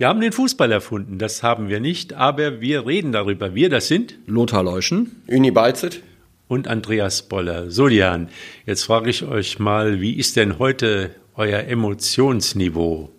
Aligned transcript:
Wir 0.00 0.08
haben 0.08 0.22
den 0.22 0.32
Fußball 0.32 0.72
erfunden, 0.72 1.18
das 1.18 1.42
haben 1.42 1.68
wir 1.68 1.78
nicht, 1.78 2.14
aber 2.14 2.62
wir 2.62 2.86
reden 2.86 3.12
darüber. 3.12 3.54
Wir, 3.54 3.68
das 3.68 3.86
sind 3.86 4.14
Lothar 4.24 4.62
Leuschen, 4.62 5.20
Uni 5.26 5.50
Balzit 5.50 6.02
und 6.48 6.68
Andreas 6.68 7.28
Boller. 7.28 7.64
So, 7.64 7.82
Solian, 7.82 8.30
jetzt 8.64 8.84
frage 8.84 9.10
ich 9.10 9.24
euch 9.24 9.58
mal, 9.58 10.00
wie 10.00 10.14
ist 10.14 10.36
denn 10.36 10.58
heute 10.58 11.10
euer 11.36 11.64
Emotionsniveau, 11.64 13.10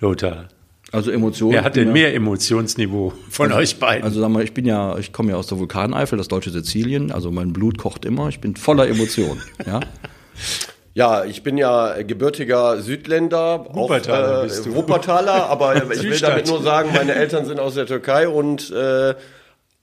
Lothar? 0.00 0.48
Also 0.90 1.12
Emotionen. 1.12 1.52
Wer 1.52 1.62
hat 1.62 1.76
denn 1.76 1.92
mehr 1.92 2.12
Emotionsniveau 2.12 3.12
von 3.30 3.52
also, 3.52 3.60
euch 3.60 3.78
beiden? 3.78 4.02
Also 4.02 4.20
sag 4.20 4.30
mal, 4.30 4.42
ich 4.42 4.52
bin 4.52 4.66
ja, 4.66 4.98
ich 4.98 5.12
komme 5.12 5.30
ja 5.30 5.36
aus 5.36 5.46
der 5.46 5.60
Vulkaneifel, 5.60 6.18
das 6.18 6.26
deutsche 6.26 6.50
Sizilien, 6.50 7.12
also 7.12 7.30
mein 7.30 7.52
Blut 7.52 7.78
kocht 7.78 8.04
immer, 8.04 8.28
ich 8.28 8.40
bin 8.40 8.56
voller 8.56 8.88
Emotionen, 8.88 9.40
ja. 9.64 9.78
Ja, 10.94 11.24
ich 11.24 11.42
bin 11.42 11.58
ja 11.58 12.02
gebürtiger 12.02 12.80
Südländer, 12.80 13.66
Wuppertaler, 13.68 14.42
auch, 14.42 14.44
äh, 14.44 14.74
Wuppertaler 14.74 15.46
aber 15.50 15.74
ich 15.92 16.04
will 16.04 16.20
damit 16.20 16.46
nur 16.46 16.62
sagen, 16.62 16.90
meine 16.94 17.16
Eltern 17.16 17.46
sind 17.46 17.58
aus 17.58 17.74
der 17.74 17.86
Türkei 17.86 18.28
und 18.28 18.70
äh, 18.70 19.14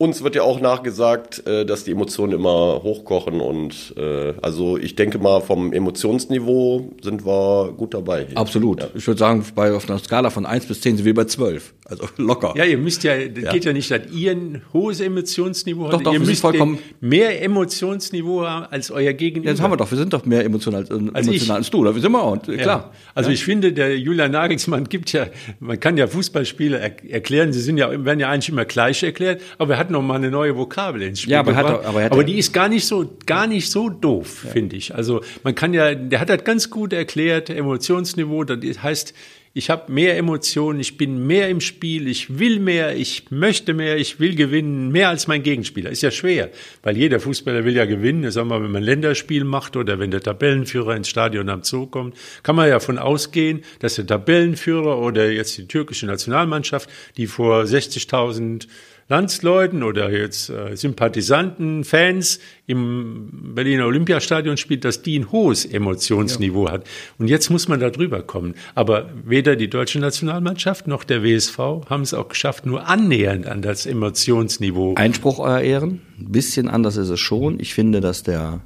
uns 0.01 0.23
wird 0.23 0.33
ja 0.33 0.41
auch 0.41 0.59
nachgesagt, 0.59 1.45
äh, 1.45 1.63
dass 1.63 1.83
die 1.83 1.91
Emotionen 1.91 2.33
immer 2.33 2.81
hochkochen 2.81 3.39
und 3.39 3.93
äh, 3.97 4.33
also 4.41 4.75
ich 4.77 4.95
denke 4.95 5.19
mal 5.19 5.41
vom 5.41 5.71
Emotionsniveau 5.71 6.89
sind 7.03 7.23
wir 7.23 7.71
gut 7.77 7.93
dabei. 7.93 8.25
Hier. 8.27 8.35
Absolut. 8.37 8.81
Ja. 8.81 8.87
Ich 8.95 9.05
würde 9.05 9.19
sagen, 9.19 9.45
bei 9.53 9.71
auf 9.71 9.87
einer 9.87 9.99
Skala 9.99 10.31
von 10.31 10.47
1 10.47 10.65
bis 10.65 10.81
10 10.81 10.97
sind 10.97 11.05
wir 11.05 11.13
bei 11.13 11.25
12. 11.25 11.73
Also 11.85 12.07
locker. 12.17 12.53
Ja, 12.57 12.65
ihr 12.65 12.79
müsst 12.79 13.03
ja, 13.03 13.15
das 13.15 13.43
ja. 13.43 13.51
geht 13.51 13.65
ja 13.65 13.73
nicht, 13.73 13.91
dass 13.91 14.01
ihr 14.11 14.31
ein 14.31 14.61
hohes 14.73 15.01
Emotionsniveau 15.01 15.83
habt. 15.83 15.93
Doch, 15.93 16.01
doch, 16.01 16.13
ihr 16.13 16.19
müsst 16.19 16.41
vollkommen 16.41 16.79
mehr 16.99 17.43
Emotionsniveau 17.43 18.43
haben 18.43 18.65
als 18.71 18.89
euer 18.89 19.13
Gegenüber. 19.13 19.47
Ja, 19.47 19.53
das 19.53 19.61
haben 19.61 19.71
wir 19.71 19.77
doch. 19.77 19.91
Wir 19.91 19.99
sind 19.99 20.13
doch 20.13 20.25
mehr 20.25 20.43
emotional, 20.43 20.83
äh, 20.83 21.09
also 21.13 21.29
emotional 21.29 21.57
als 21.57 21.69
du. 21.69 21.83
Da 21.83 21.93
sind 21.93 22.11
wir 22.11 22.23
auch, 22.23 22.41
klar. 22.41 22.57
Ja. 22.57 22.91
Also 23.13 23.29
ich 23.29 23.43
finde, 23.43 23.71
der 23.71 23.99
Julian 23.99 24.31
Nagelsmann 24.31 24.85
gibt 24.85 25.13
ja, 25.13 25.27
man 25.59 25.79
kann 25.79 25.95
ja 25.97 26.07
Fußballspiele 26.07 26.79
er 26.79 26.91
erklären, 27.11 27.53
sie 27.53 27.61
sind 27.61 27.77
ja, 27.77 28.03
werden 28.03 28.19
ja 28.19 28.29
eigentlich 28.29 28.49
immer 28.49 28.65
gleich 28.65 29.03
erklärt, 29.03 29.41
aber 29.59 29.73
er 29.75 29.79
hat 29.79 29.90
noch 29.91 30.01
mal 30.01 30.15
eine 30.15 30.31
neue 30.31 30.55
Vokabel 30.55 31.03
ins 31.03 31.21
Spiel 31.21 31.33
ja, 31.33 31.39
aber 31.41 31.53
gebracht. 31.53 31.73
Hat, 31.73 31.85
aber, 31.85 32.03
hat 32.03 32.11
aber 32.11 32.23
die 32.23 32.37
ist 32.37 32.53
gar 32.53 32.69
nicht 32.69 32.85
so, 32.85 33.17
gar 33.25 33.47
nicht 33.47 33.69
so 33.69 33.89
doof, 33.89 34.43
ja. 34.45 34.51
finde 34.51 34.75
ich. 34.75 34.95
Also 34.95 35.21
man 35.43 35.55
kann 35.55 35.73
ja, 35.73 35.93
der 35.93 36.19
hat 36.19 36.29
das 36.29 36.43
ganz 36.43 36.69
gut 36.69 36.93
erklärt, 36.93 37.49
Emotionsniveau, 37.49 38.43
das 38.43 38.81
heißt, 38.81 39.13
ich 39.53 39.69
habe 39.69 39.91
mehr 39.91 40.17
Emotionen, 40.17 40.79
ich 40.79 40.95
bin 40.95 41.27
mehr 41.27 41.49
im 41.49 41.59
Spiel, 41.59 42.07
ich 42.07 42.39
will 42.39 42.61
mehr, 42.61 42.95
ich 42.95 43.25
möchte 43.31 43.73
mehr, 43.73 43.97
ich 43.97 44.17
will 44.17 44.35
gewinnen, 44.35 44.91
mehr 44.91 45.09
als 45.09 45.27
mein 45.27 45.43
Gegenspieler. 45.43 45.89
Ist 45.89 46.03
ja 46.03 46.11
schwer, 46.11 46.51
weil 46.83 46.95
jeder 46.95 47.19
Fußballer 47.19 47.65
will 47.65 47.75
ja 47.75 47.83
gewinnen. 47.83 48.31
Sagen 48.31 48.47
wir 48.47 48.59
mal, 48.59 48.63
wenn 48.63 48.71
man 48.71 48.81
ein 48.81 48.85
Länderspiel 48.85 49.43
macht 49.43 49.75
oder 49.75 49.99
wenn 49.99 50.09
der 50.09 50.21
Tabellenführer 50.21 50.95
ins 50.95 51.09
Stadion 51.09 51.49
am 51.49 51.63
Zoo 51.63 51.85
kommt, 51.85 52.15
kann 52.43 52.55
man 52.55 52.67
ja 52.67 52.75
davon 52.75 52.97
ausgehen, 52.97 53.63
dass 53.79 53.95
der 53.95 54.07
Tabellenführer 54.07 54.99
oder 54.99 55.29
jetzt 55.29 55.57
die 55.57 55.67
türkische 55.67 56.05
Nationalmannschaft, 56.05 56.89
die 57.17 57.27
vor 57.27 57.63
60.000 57.63 58.67
Landsleuten 59.11 59.83
oder 59.83 60.09
jetzt 60.09 60.49
äh, 60.49 60.75
Sympathisanten, 60.77 61.83
Fans 61.83 62.39
im 62.65 63.53
Berliner 63.53 63.85
Olympiastadion 63.85 64.55
spielt, 64.55 64.85
dass 64.85 65.01
die 65.01 65.19
ein 65.19 65.33
hohes 65.33 65.65
Emotionsniveau 65.65 66.67
ja. 66.67 66.71
hat. 66.71 66.87
Und 67.17 67.27
jetzt 67.27 67.49
muss 67.49 67.67
man 67.67 67.81
da 67.81 67.89
drüber 67.89 68.23
kommen. 68.23 68.55
Aber 68.73 69.09
weder 69.25 69.57
die 69.57 69.69
deutsche 69.69 69.99
Nationalmannschaft 69.99 70.87
noch 70.87 71.03
der 71.03 71.23
WSV 71.23 71.57
haben 71.89 72.03
es 72.03 72.13
auch 72.13 72.29
geschafft, 72.29 72.65
nur 72.65 72.87
annähernd 72.87 73.47
an 73.47 73.61
das 73.61 73.85
Emotionsniveau. 73.85 74.95
Einspruch, 74.95 75.39
Euer 75.39 75.59
Ehren. 75.59 76.01
Ein 76.17 76.31
bisschen 76.31 76.69
anders 76.69 76.95
ist 76.95 77.09
es 77.09 77.19
schon. 77.19 77.59
Ich 77.59 77.73
finde, 77.73 77.99
dass 77.99 78.23
der 78.23 78.61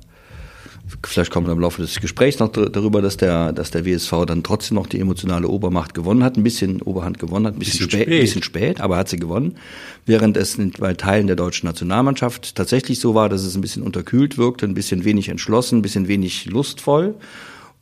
vielleicht 1.03 1.31
kommt 1.31 1.47
im 1.47 1.59
Laufe 1.59 1.81
des 1.81 1.99
Gesprächs 1.99 2.39
noch 2.39 2.49
darüber, 2.49 3.01
dass 3.01 3.17
der, 3.17 3.53
dass 3.53 3.71
der 3.71 3.85
WSV 3.85 4.25
dann 4.27 4.43
trotzdem 4.43 4.75
noch 4.75 4.87
die 4.87 4.99
emotionale 4.99 5.47
Obermacht 5.47 5.93
gewonnen 5.93 6.23
hat, 6.23 6.37
ein 6.37 6.43
bisschen 6.43 6.81
Oberhand 6.81 7.19
gewonnen 7.19 7.47
hat, 7.47 7.55
ein 7.55 7.59
bisschen, 7.59 7.87
bisschen 7.87 7.91
spät, 7.91 8.07
spät. 8.07 8.21
bisschen 8.21 8.43
spät, 8.43 8.81
aber 8.81 8.97
hat 8.97 9.09
sie 9.09 9.17
gewonnen. 9.17 9.55
Während 10.05 10.37
es 10.37 10.57
bei 10.77 10.93
Teilen 10.93 11.27
der 11.27 11.35
deutschen 11.35 11.67
Nationalmannschaft 11.67 12.55
tatsächlich 12.55 12.99
so 12.99 13.15
war, 13.15 13.29
dass 13.29 13.43
es 13.43 13.55
ein 13.55 13.61
bisschen 13.61 13.83
unterkühlt 13.83 14.37
wirkte, 14.37 14.65
ein 14.65 14.73
bisschen 14.73 15.05
wenig 15.05 15.29
entschlossen, 15.29 15.79
ein 15.79 15.81
bisschen 15.81 16.07
wenig 16.07 16.45
lustvoll. 16.45 17.15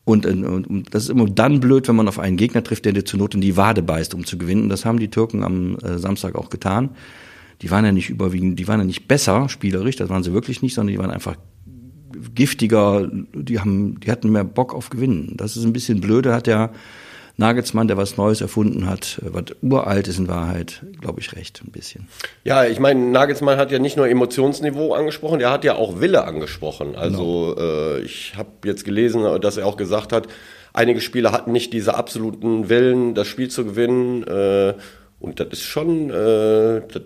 Und, 0.05 0.25
und, 0.25 0.45
und 0.45 0.93
das 0.93 1.03
ist 1.03 1.09
immer 1.09 1.25
dann 1.25 1.59
blöd, 1.59 1.87
wenn 1.87 1.95
man 1.95 2.07
auf 2.09 2.19
einen 2.19 2.35
Gegner 2.35 2.63
trifft, 2.63 2.85
der 2.85 2.91
dir 2.91 3.05
zur 3.05 3.19
Not 3.19 3.35
in 3.35 3.41
die 3.41 3.55
Wade 3.55 3.81
beißt, 3.81 4.13
um 4.13 4.25
zu 4.25 4.37
gewinnen. 4.37 4.67
Das 4.69 4.83
haben 4.83 4.99
die 4.99 5.09
Türken 5.09 5.43
am 5.43 5.77
äh, 5.77 5.97
Samstag 5.97 6.35
auch 6.35 6.49
getan. 6.49 6.89
Die 7.61 7.71
waren 7.71 7.85
ja 7.85 7.93
nicht 7.93 8.09
überwiegend, 8.09 8.59
die 8.59 8.67
waren 8.67 8.81
ja 8.81 8.85
nicht 8.85 9.07
besser 9.07 9.47
spielerisch, 9.47 9.95
das 9.95 10.09
waren 10.09 10.23
sie 10.23 10.33
wirklich 10.33 10.61
nicht, 10.61 10.73
sondern 10.73 10.93
die 10.93 10.99
waren 10.99 11.11
einfach 11.11 11.37
giftiger, 12.35 13.09
die 13.33 13.59
haben, 13.59 13.99
die 13.99 14.11
hatten 14.11 14.31
mehr 14.31 14.43
Bock 14.43 14.73
auf 14.73 14.89
Gewinnen. 14.89 15.33
Das 15.37 15.57
ist 15.57 15.63
ein 15.63 15.73
bisschen 15.73 16.01
blöde, 16.01 16.33
hat 16.33 16.47
der 16.47 16.71
Nagelsmann, 17.37 17.87
der 17.87 17.97
was 17.97 18.17
Neues 18.17 18.41
erfunden 18.41 18.87
hat, 18.87 19.19
was 19.23 19.45
uralt 19.61 20.07
ist 20.07 20.19
in 20.19 20.27
Wahrheit, 20.27 20.83
glaube 21.01 21.19
ich, 21.19 21.35
recht 21.35 21.61
ein 21.65 21.71
bisschen. 21.71 22.07
Ja, 22.43 22.65
ich 22.65 22.79
meine, 22.79 22.99
Nagelsmann 22.99 23.57
hat 23.57 23.71
ja 23.71 23.79
nicht 23.79 23.97
nur 23.97 24.07
Emotionsniveau 24.07 24.93
angesprochen, 24.93 25.39
der 25.39 25.51
hat 25.51 25.63
ja 25.63 25.75
auch 25.75 25.99
Wille 25.99 26.25
angesprochen. 26.25 26.95
Also 26.95 27.55
genau. 27.55 27.95
äh, 27.95 28.01
ich 28.01 28.33
habe 28.37 28.49
jetzt 28.65 28.85
gelesen, 28.85 29.23
dass 29.41 29.57
er 29.57 29.65
auch 29.65 29.77
gesagt 29.77 30.13
hat, 30.13 30.27
einige 30.73 31.01
Spieler 31.01 31.31
hatten 31.31 31.51
nicht 31.51 31.73
diese 31.73 31.95
absoluten 31.95 32.69
Willen, 32.69 33.15
das 33.15 33.27
Spiel 33.27 33.49
zu 33.49 33.65
gewinnen. 33.65 34.23
Äh, 34.23 34.75
und 35.19 35.39
das 35.39 35.47
ist 35.53 35.63
schon, 35.63 36.11
äh, 36.11 36.81
das 36.87 37.03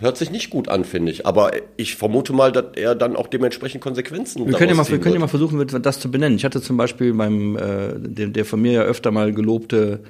hört 0.00 0.16
sich 0.16 0.30
nicht 0.30 0.50
gut 0.50 0.68
an, 0.68 0.84
finde 0.84 1.12
ich. 1.12 1.26
Aber 1.26 1.52
ich 1.76 1.96
vermute 1.96 2.32
mal, 2.32 2.52
dass 2.52 2.66
er 2.74 2.94
dann 2.94 3.16
auch 3.16 3.26
dementsprechend 3.26 3.80
Konsequenzen 3.80 4.46
wir 4.46 4.54
können 4.54 4.70
ja 4.70 4.74
mal, 4.74 4.88
Wir 4.88 4.98
können 4.98 5.14
ja 5.14 5.20
mal 5.20 5.28
versuchen, 5.28 5.64
das 5.82 6.00
zu 6.00 6.10
benennen. 6.10 6.36
Ich 6.36 6.44
hatte 6.44 6.60
zum 6.60 6.76
Beispiel 6.76 7.14
beim, 7.14 7.56
äh, 7.56 7.94
der, 7.98 8.28
der 8.28 8.44
von 8.44 8.60
mir 8.60 8.72
ja 8.72 8.82
öfter 8.82 9.10
mal 9.10 9.32
gelobte 9.32 10.00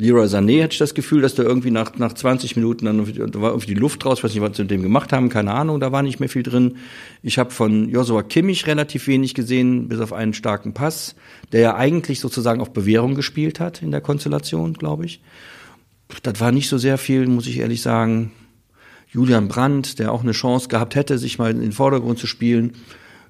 Leroy 0.00 0.26
Sané 0.26 0.62
hatte 0.62 0.72
ich 0.72 0.78
das 0.78 0.94
Gefühl, 0.94 1.20
dass 1.20 1.34
der 1.34 1.44
irgendwie 1.44 1.70
nach, 1.70 1.96
nach 1.98 2.14
20 2.14 2.56
Minuten 2.56 2.86
dann 2.86 3.04
da 3.30 3.40
war 3.40 3.50
irgendwie 3.50 3.74
die 3.74 3.80
Luft 3.80 4.04
raus, 4.06 4.18
ich 4.18 4.24
weiß 4.24 4.32
nicht, 4.32 4.40
was 4.40 4.56
sie 4.56 4.62
mit 4.62 4.70
dem 4.70 4.82
gemacht 4.82 5.12
haben, 5.12 5.28
keine 5.28 5.52
Ahnung, 5.52 5.78
da 5.78 5.92
war 5.92 6.02
nicht 6.02 6.20
mehr 6.20 6.30
viel 6.30 6.42
drin. 6.42 6.78
Ich 7.22 7.38
habe 7.38 7.50
von 7.50 7.88
Joshua 7.90 8.22
Kimmich 8.22 8.66
relativ 8.66 9.06
wenig 9.08 9.34
gesehen, 9.34 9.88
bis 9.88 10.00
auf 10.00 10.14
einen 10.14 10.32
starken 10.32 10.72
Pass, 10.72 11.16
der 11.52 11.60
ja 11.60 11.76
eigentlich 11.76 12.20
sozusagen 12.20 12.62
auf 12.62 12.72
Bewährung 12.72 13.14
gespielt 13.14 13.60
hat 13.60 13.82
in 13.82 13.90
der 13.90 14.00
Konstellation, 14.00 14.72
glaube 14.72 15.04
ich. 15.04 15.20
Das 16.22 16.40
war 16.40 16.50
nicht 16.50 16.68
so 16.68 16.78
sehr 16.78 16.96
viel, 16.96 17.26
muss 17.26 17.46
ich 17.46 17.58
ehrlich 17.58 17.82
sagen. 17.82 18.32
Julian 19.10 19.48
Brandt, 19.48 19.98
der 19.98 20.12
auch 20.12 20.22
eine 20.22 20.32
Chance 20.32 20.68
gehabt 20.68 20.94
hätte, 20.94 21.18
sich 21.18 21.38
mal 21.38 21.50
in 21.50 21.60
den 21.60 21.72
Vordergrund 21.72 22.18
zu 22.18 22.26
spielen, 22.26 22.74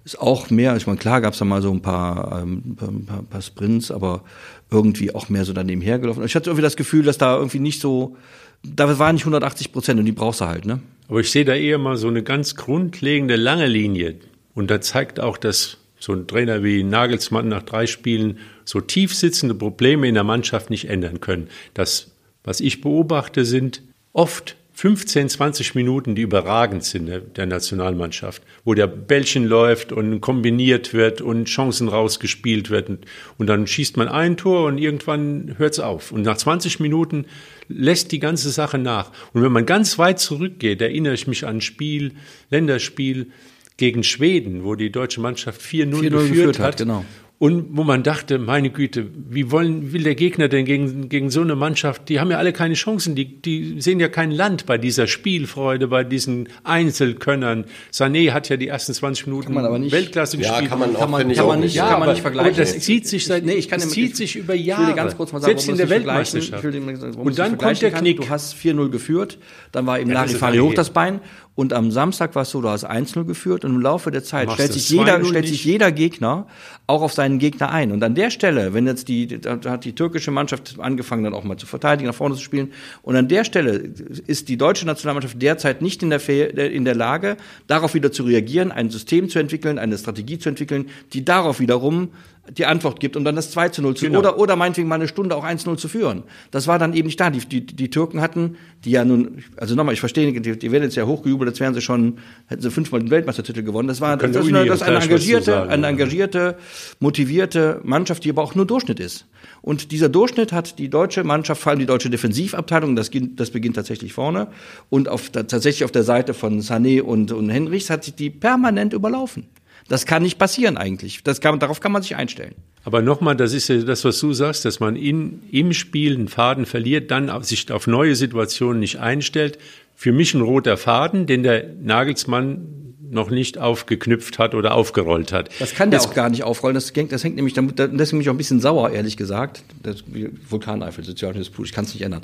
ist 0.05 0.21
auch 0.21 0.51
mehr. 0.51 0.77
Ich 0.77 0.87
meine, 0.87 0.99
klar 0.99 1.21
gab 1.21 1.33
es 1.33 1.39
da 1.39 1.45
mal 1.45 1.63
so 1.63 1.73
ein 1.73 1.83
paar, 1.83 2.43
ähm, 2.43 2.77
paar, 2.77 3.23
paar 3.23 3.43
Sprints, 3.43 3.91
aber 3.91 4.23
irgendwie 4.71 5.15
auch 5.15 5.29
mehr 5.29 5.45
so 5.45 5.53
daneben 5.53 5.81
hergelaufen. 5.81 6.25
Ich 6.25 6.35
hatte 6.35 6.51
irgendwie 6.51 6.63
das 6.63 6.77
Gefühl, 6.77 7.05
dass 7.05 7.19
da 7.19 7.37
irgendwie 7.37 7.59
nicht 7.59 7.81
so, 7.81 8.17
da 8.63 8.99
war 8.99 9.13
nicht 9.13 9.23
180 9.23 9.73
Prozent 9.73 9.99
und 9.99 10.07
die 10.07 10.13
brauchst 10.13 10.41
du 10.41 10.47
halt, 10.47 10.65
ne? 10.65 10.81
Aber 11.09 11.21
ich 11.21 11.31
sehe 11.31 11.45
da 11.45 11.55
eher 11.55 11.79
mal 11.79 11.97
so 11.97 12.09
eine 12.09 12.23
ganz 12.23 12.55
grundlegende 12.55 13.37
lange 13.37 13.67
Linie. 13.67 14.17
Und 14.55 14.71
da 14.71 14.81
zeigt 14.81 15.19
auch, 15.19 15.37
dass 15.37 15.79
so 15.99 16.13
ein 16.13 16.27
Trainer 16.27 16.63
wie 16.63 16.83
Nagelsmann 16.83 17.49
nach 17.49 17.63
drei 17.63 17.87
Spielen 17.87 18.39
so 18.65 18.81
tief 18.81 19.15
sitzende 19.15 19.55
Probleme 19.55 20.09
in 20.09 20.15
der 20.15 20.25
Mannschaft 20.25 20.71
nicht 20.71 20.89
ändern 20.89 21.21
können. 21.21 21.49
Das, 21.75 22.13
was 22.45 22.61
ich 22.61 22.81
beobachte, 22.81 23.45
sind 23.45 23.83
oft 24.13 24.57
15, 24.81 25.29
20 25.29 25.75
Minuten, 25.75 26.15
die 26.15 26.23
überragend 26.23 26.85
sind 26.85 27.05
der, 27.05 27.21
der 27.21 27.45
Nationalmannschaft, 27.45 28.43
wo 28.65 28.73
der 28.73 28.87
Bällchen 28.87 29.45
läuft 29.45 29.93
und 29.93 30.23
kombiniert 30.23 30.95
wird 30.95 31.21
und 31.21 31.49
Chancen 31.49 31.87
rausgespielt 31.87 32.71
werden. 32.71 33.01
Und 33.37 33.49
dann 33.49 33.66
schießt 33.66 33.99
man 33.99 34.09
ein 34.09 34.39
Tor 34.39 34.65
und 34.65 34.78
irgendwann 34.78 35.57
hört 35.59 35.75
es 35.75 35.81
auf. 35.81 36.13
Und 36.13 36.22
nach 36.22 36.39
20 36.39 36.81
Minuten 36.81 37.27
lässt 37.69 38.10
die 38.10 38.21
ganze 38.21 38.49
Sache 38.49 38.78
nach. 38.78 39.13
Und 39.34 39.43
wenn 39.43 39.53
man 39.53 39.66
ganz 39.66 39.99
weit 39.99 40.19
zurückgeht, 40.19 40.81
erinnere 40.81 41.13
ich 41.13 41.27
mich 41.27 41.47
an 41.47 41.57
ein 41.57 41.60
Spiel, 41.60 42.13
Länderspiel 42.49 43.33
gegen 43.77 44.03
Schweden, 44.03 44.65
wo 44.65 44.77
die 44.77 44.91
deutsche 44.91 45.21
Mannschaft 45.21 45.60
4-0 45.60 46.09
geführt 46.09 46.59
hat. 46.59 46.66
hat 46.69 46.77
genau. 46.78 47.04
Und 47.42 47.69
wo 47.75 47.84
man 47.84 48.03
dachte, 48.03 48.39
meine 48.39 48.69
Güte, 48.69 49.07
wie 49.15 49.51
wollen, 49.51 49.95
will 49.95 50.03
der 50.03 50.15
Gegner 50.15 50.48
denn 50.48 50.66
gegen, 50.66 51.09
gegen 51.09 51.31
so 51.31 51.41
eine 51.41 51.57
Mannschaft? 51.57 52.10
Die 52.10 52.21
haben 52.21 52.31
ja 52.31 52.37
alle 52.37 52.53
keine 52.53 52.75
Chancen. 52.75 53.15
Die, 53.15 53.41
die 53.41 53.81
sehen 53.81 53.98
ja 53.98 54.09
kein 54.09 54.31
Land 54.31 54.66
bei 54.66 54.77
dieser 54.77 55.07
Spielfreude, 55.07 55.89
bei 55.89 56.04
diesen 56.04 56.51
Einzelkönnern. 56.65 57.65
Sané 57.95 58.33
hat 58.33 58.51
ja 58.51 58.59
die 58.59 58.69
ersten 58.69 58.92
20 58.92 59.27
Minuten 59.27 59.54
Weltklasse 59.54 60.37
ja, 60.37 60.51
gespielt. 60.51 60.69
Kann 60.69 60.81
man, 60.81 60.95
auch, 60.95 61.01
kann 61.01 61.10
man, 61.10 61.33
kann 61.33 61.47
man 61.47 61.60
nicht, 61.60 61.75
ja, 61.75 61.89
kann 61.89 62.01
man 62.01 62.10
nicht 62.10 62.21
vergleichen. 62.21 62.53
Aber 62.53 62.60
das 62.60 62.78
zieht 62.78 63.09
sich 63.09 63.25
seit, 63.25 63.47
nee, 63.47 63.54
ich 63.54 63.71
kann, 63.71 63.81
das 63.81 63.89
zieht 63.89 64.19
sich 64.19 64.37
über 64.37 64.54
Jahre. 64.54 64.83
Ich 64.83 64.89
will 64.89 64.97
ganz 64.97 65.16
kurz 65.16 65.33
mal 65.33 65.41
sagen, 65.41 65.53
Selbst 65.53 65.69
in 65.71 65.78
der 65.78 65.89
Weltmeisterschaft. 65.89 66.63
Und 66.63 67.39
dann 67.39 67.57
kommt 67.57 67.81
der 67.81 67.92
Knick. 67.92 68.21
Du 68.21 68.28
hast 68.28 68.54
4-0 68.54 68.91
geführt, 68.91 69.39
dann 69.72 69.87
war 69.87 69.98
eben 69.98 70.10
ja, 70.10 70.16
Larifari 70.25 70.59
hoch 70.59 70.75
das 70.75 70.91
Bein 70.91 71.21
und 71.57 71.73
am 71.73 71.91
Samstag 71.91 72.35
war 72.35 72.43
es 72.43 72.51
so, 72.51 72.61
du 72.63 72.69
hast 72.69 72.89
1-0 72.89 73.25
geführt 73.25 73.65
und 73.65 73.75
im 73.75 73.81
Laufe 73.81 74.11
der 74.11 74.23
Zeit 74.23 74.51
stellt 74.53 74.73
sich 74.73 74.89
jeder, 74.89 75.23
stellt 75.25 75.47
sich 75.47 75.65
jeder 75.65 75.93
Gegner 75.93 76.47
auch 76.87 77.03
auf 77.03 77.13
seinen 77.13 77.39
Gegner 77.39 77.71
ein. 77.71 77.93
Und 77.93 78.03
an 78.03 78.15
der 78.15 78.31
Stelle, 78.31 78.73
wenn 78.73 78.87
jetzt 78.87 79.09
die, 79.09 79.27
da 79.27 79.59
hat 79.67 79.85
die 79.85 79.95
türkische 79.95 80.31
Mannschaft 80.31 80.77
angefangen, 80.79 81.25
dann 81.25 81.35
auch 81.35 81.45
mal 81.45 81.57
zu 81.57 81.67
verteidigen, 81.67 82.07
nach 82.07 82.15
vorne 82.15 82.37
zu 82.37 82.43
spielen. 82.43 82.73
Und 83.03 83.17
an 83.17 83.29
der 83.29 83.45
Stelle 83.45 83.73
ist 83.73 84.49
die 84.49 84.57
deutsche 84.57 84.87
Nationalmannschaft 84.87 85.43
derzeit 85.43 85.83
nicht 85.83 86.03
in 86.03 86.11
der, 86.11 86.29
in 86.29 86.85
der 86.85 86.95
Lage, 86.95 87.37
darauf 87.67 87.95
wieder 87.95 88.13
zu 88.13 88.23
reagieren, 88.23 88.73
ein 88.73 88.89
System 88.89 89.29
zu 89.29 89.39
entwickeln, 89.39 89.79
eine 89.79 89.99
Strategie 89.99 90.39
zu 90.39 90.49
entwickeln, 90.49 90.89
die 91.13 91.25
darauf 91.25 91.61
wiederum 91.61 92.11
die 92.48 92.66
Antwort 92.66 93.01
gibt, 93.01 93.16
um 93.16 93.25
dann 93.25 93.37
das 93.37 93.51
2 93.51 93.69
zu 93.69 93.83
0 93.83 93.97
zu, 93.97 94.07
genau. 94.07 94.19
oder, 94.19 94.39
oder 94.39 94.57
meinetwegen 94.57 94.89
mal 94.89 94.97
eine 94.97 95.09
Stunde 95.09 95.37
auch 95.37 95.45
1-0 95.45 95.77
zu 95.77 95.89
führen. 95.89 96.25
Das 96.51 96.66
war 96.66 96.78
dann 96.78 96.95
eben 96.95 97.07
nicht 97.07 97.21
da. 97.21 97.31
Die, 97.31 97.41
die, 97.41 97.65
die 97.65 97.91
Türken 97.91 98.21
hatten, 98.21 98.57
die 98.84 98.92
ja 98.92 99.04
nun, 99.04 99.45
also 99.57 99.75
nochmal, 99.75 99.95
ich 99.95 100.01
verstehe, 100.01 100.33
die, 100.33 100.59
die 100.59 100.72
werden 100.72 100.84
jetzt 100.84 100.97
ja 100.97 101.07
hochgejubelt, 101.07 101.51
als 101.51 101.60
wären 101.60 101.75
sie 101.75 101.81
schon, 101.81 102.19
hätten 102.47 102.63
sie 102.63 102.71
fünfmal 102.71 103.01
den 103.01 103.10
Weltmeistertitel 103.10 103.63
gewonnen. 103.63 103.89
Das 103.89 104.01
war, 104.01 104.16
das, 104.16 104.33
das, 104.33 104.47
eine, 104.47 104.65
das 104.66 104.83
eine 104.83 104.98
engagierte, 104.98 105.45
sagen, 105.45 105.71
eine 105.71 105.87
engagierte, 105.87 106.57
motivierte 106.98 107.81
Mannschaft, 107.84 108.25
die 108.25 108.31
aber 108.31 108.42
auch 108.42 108.54
nur 108.54 108.66
Durchschnitt 108.66 109.01
ist. 109.01 109.27
Und 109.63 109.92
dieser 109.92 110.09
Durchschnitt 110.09 110.53
hat 110.53 110.78
die 110.78 110.89
deutsche 110.89 111.22
Mannschaft, 111.25 111.60
vor 111.60 111.71
allem 111.71 111.78
die 111.78 111.87
deutsche 111.87 112.10
Defensivabteilung, 112.10 112.97
das, 112.97 113.10
das 113.13 113.51
beginnt 113.51 113.77
tatsächlich 113.77 114.13
vorne, 114.13 114.48
und 114.89 115.09
auf, 115.09 115.31
tatsächlich 115.31 115.84
auf 115.84 115.92
der 115.92 116.04
Seite 116.04 116.34
von 116.34 116.60
Sané 116.60 117.03
und, 117.03 117.33
und 117.33 117.51
Henrichs 117.51 117.91
hat 117.91 118.04
sich 118.04 118.15
die 118.15 118.31
permanent 118.31 118.92
überlaufen. 118.92 119.47
Das 119.91 120.07
kann 120.07 120.22
nicht 120.22 120.39
passieren 120.39 120.77
eigentlich. 120.77 121.25
Das 121.25 121.41
kann, 121.41 121.59
darauf 121.59 121.81
kann 121.81 121.91
man 121.91 122.03
sich 122.03 122.15
einstellen. 122.15 122.54
Aber 122.84 123.03
nochmal, 123.03 123.34
das 123.34 123.53
ist 123.53 123.69
ja 123.69 123.78
das, 123.78 124.04
was 124.04 124.21
du 124.21 124.33
sagst, 124.33 124.65
dass 124.65 124.78
man 124.78 124.95
in, 124.95 125.42
im 125.51 125.72
Spiel 125.72 126.15
einen 126.15 126.28
Faden 126.28 126.65
verliert, 126.65 127.10
dann 127.10 127.42
sich 127.42 127.72
auf 127.72 127.89
neue 127.89 128.15
Situationen 128.15 128.78
nicht 128.78 129.01
einstellt. 129.01 129.59
Für 129.97 130.13
mich 130.13 130.33
ein 130.33 130.42
roter 130.42 130.77
Faden, 130.77 131.27
den 131.27 131.42
der 131.42 131.65
Nagelsmann 131.83 132.95
noch 133.10 133.31
nicht 133.31 133.59
aufgeknüpft 133.59 134.39
hat 134.39 134.54
oder 134.54 134.77
aufgerollt 134.77 135.33
hat. 135.33 135.51
Das 135.59 135.75
kann 135.75 135.91
der 135.91 136.01
auch 136.01 136.15
gar 136.15 136.31
nicht 136.31 136.45
aufrollen. 136.45 136.77
Das, 136.77 136.92
das 136.92 137.25
hängt 137.25 137.34
nämlich, 137.34 137.54
deswegen 137.54 137.97
bin 137.97 138.21
ich 138.21 138.28
auch 138.28 138.34
ein 138.34 138.39
bisschen 138.39 138.60
sauer, 138.60 138.91
ehrlich 138.91 139.16
gesagt. 139.16 139.65
Das 139.83 140.04
Vulkaneifel, 140.48 141.03
Blut, 141.03 141.66
ich 141.66 141.72
kann 141.72 141.84
es 141.84 141.95
nicht 141.95 142.04
ändern. 142.04 142.22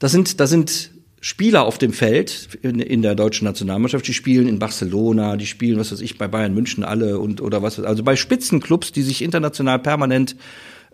Das 0.00 0.10
sind, 0.10 0.40
das 0.40 0.50
sind 0.50 0.90
Spieler 1.20 1.64
auf 1.66 1.76
dem 1.76 1.92
Feld 1.92 2.58
in, 2.62 2.80
in, 2.80 3.02
der 3.02 3.14
deutschen 3.14 3.44
Nationalmannschaft, 3.44 4.06
die 4.06 4.14
spielen 4.14 4.48
in 4.48 4.58
Barcelona, 4.58 5.36
die 5.36 5.46
spielen, 5.46 5.78
was 5.78 5.92
weiß 5.92 6.00
ich, 6.00 6.16
bei 6.16 6.28
Bayern 6.28 6.54
München 6.54 6.82
alle 6.82 7.18
und 7.18 7.42
oder 7.42 7.62
was, 7.62 7.78
also 7.78 8.02
bei 8.02 8.16
Spitzenclubs, 8.16 8.92
die 8.92 9.02
sich 9.02 9.22
international 9.22 9.78
permanent 9.80 10.34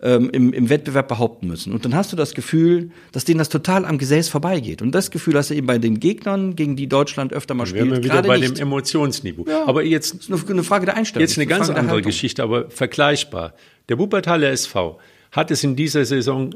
ähm, 0.01 0.29
im, 0.31 0.53
im 0.53 0.69
Wettbewerb 0.69 1.07
behaupten 1.07 1.47
müssen. 1.47 1.71
Und 1.71 1.85
dann 1.85 1.95
hast 1.95 2.11
du 2.11 2.17
das 2.17 2.33
Gefühl, 2.33 2.91
dass 3.13 3.23
denen 3.23 3.39
das 3.39 3.49
total 3.49 3.85
am 3.85 3.97
Gesäß 3.97 4.27
vorbeigeht. 4.27 4.81
Und 4.81 4.91
das 4.91 5.11
Gefühl 5.11 5.35
hast 5.35 5.49
du 5.49 5.55
eben 5.55 5.65
bei 5.65 5.77
den 5.77 5.99
Gegnern, 5.99 6.55
gegen 6.55 6.75
die 6.75 6.87
Deutschland 6.87 7.33
öfter 7.33 7.53
mal 7.53 7.65
spielt. 7.65 7.89
Wir 7.89 8.03
wieder 8.03 8.21
bei 8.21 8.37
nicht. 8.37 8.57
dem 8.57 8.63
Emotionsniveau. 8.63 9.45
Ja, 9.47 9.65
aber 9.65 9.83
jetzt 9.83 10.29
ist 10.29 10.49
eine 10.49 10.63
Frage 10.63 10.85
der 10.85 10.97
Einstellung. 10.97 11.21
Jetzt 11.21 11.37
eine 11.37 11.47
ganz 11.47 11.69
andere 11.69 11.87
Haltung. 11.87 12.03
Geschichte, 12.03 12.43
aber 12.43 12.69
vergleichbar. 12.69 13.53
Der 13.89 13.97
Wuppertaler 13.97 14.49
SV 14.51 14.99
hat 15.31 15.51
es 15.51 15.63
in 15.63 15.75
dieser 15.75 16.05
Saison 16.05 16.53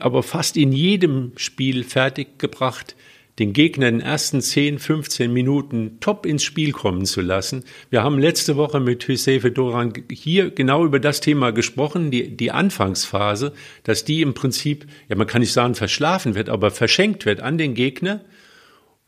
aber 0.00 0.22
fast 0.22 0.56
in 0.56 0.72
jedem 0.72 1.32
Spiel 1.36 1.84
fertiggebracht, 1.84 2.94
den 3.38 3.54
Gegner 3.54 3.88
in 3.88 3.98
den 3.98 4.06
ersten 4.06 4.42
10, 4.42 4.78
15 4.78 5.32
Minuten 5.32 5.98
top 6.00 6.26
ins 6.26 6.42
Spiel 6.42 6.72
kommen 6.72 7.06
zu 7.06 7.22
lassen. 7.22 7.64
Wir 7.88 8.02
haben 8.02 8.18
letzte 8.18 8.56
Woche 8.56 8.78
mit 8.78 9.08
Hüsefe 9.08 9.50
Doran 9.50 9.94
hier 10.10 10.50
genau 10.50 10.84
über 10.84 11.00
das 11.00 11.20
Thema 11.20 11.50
gesprochen, 11.50 12.10
die, 12.10 12.36
die 12.36 12.50
Anfangsphase, 12.50 13.52
dass 13.84 14.04
die 14.04 14.20
im 14.20 14.34
Prinzip, 14.34 14.86
ja 15.08 15.16
man 15.16 15.26
kann 15.26 15.40
nicht 15.40 15.52
sagen 15.52 15.74
verschlafen 15.74 16.34
wird, 16.34 16.50
aber 16.50 16.70
verschenkt 16.70 17.24
wird 17.24 17.40
an 17.40 17.56
den 17.56 17.74
Gegner. 17.74 18.20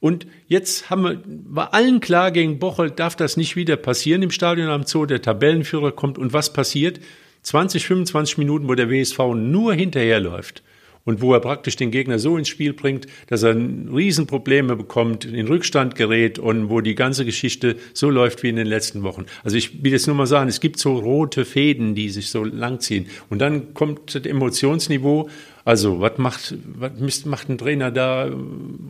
Und 0.00 0.26
jetzt 0.48 0.90
haben 0.90 1.02
wir, 1.02 1.22
war 1.26 1.74
allen 1.74 2.00
klar, 2.00 2.30
gegen 2.30 2.58
Bocholt 2.58 2.98
darf 2.98 3.16
das 3.16 3.36
nicht 3.36 3.56
wieder 3.56 3.76
passieren 3.76 4.22
im 4.22 4.30
Stadion 4.30 4.68
am 4.68 4.84
Zoo. 4.84 5.06
Der 5.06 5.22
Tabellenführer 5.22 5.92
kommt 5.92 6.18
und 6.18 6.32
was 6.32 6.52
passiert? 6.52 6.98
20, 7.42 7.86
25 7.86 8.38
Minuten, 8.38 8.68
wo 8.68 8.74
der 8.74 8.90
WSV 8.90 9.18
nur 9.34 9.74
hinterherläuft 9.74 10.62
und 11.04 11.20
wo 11.20 11.32
er 11.34 11.40
praktisch 11.40 11.76
den 11.76 11.90
Gegner 11.90 12.18
so 12.18 12.36
ins 12.36 12.48
Spiel 12.48 12.72
bringt, 12.72 13.06
dass 13.28 13.42
er 13.42 13.54
Riesenprobleme 13.54 14.76
bekommt, 14.76 15.24
in 15.24 15.46
Rückstand 15.46 15.96
gerät 15.96 16.38
und 16.38 16.70
wo 16.70 16.80
die 16.80 16.94
ganze 16.94 17.24
Geschichte 17.24 17.76
so 17.92 18.10
läuft 18.10 18.42
wie 18.42 18.48
in 18.48 18.56
den 18.56 18.66
letzten 18.66 19.02
Wochen. 19.02 19.26
Also 19.42 19.56
ich 19.56 19.82
will 19.82 19.92
jetzt 19.92 20.06
nur 20.06 20.16
mal 20.16 20.26
sagen, 20.26 20.48
es 20.48 20.60
gibt 20.60 20.78
so 20.78 20.96
rote 20.96 21.44
Fäden, 21.44 21.94
die 21.94 22.10
sich 22.10 22.30
so 22.30 22.44
langziehen. 22.44 23.06
Und 23.28 23.40
dann 23.40 23.74
kommt 23.74 24.14
das 24.14 24.24
Emotionsniveau 24.24 25.28
also, 25.66 26.00
was 26.00 26.18
macht, 26.18 26.54
was 26.78 27.24
macht 27.24 27.48
ein 27.48 27.56
Trainer 27.56 27.90
da 27.90 28.28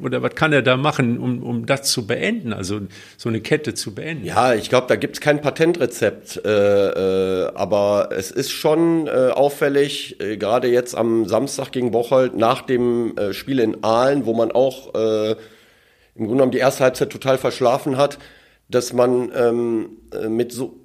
oder 0.03 0.23
was 0.23 0.35
kann 0.35 0.53
er 0.53 0.63
da 0.63 0.77
machen, 0.77 1.19
um, 1.21 1.41
um 1.45 1.67
das 1.67 1.83
zu 1.93 2.05
beenden, 2.05 2.53
also 2.53 2.81
so 3.17 3.29
eine 3.29 3.41
Kette 3.41 3.75
zu 3.75 3.95
beenden? 3.95 4.27
Ja, 4.27 4.55
ich 4.55 4.71
glaube, 4.71 4.89
da 4.89 4.97
gibt 4.97 5.15
es 5.15 5.21
kein 5.21 5.41
Patentrezept, 5.41 6.45
äh, 6.45 7.45
äh, 7.45 7.53
aber 7.55 8.09
es 8.11 8.33
ist 8.33 8.51
schon 8.51 9.07
äh, 9.07 9.31
auffällig, 9.33 10.21
äh, 10.21 10.37
gerade 10.37 10.67
jetzt 10.67 10.97
am 10.97 11.27
Samstag 11.27 11.71
gegen 11.71 11.93
Bocholt 11.93 12.37
nach 12.37 12.63
dem 12.63 13.17
äh, 13.17 13.33
Spiel 13.33 13.61
in 13.61 13.85
Aalen, 13.85 14.27
wo 14.27 14.35
man 14.35 14.51
auch 14.51 14.95
äh, 14.95 15.31
im 16.17 16.27
Grunde 16.27 16.35
genommen 16.35 16.53
die 16.53 16.59
erste 16.59 16.83
Halbzeit 16.83 17.11
total 17.11 17.39
verschlafen 17.39 17.97
hat, 17.99 18.19
dass 18.69 18.93
man 18.93 19.31
ähm, 19.37 19.91
äh, 20.13 20.29
mit 20.29 20.51
so 20.51 20.84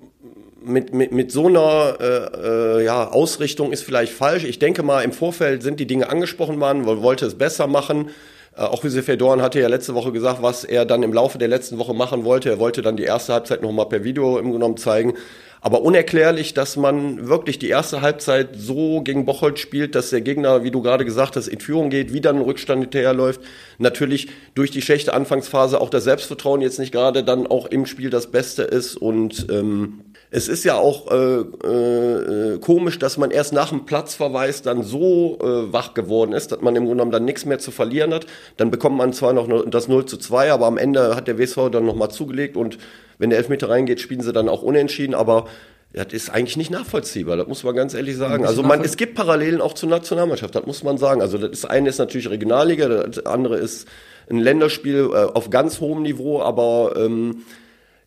mit, 0.63 0.93
mit, 0.93 1.11
mit 1.11 1.31
so 1.31 1.47
einer 1.47 1.97
äh, 1.99 2.79
äh, 2.81 2.85
ja, 2.85 3.07
Ausrichtung 3.07 3.71
ist 3.71 3.83
vielleicht 3.83 4.13
falsch. 4.13 4.43
Ich 4.43 4.59
denke 4.59 4.83
mal, 4.83 5.03
im 5.03 5.11
Vorfeld 5.11 5.63
sind 5.63 5.79
die 5.79 5.87
Dinge 5.87 6.09
angesprochen 6.09 6.59
worden, 6.59 6.85
wollte 6.85 7.25
es 7.25 7.35
besser 7.35 7.67
machen. 7.67 8.09
Äh, 8.55 8.61
auch 8.61 8.83
Josef 8.83 9.05
Dorn 9.17 9.41
hatte 9.41 9.59
ja 9.59 9.67
letzte 9.67 9.95
Woche 9.95 10.11
gesagt, 10.11 10.41
was 10.41 10.63
er 10.63 10.85
dann 10.85 11.03
im 11.03 11.13
Laufe 11.13 11.37
der 11.37 11.47
letzten 11.47 11.77
Woche 11.77 11.93
machen 11.93 12.25
wollte. 12.25 12.49
Er 12.49 12.59
wollte 12.59 12.81
dann 12.81 12.97
die 12.97 13.03
erste 13.03 13.33
Halbzeit 13.33 13.61
nochmal 13.61 13.87
per 13.87 14.03
Video 14.03 14.37
im 14.37 14.51
genommen 14.51 14.77
zeigen. 14.77 15.13
Aber 15.61 15.81
unerklärlich, 15.81 16.53
dass 16.53 16.77
man 16.77 17.27
wirklich 17.27 17.59
die 17.59 17.67
erste 17.67 18.01
Halbzeit 18.01 18.49
so 18.55 19.01
gegen 19.01 19.25
Bocholt 19.25 19.59
spielt, 19.59 19.93
dass 19.93 20.09
der 20.09 20.21
Gegner, 20.21 20.63
wie 20.63 20.71
du 20.71 20.81
gerade 20.81 21.03
gesagt 21.03 21.35
hast, 21.35 21.47
in 21.47 21.59
Führung 21.59 21.89
geht, 21.89 22.13
wieder 22.13 22.29
ein 22.29 22.39
Rückstand 22.39 22.83
hinterherläuft. 22.83 23.41
Natürlich 23.77 24.29
durch 24.55 24.71
die 24.71 24.81
schlechte 24.81 25.13
Anfangsphase 25.13 25.81
auch 25.81 25.89
das 25.89 26.05
Selbstvertrauen 26.05 26.61
jetzt 26.61 26.79
nicht 26.79 26.93
gerade 26.93 27.25
dann 27.25 27.45
auch 27.45 27.65
im 27.65 27.85
Spiel 27.85 28.09
das 28.09 28.27
Beste 28.27 28.63
ist 28.63 28.95
und 28.95 29.47
ähm, 29.51 29.99
es 30.31 30.47
ist 30.47 30.63
ja 30.63 30.75
auch 30.75 31.11
äh, 31.11 31.39
äh, 31.39 32.59
komisch, 32.59 32.99
dass 32.99 33.17
man 33.17 33.31
erst 33.31 33.51
nach 33.51 33.69
dem 33.69 33.85
Platzverweis 33.85 34.61
dann 34.61 34.83
so 34.83 35.39
äh, 35.41 35.73
wach 35.73 35.95
geworden 35.95 36.33
ist, 36.33 36.51
dass 36.51 36.61
man 36.61 36.75
im 36.75 36.83
Grunde 36.83 36.97
genommen 36.97 37.11
dann 37.11 37.25
nichts 37.25 37.45
mehr 37.45 37.57
zu 37.57 37.71
verlieren 37.71 38.13
hat. 38.13 38.27
Dann 38.57 38.69
bekommt 38.69 38.95
man 38.97 39.11
zwar 39.13 39.33
noch 39.33 39.47
das 39.67 39.87
0 39.87 40.05
zu 40.05 40.17
2, 40.17 40.51
aber 40.51 40.67
am 40.67 40.77
Ende 40.77 41.15
hat 41.15 41.27
der 41.27 41.39
WSV 41.39 41.69
dann 41.71 41.85
nochmal 41.85 42.11
zugelegt 42.11 42.57
und 42.57 42.77
wenn 43.17 43.31
der 43.31 43.39
Elfmeter 43.39 43.69
reingeht, 43.69 43.99
spielen 43.99 44.21
sie 44.21 44.31
dann 44.31 44.49
auch 44.49 44.61
unentschieden, 44.61 45.15
aber 45.15 45.45
das 45.93 46.13
ist 46.13 46.29
eigentlich 46.29 46.57
nicht 46.57 46.69
nachvollziehbar, 46.69 47.35
das 47.35 47.47
muss 47.47 47.63
man 47.63 47.75
ganz 47.75 47.95
ehrlich 47.95 48.15
sagen. 48.15 48.45
Also 48.45 48.61
man, 48.61 48.81
es 48.81 48.95
gibt 48.95 49.15
Parallelen 49.15 49.59
auch 49.59 49.73
zur 49.73 49.89
Nationalmannschaft, 49.89 50.53
das 50.53 50.67
muss 50.67 50.83
man 50.83 50.99
sagen. 50.99 51.21
Also 51.21 51.39
das 51.39 51.65
eine 51.65 51.89
ist 51.89 51.97
natürlich 51.97 52.29
Regionalliga, 52.29 52.87
das 52.87 53.25
andere 53.25 53.57
ist 53.57 53.87
ein 54.29 54.37
Länderspiel 54.37 55.09
äh, 55.11 55.15
auf 55.15 55.49
ganz 55.49 55.79
hohem 55.79 56.03
Niveau, 56.03 56.41
aber 56.41 56.93
ähm, 56.95 57.43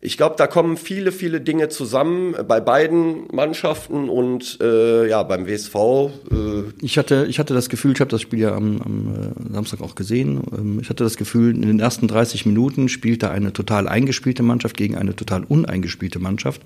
ich 0.05 0.17
glaube, 0.17 0.35
da 0.37 0.47
kommen 0.47 0.75
viele, 0.75 1.13
viele 1.13 1.39
Dinge 1.39 1.69
zusammen 1.69 2.35
bei 2.45 2.59
beiden 2.59 3.27
Mannschaften 3.31 4.09
und 4.09 4.59
äh, 4.61 5.07
ja, 5.07 5.23
beim 5.23 5.47
WSV. 5.47 5.75
Äh 5.75 6.63
ich, 6.81 6.97
hatte, 6.97 7.25
ich 7.29 7.39
hatte 7.39 7.53
das 7.53 7.69
Gefühl, 7.69 7.93
ich 7.93 8.01
habe 8.01 8.11
das 8.11 8.21
Spiel 8.21 8.39
ja 8.39 8.53
am, 8.53 8.81
am 8.81 9.33
äh, 9.49 9.53
Samstag 9.53 9.79
auch 9.79 9.95
gesehen, 9.95 10.41
ähm, 10.51 10.79
ich 10.81 10.89
hatte 10.89 11.05
das 11.05 11.15
Gefühl, 11.15 11.55
in 11.55 11.61
den 11.61 11.79
ersten 11.79 12.09
30 12.09 12.45
Minuten 12.45 12.89
spielte 12.89 13.31
eine 13.31 13.53
total 13.53 13.87
eingespielte 13.87 14.43
Mannschaft 14.43 14.75
gegen 14.75 14.97
eine 14.97 15.15
total 15.15 15.45
uneingespielte 15.45 16.19
Mannschaft. 16.19 16.61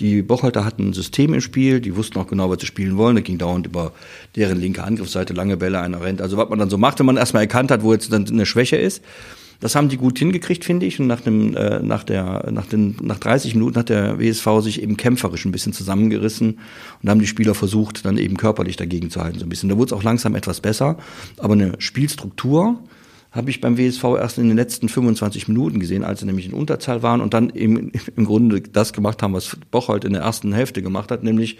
Die 0.00 0.22
Bochalter 0.22 0.64
hatten 0.64 0.88
ein 0.88 0.92
System 0.92 1.32
im 1.32 1.40
Spiel, 1.40 1.80
die 1.80 1.94
wussten 1.94 2.18
auch 2.18 2.26
genau, 2.26 2.50
was 2.50 2.58
sie 2.60 2.66
spielen 2.66 2.96
wollen. 2.96 3.14
Da 3.14 3.22
ging 3.22 3.38
dauernd 3.38 3.66
über 3.66 3.92
deren 4.34 4.60
linke 4.60 4.82
Angriffsseite 4.82 5.32
lange 5.32 5.56
Bälle, 5.56 5.80
einer 5.80 6.00
rennt. 6.00 6.20
Also 6.20 6.36
was 6.36 6.48
man 6.48 6.58
dann 6.58 6.70
so 6.70 6.76
macht, 6.76 6.98
wenn 6.98 7.06
man 7.06 7.16
erstmal 7.16 7.44
erkannt 7.44 7.70
hat, 7.70 7.84
wo 7.84 7.92
jetzt 7.92 8.12
dann 8.12 8.26
eine 8.26 8.46
Schwäche 8.46 8.76
ist. 8.76 9.00
Das 9.60 9.74
haben 9.74 9.90
die 9.90 9.98
gut 9.98 10.18
hingekriegt, 10.18 10.64
finde 10.64 10.86
ich. 10.86 10.98
Und 10.98 11.06
nach, 11.06 11.20
dem, 11.20 11.54
äh, 11.54 11.80
nach, 11.80 12.02
der, 12.02 12.50
nach, 12.50 12.66
den, 12.66 12.96
nach 13.02 13.18
30 13.18 13.54
Minuten 13.54 13.78
hat 13.78 13.90
der 13.90 14.18
WSV 14.18 14.46
sich 14.62 14.82
eben 14.82 14.96
kämpferisch 14.96 15.44
ein 15.44 15.52
bisschen 15.52 15.72
zusammengerissen 15.72 16.58
und 17.02 17.10
haben 17.10 17.20
die 17.20 17.26
Spieler 17.26 17.54
versucht, 17.54 18.04
dann 18.04 18.16
eben 18.16 18.36
körperlich 18.36 18.76
dagegen 18.76 19.10
zu 19.10 19.20
halten. 19.20 19.38
So 19.38 19.44
ein 19.44 19.50
bisschen. 19.50 19.68
Da 19.68 19.76
wurde 19.76 19.94
es 19.94 19.98
auch 19.98 20.02
langsam 20.02 20.34
etwas 20.34 20.60
besser. 20.60 20.96
Aber 21.36 21.52
eine 21.52 21.74
Spielstruktur 21.78 22.80
habe 23.32 23.50
ich 23.50 23.60
beim 23.60 23.78
WSV 23.78 24.02
erst 24.18 24.38
in 24.38 24.48
den 24.48 24.56
letzten 24.56 24.88
25 24.88 25.46
Minuten 25.46 25.78
gesehen, 25.78 26.04
als 26.04 26.20
sie 26.20 26.26
nämlich 26.26 26.46
in 26.46 26.54
Unterzahl 26.54 27.02
waren 27.02 27.20
und 27.20 27.34
dann 27.34 27.50
eben 27.50 27.92
im 28.16 28.24
Grunde 28.24 28.60
das 28.60 28.92
gemacht 28.92 29.22
haben, 29.22 29.34
was 29.34 29.56
Bocholt 29.70 30.04
in 30.04 30.14
der 30.14 30.22
ersten 30.22 30.52
Hälfte 30.52 30.82
gemacht 30.82 31.10
hat, 31.10 31.22
nämlich 31.22 31.58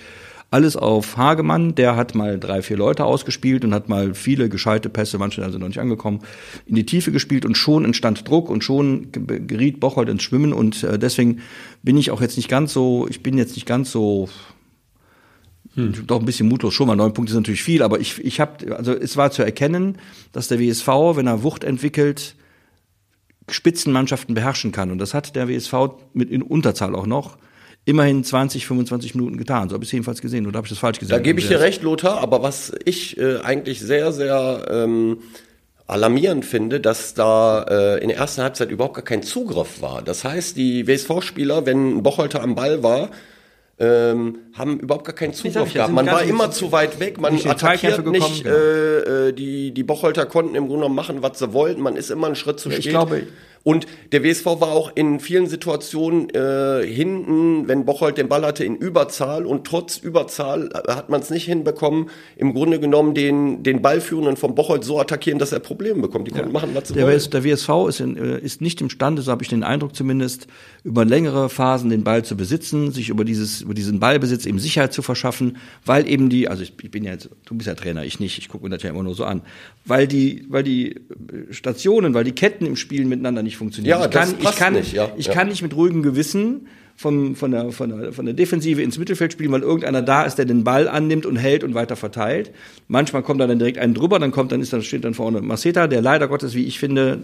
alles 0.51 0.77
auf 0.77 1.17
Hagemann, 1.17 1.75
der 1.77 1.95
hat 1.95 2.15
mal 2.15 2.39
drei, 2.39 2.63
vier 2.63 2.77
Leute 2.77 3.05
ausgespielt 3.05 3.65
und 3.65 3.73
hat 3.73 3.89
mal 3.89 4.15
viele 4.15 4.49
gescheite 4.49 4.89
Pässe, 4.89 5.19
manche 5.19 5.43
sind 5.49 5.61
noch 5.61 5.69
nicht 5.69 5.79
angekommen, 5.79 6.21
in 6.67 6.75
die 6.75 6.87
Tiefe 6.87 7.13
gespielt 7.13 7.45
und 7.45 7.57
schon 7.57 7.85
entstand 7.85 8.29
Druck 8.29 8.51
und 8.51 8.65
schon 8.65 9.13
geriet 9.13 9.79
Bocholt 9.79 10.09
ins 10.09 10.25
Schwimmen 10.25 10.53
und 10.53 10.83
äh, 10.83 10.99
deswegen 10.99 11.41
bin 11.83 11.97
ich 11.97 12.11
auch 12.11 12.21
jetzt 12.21 12.37
nicht 12.37 12.49
ganz 12.49 12.73
so, 12.73 13.07
ich 13.09 13.23
bin 13.23 13.39
jetzt 13.39 13.55
nicht 13.55 13.67
ganz 13.67 13.93
so 13.93 14.29
hm. 15.75 16.07
Doch 16.07 16.19
ein 16.19 16.25
bisschen 16.25 16.49
mutlos 16.49 16.75
schon, 16.75 16.89
mal 16.89 16.97
neun 16.97 17.15
Punkte 17.15 17.33
sind 17.33 17.43
natürlich 17.43 17.63
viel, 17.63 17.83
aber 17.83 18.01
ich, 18.01 18.19
ich 18.25 18.41
habe, 18.41 18.77
also 18.77 18.93
es 18.93 19.17
war 19.17 19.31
zu 19.31 19.45
erkennen, 19.45 19.99
dass 20.33 20.49
der 20.49 20.59
WSV, 20.59 20.89
wenn 21.15 21.29
er 21.29 21.45
Wucht 21.45 21.63
entwickelt, 21.63 22.35
Spitzenmannschaften 23.49 24.35
beherrschen 24.35 24.73
kann. 24.73 24.91
Und 24.91 24.99
das 24.99 25.15
hat 25.15 25.37
der 25.37 25.49
WSV 25.49 25.75
mit 26.13 26.31
in 26.31 26.43
Unterzahl 26.43 26.95
auch 26.95 27.07
noch 27.07 27.39
immerhin 27.91 28.25
20, 28.25 28.67
25 28.67 29.15
Minuten 29.15 29.37
getan. 29.37 29.69
So 29.69 29.75
habe 29.75 29.85
ich 29.85 29.89
es 29.89 29.93
jedenfalls 29.93 30.21
gesehen. 30.23 30.47
Oder 30.47 30.59
habe 30.59 30.67
ich 30.67 30.71
das 30.71 30.79
falsch 30.79 30.99
gesehen? 30.99 31.13
Da 31.15 31.19
gebe 31.19 31.41
ich 31.41 31.49
dir 31.49 31.61
recht, 31.61 31.83
Lothar. 31.83 32.21
Aber 32.21 32.43
was 32.43 32.73
ich 32.85 33.19
äh, 33.19 33.39
eigentlich 33.43 33.81
sehr, 33.81 34.13
sehr 34.13 34.67
ähm, 34.71 35.19
alarmierend 35.87 36.45
finde, 36.45 36.81
dass 36.81 37.15
da 37.15 37.63
äh, 37.65 38.03
in 38.03 38.09
der 38.09 38.19
ersten 38.19 38.43
Halbzeit 38.43 38.71
überhaupt 38.71 38.95
gar 38.95 39.05
kein 39.05 39.23
Zugriff 39.23 39.83
war. 39.83 40.03
Das 40.03 40.25
heißt, 40.25 40.57
die 40.57 40.87
WSV-Spieler, 40.87 41.67
wenn 41.67 42.03
Bocholter 42.03 42.43
am 42.43 42.55
Ball 42.55 42.83
war, 42.83 43.11
ähm, 43.81 44.39
haben 44.55 44.79
überhaupt 44.79 45.07
gar 45.07 45.15
keinen 45.15 45.33
Zugriff 45.33 45.73
gehabt. 45.73 45.93
Man 45.93 46.07
war 46.07 46.23
immer 46.23 46.51
zu 46.51 46.71
weit 46.71 47.01
weg, 47.01 47.19
man 47.19 47.35
attackiert 47.35 47.59
Zweikämpfe 47.95 48.11
nicht, 48.11 48.45
gekommen, 48.45 48.45
genau. 48.45 48.57
äh, 48.57 49.29
äh, 49.29 49.33
die, 49.33 49.73
die 49.73 49.83
Bocholter 49.83 50.27
konnten 50.27 50.55
im 50.55 50.67
Grunde 50.67 50.83
genommen 50.83 50.95
machen, 50.95 51.23
was 51.23 51.39
sie 51.39 51.53
wollten, 51.55 51.81
man 51.81 51.97
ist 51.97 52.11
immer 52.11 52.27
einen 52.27 52.37
Schritt 52.37 52.61
zu 52.61 52.69
Ja, 52.69 52.77
ich 52.77 52.85
spät. 52.85 52.93
glaube- 52.93 53.23
und 53.63 53.87
der 54.13 54.25
WSV 54.25 54.47
war 54.47 54.73
auch 54.73 54.93
in 54.95 55.21
vielen 55.21 55.47
Situationen 55.47 56.31
äh, 56.31 56.83
hinten, 56.87 57.69
wenn 57.69 57.85
Bocholt 57.85 58.17
den 58.17 58.29
Ball 58.29 58.45
hatte, 58.45 58.65
in 58.65 58.77
Überzahl 58.77 59.45
und 59.45 59.67
trotz 59.67 59.99
Überzahl 59.99 60.71
hat 60.89 61.11
man 61.11 61.21
es 61.21 61.29
nicht 61.29 61.45
hinbekommen, 61.45 62.09
im 62.37 62.55
Grunde 62.55 62.81
genommen 62.81 63.15
den, 63.15 63.63
den 63.63 63.83
Ballführenden 63.83 64.37
von 64.37 64.55
Bocholt 64.55 64.83
so 64.85 64.99
attackieren, 64.99 65.39
dass 65.39 65.53
er 65.53 65.61
Probleme 65.61 66.01
bekommt. 66.01 66.27
Die 66.27 66.33
konnten 66.33 66.53
machen, 66.53 66.71
was 66.75 66.89
sie 66.89 66.95
Der, 66.95 67.05
wollten. 67.05 67.19
WS, 67.19 67.31
der 67.31 67.45
WSV 67.45 67.69
ist, 67.89 68.01
in, 68.01 68.17
äh, 68.17 68.39
ist 68.39 68.63
nicht 68.63 68.81
imstande, 68.81 69.21
so 69.21 69.31
habe 69.31 69.43
ich 69.43 69.49
den 69.49 69.63
Eindruck 69.63 69.95
zumindest, 69.95 70.47
über 70.83 71.05
längere 71.05 71.51
Phasen 71.51 71.91
den 71.91 72.03
Ball 72.03 72.25
zu 72.25 72.37
besitzen, 72.37 72.93
sich 72.93 73.11
über 73.11 73.25
dieses 73.25 73.61
über 73.61 73.75
diesen 73.75 74.01
Ballbesitz 74.01 74.47
eben 74.47 74.59
Sicherheit 74.59 74.95
zu 74.95 75.03
verschaffen, 75.03 75.59
weil 75.85 76.09
eben 76.09 76.31
die, 76.31 76.49
also 76.49 76.63
ich, 76.63 76.73
ich 76.83 76.91
bin 76.91 77.05
ja 77.05 77.13
jetzt, 77.13 77.29
du 77.45 77.55
bist 77.55 77.67
ja 77.67 77.75
Trainer, 77.75 78.05
ich 78.05 78.21
nicht, 78.21 78.39
ich 78.39 78.49
gucke 78.49 78.65
mir 78.65 78.71
das 78.71 78.83
ja 78.83 78.91
immer 78.91 79.03
nur 79.03 79.15
so 79.15 79.25
an, 79.25 79.43
weil 79.85 80.07
die, 80.07 80.47
weil 80.49 80.63
die 80.63 80.93
äh, 80.93 81.01
Stationen, 81.51 82.15
weil 82.15 82.25
die 82.25 82.33
Ketten 82.33 82.65
im 82.65 82.77
Spiel 82.77 83.05
miteinander 83.05 83.43
nicht 83.43 83.50
funktionieren. 83.57 84.01
Ja, 84.01 84.07
ich 84.07 84.11
kann, 84.11 84.35
ich 84.39 84.57
kann, 84.57 84.73
nicht, 84.75 84.93
ja, 84.93 85.11
ich 85.17 85.27
ja. 85.27 85.33
kann 85.33 85.49
nicht 85.49 85.63
mit 85.63 85.75
ruhigem 85.75 86.03
Gewissen 86.03 86.67
von, 86.97 87.35
von, 87.35 87.51
der, 87.51 87.73
von, 87.73 87.89
der, 87.89 88.13
von 88.13 88.27
der 88.27 88.35
Defensive 88.35 88.83
ins 88.83 88.99
Mittelfeld 88.99 89.33
spielen, 89.33 89.51
weil 89.53 89.63
irgendeiner 89.63 90.03
da 90.03 90.25
ist, 90.25 90.37
der 90.37 90.45
den 90.45 90.65
Ball 90.65 90.87
annimmt 90.87 91.25
und 91.25 91.37
hält 91.37 91.65
und 91.65 91.75
weiter 91.75 91.97
verteilt. 91.97 92.51
Manchmal 92.89 93.23
kommt 93.23 93.41
da 93.41 93.47
dann 93.47 93.59
direkt 93.59 93.79
einen 93.79 93.95
drüber, 93.95 94.19
dann 94.19 94.33
kommt, 94.33 94.53
dann 94.53 94.61
ist 94.61 94.73
dann 94.73 94.83
steht 94.83 95.05
dann 95.05 95.15
vorne 95.15 95.41
Maceta, 95.41 95.87
der 95.87 96.03
leider 96.03 96.29
Gottes, 96.29 96.55
wie 96.55 96.67
ich 96.67 96.79
finde, 96.79 97.23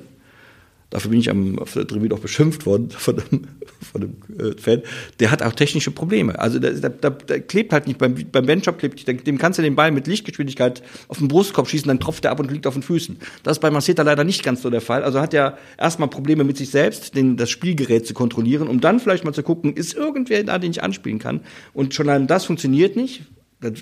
dafür 0.91 1.11
bin 1.11 1.21
ich 1.21 1.31
am, 1.31 1.59
auf 1.59 1.73
der 1.73 1.87
Tribüne 1.87 2.15
auch 2.15 2.21
beschimpft 2.21 2.67
worden 2.67 2.91
von 2.97 3.19
einem, 3.19 3.49
von 3.93 4.03
einem 4.03 4.17
äh, 4.39 4.57
Fan, 4.61 4.83
der 5.21 5.31
hat 5.31 5.43
auch 5.43 5.53
technische 5.53 5.91
Probleme. 5.91 6.39
Also 6.39 6.59
da, 6.59 6.71
da, 6.71 7.11
da, 7.11 7.39
klebt 7.39 7.73
halt 7.73 7.87
nicht, 7.87 7.99
beim, 7.99 8.15
beim 8.31 8.47
Benchop 8.47 8.79
klebt 8.79 9.07
nicht, 9.07 9.27
dem 9.27 9.39
kannst 9.39 9.59
du 9.59 9.63
den 9.63 9.77
Ball 9.77 9.91
mit 9.91 10.07
Lichtgeschwindigkeit 10.07 10.83
auf 11.09 11.19
den 11.19 11.29
Brustkorb 11.29 11.69
schießen, 11.69 11.89
dann 11.89 12.01
tropft 12.01 12.25
er 12.25 12.31
ab 12.31 12.41
und 12.41 12.51
liegt 12.51 12.67
auf 12.67 12.75
den 12.75 12.83
Füßen. 12.83 13.19
Das 13.43 13.57
ist 13.57 13.61
bei 13.61 13.71
Maceta 13.71 14.03
leider 14.03 14.25
nicht 14.25 14.43
ganz 14.43 14.63
so 14.63 14.71
der 14.71 14.81
Fall. 14.81 15.03
Also 15.03 15.21
hat 15.21 15.35
er 15.35 15.59
erstmal 15.79 16.09
Probleme 16.09 16.45
mit 16.45 16.57
sich 16.57 16.71
selbst, 16.71 17.15
den, 17.15 17.37
das 17.37 17.51
Spielgerät 17.51 18.07
zu 18.07 18.15
kontrollieren, 18.15 18.69
um 18.69 18.81
dann 18.81 19.01
vielleicht 19.01 19.25
mal 19.25 19.33
zu 19.33 19.43
gucken, 19.43 19.75
ist 19.75 19.95
irgendwer 19.95 20.45
da, 20.45 20.59
den 20.59 20.71
ich 20.71 20.83
anspielen 20.83 21.19
kann. 21.19 21.41
Und 21.73 21.95
schon 21.95 22.09
allein 22.09 22.27
das 22.27 22.45
funktioniert 22.45 22.97
nicht. 22.97 23.23
Das 23.61 23.73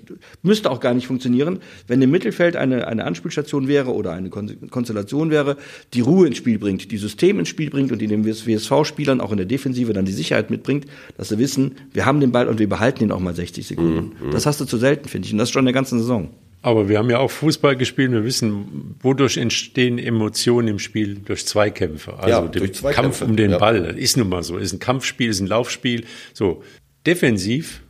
müsste 0.42 0.70
auch 0.70 0.78
gar 0.78 0.94
nicht 0.94 1.08
funktionieren, 1.08 1.58
wenn 1.88 2.00
im 2.00 2.10
Mittelfeld 2.10 2.54
eine, 2.54 2.86
eine 2.86 3.04
Anspielstation 3.04 3.66
wäre 3.66 3.92
oder 3.92 4.12
eine 4.12 4.30
Kon 4.30 4.70
Konstellation 4.70 5.30
wäre, 5.30 5.56
die 5.94 6.00
Ruhe 6.00 6.28
ins 6.28 6.36
Spiel 6.36 6.58
bringt, 6.58 6.92
die 6.92 6.96
System 6.96 7.40
ins 7.40 7.48
Spiel 7.48 7.70
bringt 7.70 7.90
und 7.90 8.00
die 8.00 8.06
den 8.06 8.24
WSV-Spielern 8.24 9.20
auch 9.20 9.32
in 9.32 9.36
der 9.36 9.46
Defensive 9.46 9.92
dann 9.92 10.04
die 10.04 10.12
Sicherheit 10.12 10.50
mitbringt, 10.50 10.86
dass 11.16 11.30
sie 11.30 11.38
wissen, 11.38 11.72
wir 11.92 12.06
haben 12.06 12.20
den 12.20 12.30
Ball 12.30 12.46
und 12.46 12.60
wir 12.60 12.68
behalten 12.68 13.02
ihn 13.02 13.10
auch 13.10 13.20
mal 13.20 13.34
60 13.34 13.66
Sekunden. 13.66 14.12
Das 14.30 14.46
hast 14.46 14.60
du 14.60 14.64
zu 14.64 14.76
selten, 14.76 15.08
finde 15.08 15.26
ich. 15.26 15.32
Und 15.32 15.38
das 15.38 15.50
schon 15.50 15.60
in 15.60 15.66
der 15.66 15.74
ganzen 15.74 15.98
Saison. 15.98 16.30
Aber 16.64 16.88
wir 16.88 16.96
haben 16.96 17.10
ja 17.10 17.18
auch 17.18 17.30
Fußball 17.30 17.76
gespielt. 17.76 18.10
Wir 18.12 18.24
wissen, 18.24 18.96
wodurch 19.02 19.36
entstehen 19.36 19.98
Emotionen 19.98 20.68
im 20.68 20.78
Spiel 20.78 21.16
durch 21.16 21.44
Zweikämpfe. 21.44 22.14
Also 22.14 22.28
Ja, 22.30 22.40
durch 22.40 22.72
Zweikämpfe, 22.72 23.02
Kampf 23.02 23.30
um 23.30 23.36
den 23.36 23.50
ja. 23.50 23.58
Ball. 23.58 23.82
Das 23.82 23.96
ist 23.96 24.16
nun 24.16 24.30
mal 24.30 24.42
so. 24.42 24.56
Ist 24.56 24.72
ein 24.72 24.78
Kampfspiel, 24.78 25.28
ist 25.28 25.40
ein 25.40 25.46
Laufspiel. 25.46 26.04
So 26.32 26.62
defensiv 27.06 27.82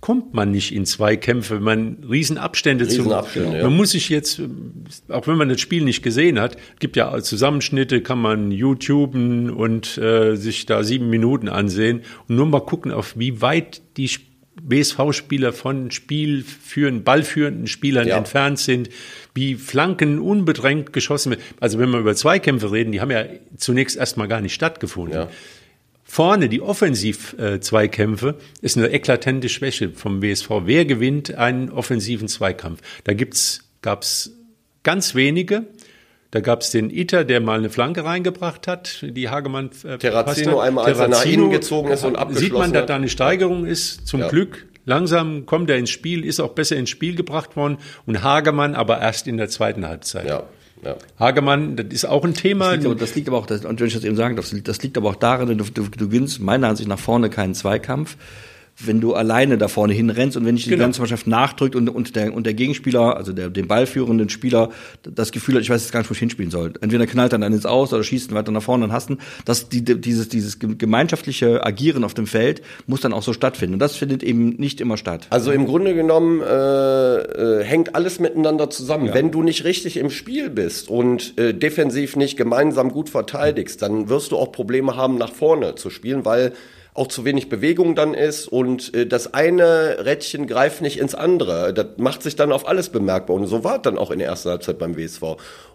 kommt 0.00 0.32
man 0.34 0.50
nicht 0.50 0.74
in 0.74 0.86
Zweikämpfe, 0.86 1.56
wenn 1.56 1.62
man 1.62 1.96
Riesenabstände 2.08 2.88
zu. 2.88 3.02
Riesenabstände, 3.02 3.58
ja. 3.58 3.64
Man 3.64 3.76
muss 3.76 3.90
sich 3.90 4.08
jetzt, 4.08 4.40
auch 5.08 5.26
wenn 5.26 5.36
man 5.36 5.48
das 5.50 5.60
Spiel 5.60 5.84
nicht 5.84 6.02
gesehen 6.02 6.40
hat, 6.40 6.56
gibt 6.78 6.96
ja 6.96 7.20
Zusammenschnitte, 7.20 8.00
kann 8.00 8.18
man 8.20 8.50
YouTuben 8.50 9.50
und 9.50 9.98
äh, 9.98 10.36
sich 10.36 10.64
da 10.66 10.82
sieben 10.84 11.10
Minuten 11.10 11.48
ansehen 11.48 12.00
und 12.28 12.36
nur 12.36 12.46
mal 12.46 12.60
gucken, 12.60 12.92
auf 12.92 13.18
wie 13.18 13.40
weit 13.42 13.82
die 13.96 14.06
Sp- 14.08 14.28
WSV-Spieler 14.62 15.52
von 15.54 15.90
spielführenden, 15.90 17.02
ballführenden 17.04 17.66
Spielern 17.66 18.06
Ja. 18.06 18.18
entfernt 18.18 18.58
sind, 18.58 18.90
wie 19.34 19.54
Flanken 19.54 20.18
unbedrängt 20.18 20.92
geschossen 20.92 21.30
werden. 21.30 21.42
Also 21.60 21.78
wenn 21.78 21.88
wir 21.90 21.98
über 21.98 22.14
Zweikämpfe 22.14 22.70
reden, 22.72 22.92
die 22.92 23.00
haben 23.00 23.10
ja 23.10 23.24
zunächst 23.56 23.96
erstmal 23.96 24.28
gar 24.28 24.40
nicht 24.42 24.52
stattgefunden. 24.54 25.14
Ja. 25.18 25.28
Vorne 26.12 26.48
die 26.48 26.60
Offensiv-Zweikämpfe 26.60 28.34
ist 28.62 28.76
eine 28.76 28.90
eklatante 28.90 29.48
Schwäche 29.48 29.90
vom 29.90 30.20
WSV. 30.20 30.50
Wer 30.64 30.84
gewinnt 30.84 31.36
einen 31.36 31.70
offensiven 31.70 32.26
Zweikampf? 32.26 32.80
Da 33.04 33.12
gibt's, 33.12 33.70
gab's 33.80 34.32
ganz 34.82 35.14
wenige. 35.14 35.66
Da 36.32 36.40
gab's 36.40 36.72
den 36.72 36.90
Iter, 36.90 37.22
der 37.22 37.40
mal 37.40 37.60
eine 37.60 37.70
Flanke 37.70 38.04
reingebracht 38.04 38.66
hat, 38.66 39.04
die 39.08 39.28
Hagemann 39.28 39.70
äh, 39.84 39.98
Terrazino 39.98 40.58
einmal, 40.58 40.86
als 40.86 40.98
er 40.98 41.06
nach 41.06 41.18
Terrazino, 41.18 41.44
innen 41.44 41.52
gezogen 41.52 41.90
ist 41.92 42.04
und 42.04 42.14
Sieht 42.14 42.20
abgeschlossen 42.20 42.58
man, 42.58 42.72
dass 42.72 42.86
da 42.86 42.96
eine 42.96 43.08
Steigerung 43.08 43.64
ist, 43.64 44.08
zum 44.08 44.18
Ja. 44.18 44.28
Glück. 44.28 44.66
Langsam 44.86 45.46
kommt 45.46 45.70
er 45.70 45.76
ins 45.76 45.90
Spiel, 45.90 46.24
ist 46.24 46.40
auch 46.40 46.54
besser 46.54 46.74
ins 46.74 46.90
Spiel 46.90 47.14
gebracht 47.14 47.54
worden. 47.54 47.78
Und 48.04 48.24
Hagemann 48.24 48.74
aber 48.74 49.00
erst 49.00 49.28
in 49.28 49.36
der 49.36 49.48
zweiten 49.48 49.86
Halbzeit. 49.86 50.26
Ja, 50.26 50.42
ja. 50.84 50.96
Hagemann, 51.18 51.76
das 51.76 51.86
ist 51.90 52.04
auch 52.06 52.24
ein 52.24 52.34
Thema. 52.34 52.76
Das 52.76 52.82
liegt 52.82 52.86
aber, 52.86 52.94
das 52.96 53.14
liegt 53.14 53.28
aber 53.28 53.38
auch, 53.38 53.46
das, 53.46 53.64
und 53.64 53.80
wenn 53.80 53.86
ich 53.86 53.94
das 53.94 54.04
eben 54.04 54.16
sagen 54.16 54.36
darf, 54.36 54.50
das 54.64 54.82
liegt- 54.82 54.96
aber 54.96 55.10
auch 55.10 55.16
daran, 55.16 55.48
du, 55.48 55.64
du, 55.64 55.82
du 55.88 56.08
gewinnst 56.08 56.40
meiner 56.40 56.68
Ansicht 56.68 56.88
nach 56.88 56.98
vorne 56.98 57.30
keinen 57.30 57.54
Zweikampf, 57.54 58.16
wenn 58.86 59.00
du 59.00 59.14
alleine 59.14 59.58
da 59.58 59.68
vorne 59.68 59.92
hinrennst 59.92 60.36
und 60.36 60.44
wenn 60.44 60.56
dich 60.56 60.64
die 60.64 60.70
Genau. 60.70 60.84
ganze 60.84 61.00
Mannschaft 61.00 61.26
nachdrückt 61.26 61.76
und, 61.76 61.88
und, 61.88 62.16
der, 62.16 62.32
und 62.34 62.44
der 62.46 62.54
Gegenspieler, 62.54 63.16
also 63.16 63.32
der, 63.32 63.50
den 63.50 63.66
ballführenden 63.68 64.28
Spieler, 64.28 64.70
das 65.02 65.32
Gefühl 65.32 65.56
hat, 65.56 65.62
ich 65.62 65.70
weiß 65.70 65.82
jetzt 65.82 65.92
gar 65.92 66.00
nicht, 66.00 66.10
wo 66.10 66.12
ich 66.14 66.18
hinspielen 66.18 66.50
soll. 66.50 66.72
Entweder 66.80 67.06
knallt 67.06 67.32
dann 67.32 67.42
ins 67.42 67.66
Aus 67.66 67.92
oder 67.92 68.02
schießt 68.02 68.32
weiter 68.34 68.52
nach 68.52 68.62
vorne 68.62 68.84
und 68.84 68.92
hast 68.92 69.10
ihn. 69.10 69.18
Das, 69.44 69.68
die, 69.68 69.82
dieses, 69.84 70.28
dieses 70.28 70.58
gemeinschaftliche 70.58 71.64
Agieren 71.64 72.04
auf 72.04 72.14
dem 72.14 72.26
Feld 72.26 72.62
muss 72.86 73.00
dann 73.00 73.12
auch 73.12 73.22
so 73.22 73.32
stattfinden. 73.32 73.74
Und 73.74 73.80
das 73.80 73.96
findet 73.96 74.22
eben 74.22 74.50
nicht 74.56 74.80
immer 74.80 74.96
statt. 74.96 75.26
Also 75.30 75.52
im 75.52 75.66
Grunde 75.66 75.94
genommen 75.94 76.40
äh, 76.40 77.16
äh, 77.16 77.64
hängt 77.64 77.94
alles 77.94 78.20
miteinander 78.20 78.70
zusammen. 78.70 79.10
Wenn 79.12 79.30
du 79.30 79.42
nicht 79.42 79.64
richtig 79.64 79.96
im 79.96 80.10
Spiel 80.10 80.50
bist 80.50 80.88
und 80.88 81.38
äh, 81.38 81.54
defensiv 81.54 82.16
nicht 82.16 82.36
gemeinsam 82.36 82.90
gut 82.90 83.08
verteidigst, 83.08 83.82
dann 83.82 84.08
wirst 84.08 84.32
du 84.32 84.36
auch 84.36 84.52
Probleme 84.52 84.96
haben, 84.96 85.18
nach 85.18 85.32
vorne 85.32 85.74
zu 85.74 85.90
spielen, 85.90 86.24
weil 86.24 86.52
auch 86.94 87.06
zu 87.06 87.24
wenig 87.24 87.48
Bewegung 87.48 87.94
dann 87.94 88.14
ist 88.14 88.48
und 88.48 88.94
äh, 88.94 89.06
das 89.06 89.32
eine 89.32 90.04
Rädchen 90.04 90.46
greift 90.46 90.80
nicht 90.82 90.98
ins 90.98 91.14
andere. 91.14 91.72
Das 91.72 91.86
macht 91.98 92.22
sich 92.22 92.36
dann 92.36 92.52
auf 92.52 92.66
alles 92.66 92.88
bemerkbar 92.88 93.36
und 93.36 93.46
so 93.46 93.62
war 93.64 93.76
es 93.76 93.82
dann 93.82 93.98
auch 93.98 94.10
in 94.10 94.18
der 94.18 94.28
ersten 94.28 94.50
Halbzeit 94.50 94.78
beim 94.78 94.96
WSV. 94.96 95.22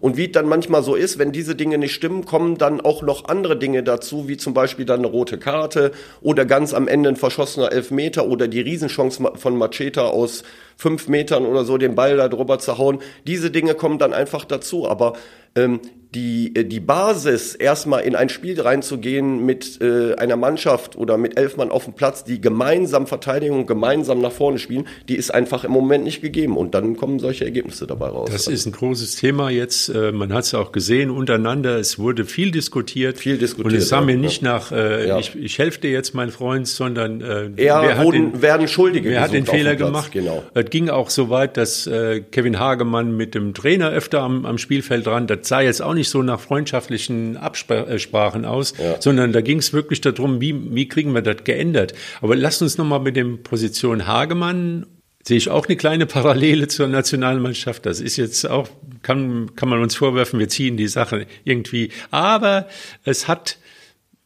Und 0.01 0.17
wie 0.17 0.25
es 0.25 0.31
dann 0.33 0.47
manchmal 0.47 0.83
so 0.83 0.95
ist, 0.95 1.17
wenn 1.17 1.31
diese 1.31 1.55
Dinge 1.55 1.77
nicht 1.77 1.93
stimmen, 1.93 2.25
kommen 2.25 2.57
dann 2.57 2.81
auch 2.81 3.01
noch 3.01 3.25
andere 3.25 3.57
Dinge 3.57 3.83
dazu, 3.83 4.27
wie 4.27 4.37
zum 4.37 4.53
Beispiel 4.53 4.85
dann 4.85 4.99
eine 4.99 5.07
rote 5.07 5.37
Karte 5.37 5.91
oder 6.21 6.45
ganz 6.45 6.73
am 6.73 6.87
Ende 6.87 7.09
ein 7.09 7.15
verschossener 7.15 7.71
Elfmeter 7.71 8.27
oder 8.27 8.47
die 8.47 8.61
Riesenchance 8.61 9.23
von 9.35 9.57
Macheta 9.57 10.07
aus 10.07 10.43
fünf 10.77 11.07
Metern 11.07 11.45
oder 11.45 11.65
so 11.65 11.77
den 11.77 11.95
Ball 11.95 12.17
da 12.17 12.27
drüber 12.27 12.59
zu 12.59 12.77
hauen. 12.77 12.99
Diese 13.25 13.51
Dinge 13.51 13.75
kommen 13.75 13.97
dann 13.97 14.13
einfach 14.13 14.45
dazu. 14.45 14.87
Aber 14.87 15.13
ähm, 15.55 15.79
die, 16.13 16.55
äh, 16.55 16.63
die 16.63 16.79
Basis, 16.79 17.55
erstmal 17.55 18.03
in 18.03 18.15
ein 18.15 18.29
Spiel 18.29 18.59
reinzugehen 18.59 19.45
mit 19.45 19.81
äh, 19.81 20.15
einer 20.15 20.37
Mannschaft 20.37 20.95
oder 20.95 21.17
mit 21.17 21.37
elf 21.37 21.57
Mann 21.57 21.71
auf 21.71 21.85
dem 21.85 21.93
Platz, 21.93 22.23
die 22.23 22.39
gemeinsam 22.39 23.05
Verteidigung, 23.05 23.65
gemeinsam 23.65 24.21
nach 24.21 24.31
vorne 24.31 24.57
spielen, 24.57 24.87
die 25.09 25.15
ist 25.15 25.33
einfach 25.33 25.63
im 25.65 25.71
Moment 25.71 26.05
nicht 26.05 26.21
gegeben. 26.21 26.57
Und 26.57 26.73
dann 26.73 26.95
kommen 26.95 27.19
solche 27.19 27.43
Ergebnisse 27.45 27.85
dabei 27.85 28.07
raus. 28.07 28.29
Das 28.31 28.47
ist 28.47 28.65
ein 28.65 28.71
großes 28.71 29.15
Thema 29.17 29.49
jetzt. 29.49 29.89
Äh, 29.89 30.11
Man 30.13 30.33
hat 30.33 30.45
es 30.45 30.53
auch 30.53 30.71
gesehen 30.71 31.09
untereinander. 31.11 31.77
Es 31.77 31.99
wurde 31.99 32.25
viel 32.25 32.51
diskutiert. 32.51 33.17
Viel 33.17 33.37
diskutiert, 33.37 33.73
Und 33.73 33.77
es 33.77 33.89
sah 33.89 33.99
ja, 33.99 34.05
mir 34.05 34.13
ja. 34.13 34.17
nicht 34.19 34.41
nach, 34.41 34.71
äh, 34.71 35.07
Ja. 35.07 35.19
ich, 35.19 35.35
ich 35.35 35.59
helfe 35.59 35.81
dir 35.81 35.91
jetzt, 35.91 36.13
mein 36.13 36.31
Freund, 36.31 36.67
sondern 36.67 37.21
äh, 37.21 37.49
Eher 37.57 37.81
wer 37.81 37.97
hat 37.97 38.05
wurden, 38.05 38.31
den, 38.33 38.41
werden 38.41 38.67
Schuldige 38.67 39.09
wer 39.09 39.21
hat 39.21 39.33
den 39.33 39.45
Fehler 39.45 39.75
gemacht? 39.75 40.11
Genau. 40.11 40.43
Es 40.65 40.71
ging 40.71 40.89
auch 40.89 41.09
so 41.09 41.29
weit, 41.29 41.57
dass 41.57 41.87
äh, 41.87 42.21
Kevin 42.21 42.59
Hagemann 42.59 43.15
mit 43.15 43.35
dem 43.35 43.53
Trainer 43.53 43.89
öfter 43.91 44.21
am, 44.21 44.45
am 44.45 44.57
Spielfeld 44.57 45.05
dran. 45.05 45.27
Das 45.27 45.47
sah 45.47 45.61
jetzt 45.61 45.81
auch 45.81 45.93
nicht 45.93 46.09
so 46.09 46.23
nach 46.23 46.39
freundschaftlichen 46.39 47.37
Absprachen 47.37 48.45
aus, 48.45 48.73
sondern 48.99 49.31
da 49.31 49.41
ging 49.41 49.59
es 49.59 49.73
wirklich 49.73 50.01
darum, 50.01 50.41
wie, 50.41 50.75
wie 50.75 50.87
kriegen 50.87 51.13
wir 51.13 51.21
das 51.21 51.43
geändert. 51.43 51.93
Aber 52.21 52.35
lasst 52.35 52.61
uns 52.61 52.77
nochmal 52.77 52.99
mit 52.99 53.15
dem 53.15 53.43
Position 53.43 54.07
Hagemann 54.07 54.85
sehe 55.27 55.37
ich 55.37 55.49
auch 55.49 55.65
eine 55.65 55.75
kleine 55.75 56.05
Parallele 56.05 56.67
zur 56.67 56.87
Nationalmannschaft. 56.87 57.85
Das 57.85 57.99
ist 57.99 58.17
jetzt 58.17 58.47
auch, 58.47 58.69
kann, 59.01 59.55
kann 59.55 59.69
man 59.69 59.81
uns 59.81 59.95
vorwerfen, 59.95 60.39
wir 60.39 60.49
ziehen 60.49 60.77
die 60.77 60.87
Sache 60.87 61.25
irgendwie. 61.43 61.89
Aber 62.11 62.67
es 63.03 63.27
hat 63.27 63.57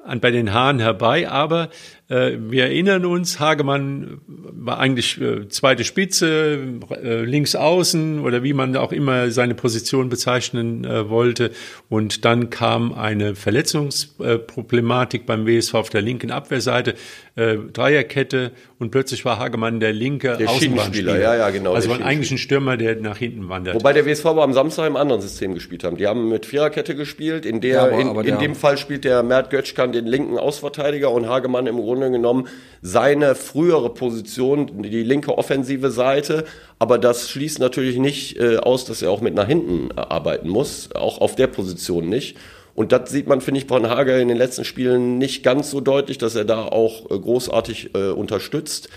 an, 0.04 0.20
bei 0.20 0.32
den 0.32 0.54
Haaren 0.54 0.80
herbei, 0.80 1.30
aber 1.30 1.66
äh, 1.66 1.99
wir 2.10 2.64
erinnern 2.64 3.06
uns, 3.06 3.40
Hagemann 3.40 4.20
war 4.26 4.80
eigentlich 4.80 5.22
äh, 5.22 5.48
zweite 5.48 5.84
Spitze, 5.84 6.60
äh, 6.90 7.24
links 7.24 7.56
außen 7.56 8.20
oder 8.20 8.42
wie 8.44 8.54
man 8.54 8.76
auch 8.76 8.92
immer 8.92 9.30
seine 9.30 9.54
Position 9.54 10.10
bezeichnen 10.10 10.86
äh, 10.86 11.08
wollte. 11.10 11.52
Und 11.88 12.26
dann 12.26 12.50
kam 12.50 12.94
eine 12.94 13.36
Verletzungsproblematik 13.36 15.28
beim 15.28 15.46
WSV 15.46 15.76
auf 15.76 15.90
der 15.90 16.02
linken 16.02 16.32
Abwehrseite. 16.32 16.96
Äh, 17.40 17.58
Dreierkette 17.72 18.52
und 18.80 18.92
plötzlich 18.92 19.24
war 19.26 19.40
Hagemann 19.40 19.80
der 19.80 19.94
linke 19.94 20.36
Der 20.38 20.50
Außenbahnspieler. 20.50 21.20
Ja, 21.20 21.36
ja, 21.36 21.50
genau, 21.50 21.74
Also 21.74 21.90
war 21.90 22.02
eigentlich 22.02 22.32
ein 22.32 22.38
Stürmer, 22.38 22.78
der 22.78 22.96
nach 22.98 23.18
hinten 23.18 23.48
wandert. 23.50 23.76
Wobei 23.76 23.94
der 23.94 24.06
WSV 24.06 24.26
aber 24.26 24.44
am 24.44 24.54
Samstag 24.54 24.88
im 24.88 24.96
anderen 24.96 25.22
System 25.22 25.54
gespielt 25.54 25.84
haben. 25.84 25.98
Die 25.98 26.08
haben 26.08 26.30
mit 26.30 26.46
Viererkette 26.46 26.96
gespielt. 26.96 27.46
In 27.46 27.62
der, 27.62 27.74
Ja, 27.74 27.84
aber- 27.86 28.00
in, 28.00 28.08
aber 28.08 28.26
in 28.26 28.40
dem 28.40 28.56
Fall 28.56 28.78
spielt 28.78 29.04
der 29.06 29.24
Mert 29.24 29.50
Götschkan 29.50 29.92
den 29.92 30.06
linken 30.06 30.38
Ausverteidiger 30.38 31.12
und 31.12 31.28
Hagemann 31.28 31.68
im 31.68 31.78
Grunde 31.78 32.12
genommen 32.12 32.48
seine 32.82 33.36
frühere 33.36 33.94
Position, 33.94 34.82
die 34.84 35.04
linke 35.04 35.38
offensive 35.38 35.92
Seite. 35.92 36.46
Aber 36.78 36.98
das 36.98 37.30
schließt 37.30 37.60
natürlich 37.60 37.98
nicht 37.98 38.38
äh, 38.40 38.58
aus, 38.58 38.86
dass 38.86 39.02
er 39.02 39.12
auch 39.12 39.22
mit 39.22 39.34
nach 39.36 39.48
hinten 39.48 39.90
äh, 39.92 40.00
arbeiten 40.00 40.48
muss. 40.50 40.90
Auch 40.96 41.20
auf 41.22 41.36
der 41.36 41.48
Position 41.48 42.08
nicht. 42.10 42.38
Und 42.80 42.94
das 42.94 43.10
sieht 43.10 43.28
man, 43.28 43.42
finde 43.42 43.60
ich, 43.60 43.68
von 43.68 43.90
Hager 43.90 44.22
in 44.22 44.30
den 44.30 44.38
letzten 44.38 44.64
Spielen 44.64 45.18
nicht 45.18 45.44
ganz 45.44 45.70
so 45.70 45.82
deutlich, 45.82 46.18
dass 46.18 46.36
er 46.36 46.46
da 46.46 46.64
auch 46.64 47.12
äh, 47.12 47.20
großartig 47.20 47.94
äh, 47.94 48.12
unterstützt. 48.12 48.88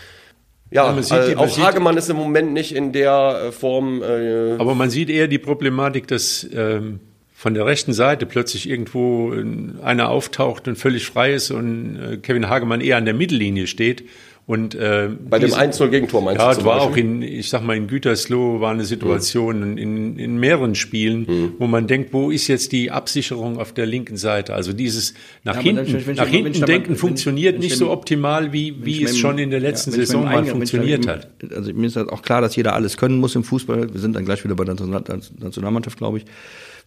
Ja, 0.70 0.86
Ja, 0.86 0.92
man 0.92 1.02
sieht 1.02 1.34
man 1.34 1.38
auch 1.38 1.58
Hagemann 1.58 1.96
ist 1.96 2.08
im 2.08 2.16
Moment 2.16 2.52
nicht 2.52 2.76
in 2.76 2.92
der 2.92 3.46
äh, 3.48 3.50
Form. 3.50 4.00
Äh, 4.00 4.52
Aber 4.52 4.76
man 4.76 4.88
sieht 4.88 5.10
eher 5.10 5.26
die 5.26 5.40
Problematik, 5.40 6.06
dass 6.06 6.46
ähm, 6.54 7.00
von 7.34 7.54
der 7.54 7.66
rechten 7.66 7.92
Seite 7.92 8.24
plötzlich 8.24 8.70
irgendwo 8.70 9.34
einer 9.82 10.10
auftaucht 10.10 10.68
und 10.68 10.76
völlig 10.76 11.04
frei 11.04 11.32
ist 11.32 11.50
und 11.50 11.96
äh, 11.96 12.16
Kevin 12.18 12.48
Hagemann 12.48 12.80
eher 12.80 12.98
an 12.98 13.04
der 13.04 13.14
Mittellinie 13.14 13.66
steht. 13.66 14.04
Und, 14.44 14.74
äh, 14.74 15.08
Bei 15.30 15.38
dem 15.38 15.46
diese- 15.50 15.58
1-0 15.58 15.88
Gegentor 15.88 16.20
meinst 16.20 16.40
Ja, 16.40 16.46
du 16.46 16.50
es 16.50 16.56
zum 16.58 16.66
war 16.66 16.80
auch 16.80 16.96
in, 16.96 17.22
ich 17.22 17.48
sag 17.48 17.62
mal, 17.62 17.76
in 17.76 17.86
Gütersloh 17.86 18.60
war 18.60 18.72
eine 18.72 18.84
Situation 18.84 19.78
in, 19.78 20.18
in 20.18 20.36
mehreren 20.38 20.74
Spielen, 20.74 21.54
wo 21.58 21.68
man 21.68 21.86
denkt, 21.86 22.12
wo 22.12 22.28
ist 22.30 22.48
jetzt 22.48 22.72
die 22.72 22.90
Absicherung 22.90 23.58
auf 23.58 23.72
der 23.72 23.86
linken 23.86 24.16
Seite? 24.16 24.52
Also 24.54 24.72
dieses 24.72 25.14
nach 25.44 25.54
Ja, 25.56 25.60
hinten, 25.62 25.84
dann, 25.84 25.94
wenn 25.94 26.06
wenn 26.08 26.16
nach 26.16 26.24
mal- 26.24 26.32
wenn 26.32 26.42
hinten 26.44 26.60
mal- 26.60 26.66
denken 26.66 26.88
wenn- 26.90 26.96
funktioniert 26.96 27.54
wenn 27.54 27.60
ich 27.62 27.70
nicht 27.70 27.80
dann- 27.80 27.86
so 27.86 27.92
optimal, 27.92 28.52
wie, 28.52 28.74
Wenn 28.76 28.84
wie 28.84 29.04
es 29.04 29.16
schon 29.16 29.38
in 29.38 29.50
der 29.50 29.60
letzten 29.60 29.90
ja, 29.92 29.96
wenn 29.98 30.06
Saison 30.06 30.24
mal 30.24 30.38
wenn 30.38 30.46
funktioniert 30.46 31.06
hat. 31.06 31.28
Also 31.54 31.72
mir 31.72 31.86
ist 31.86 31.94
halt 31.96 32.08
auch 32.08 32.22
klar, 32.22 32.40
dass 32.40 32.56
jeder 32.56 32.74
alles 32.74 32.96
können 32.96 33.18
muss 33.18 33.36
im 33.36 33.44
Fußball. 33.44 33.92
Wir 33.94 34.00
sind 34.00 34.16
dann 34.16 34.24
gleich 34.24 34.42
wieder 34.44 34.56
bei 34.56 34.64
der 34.64 34.74
National- 34.74 35.04
Nationalmannschaft, 35.38 35.98
glaube 35.98 36.18
ich. 36.18 36.24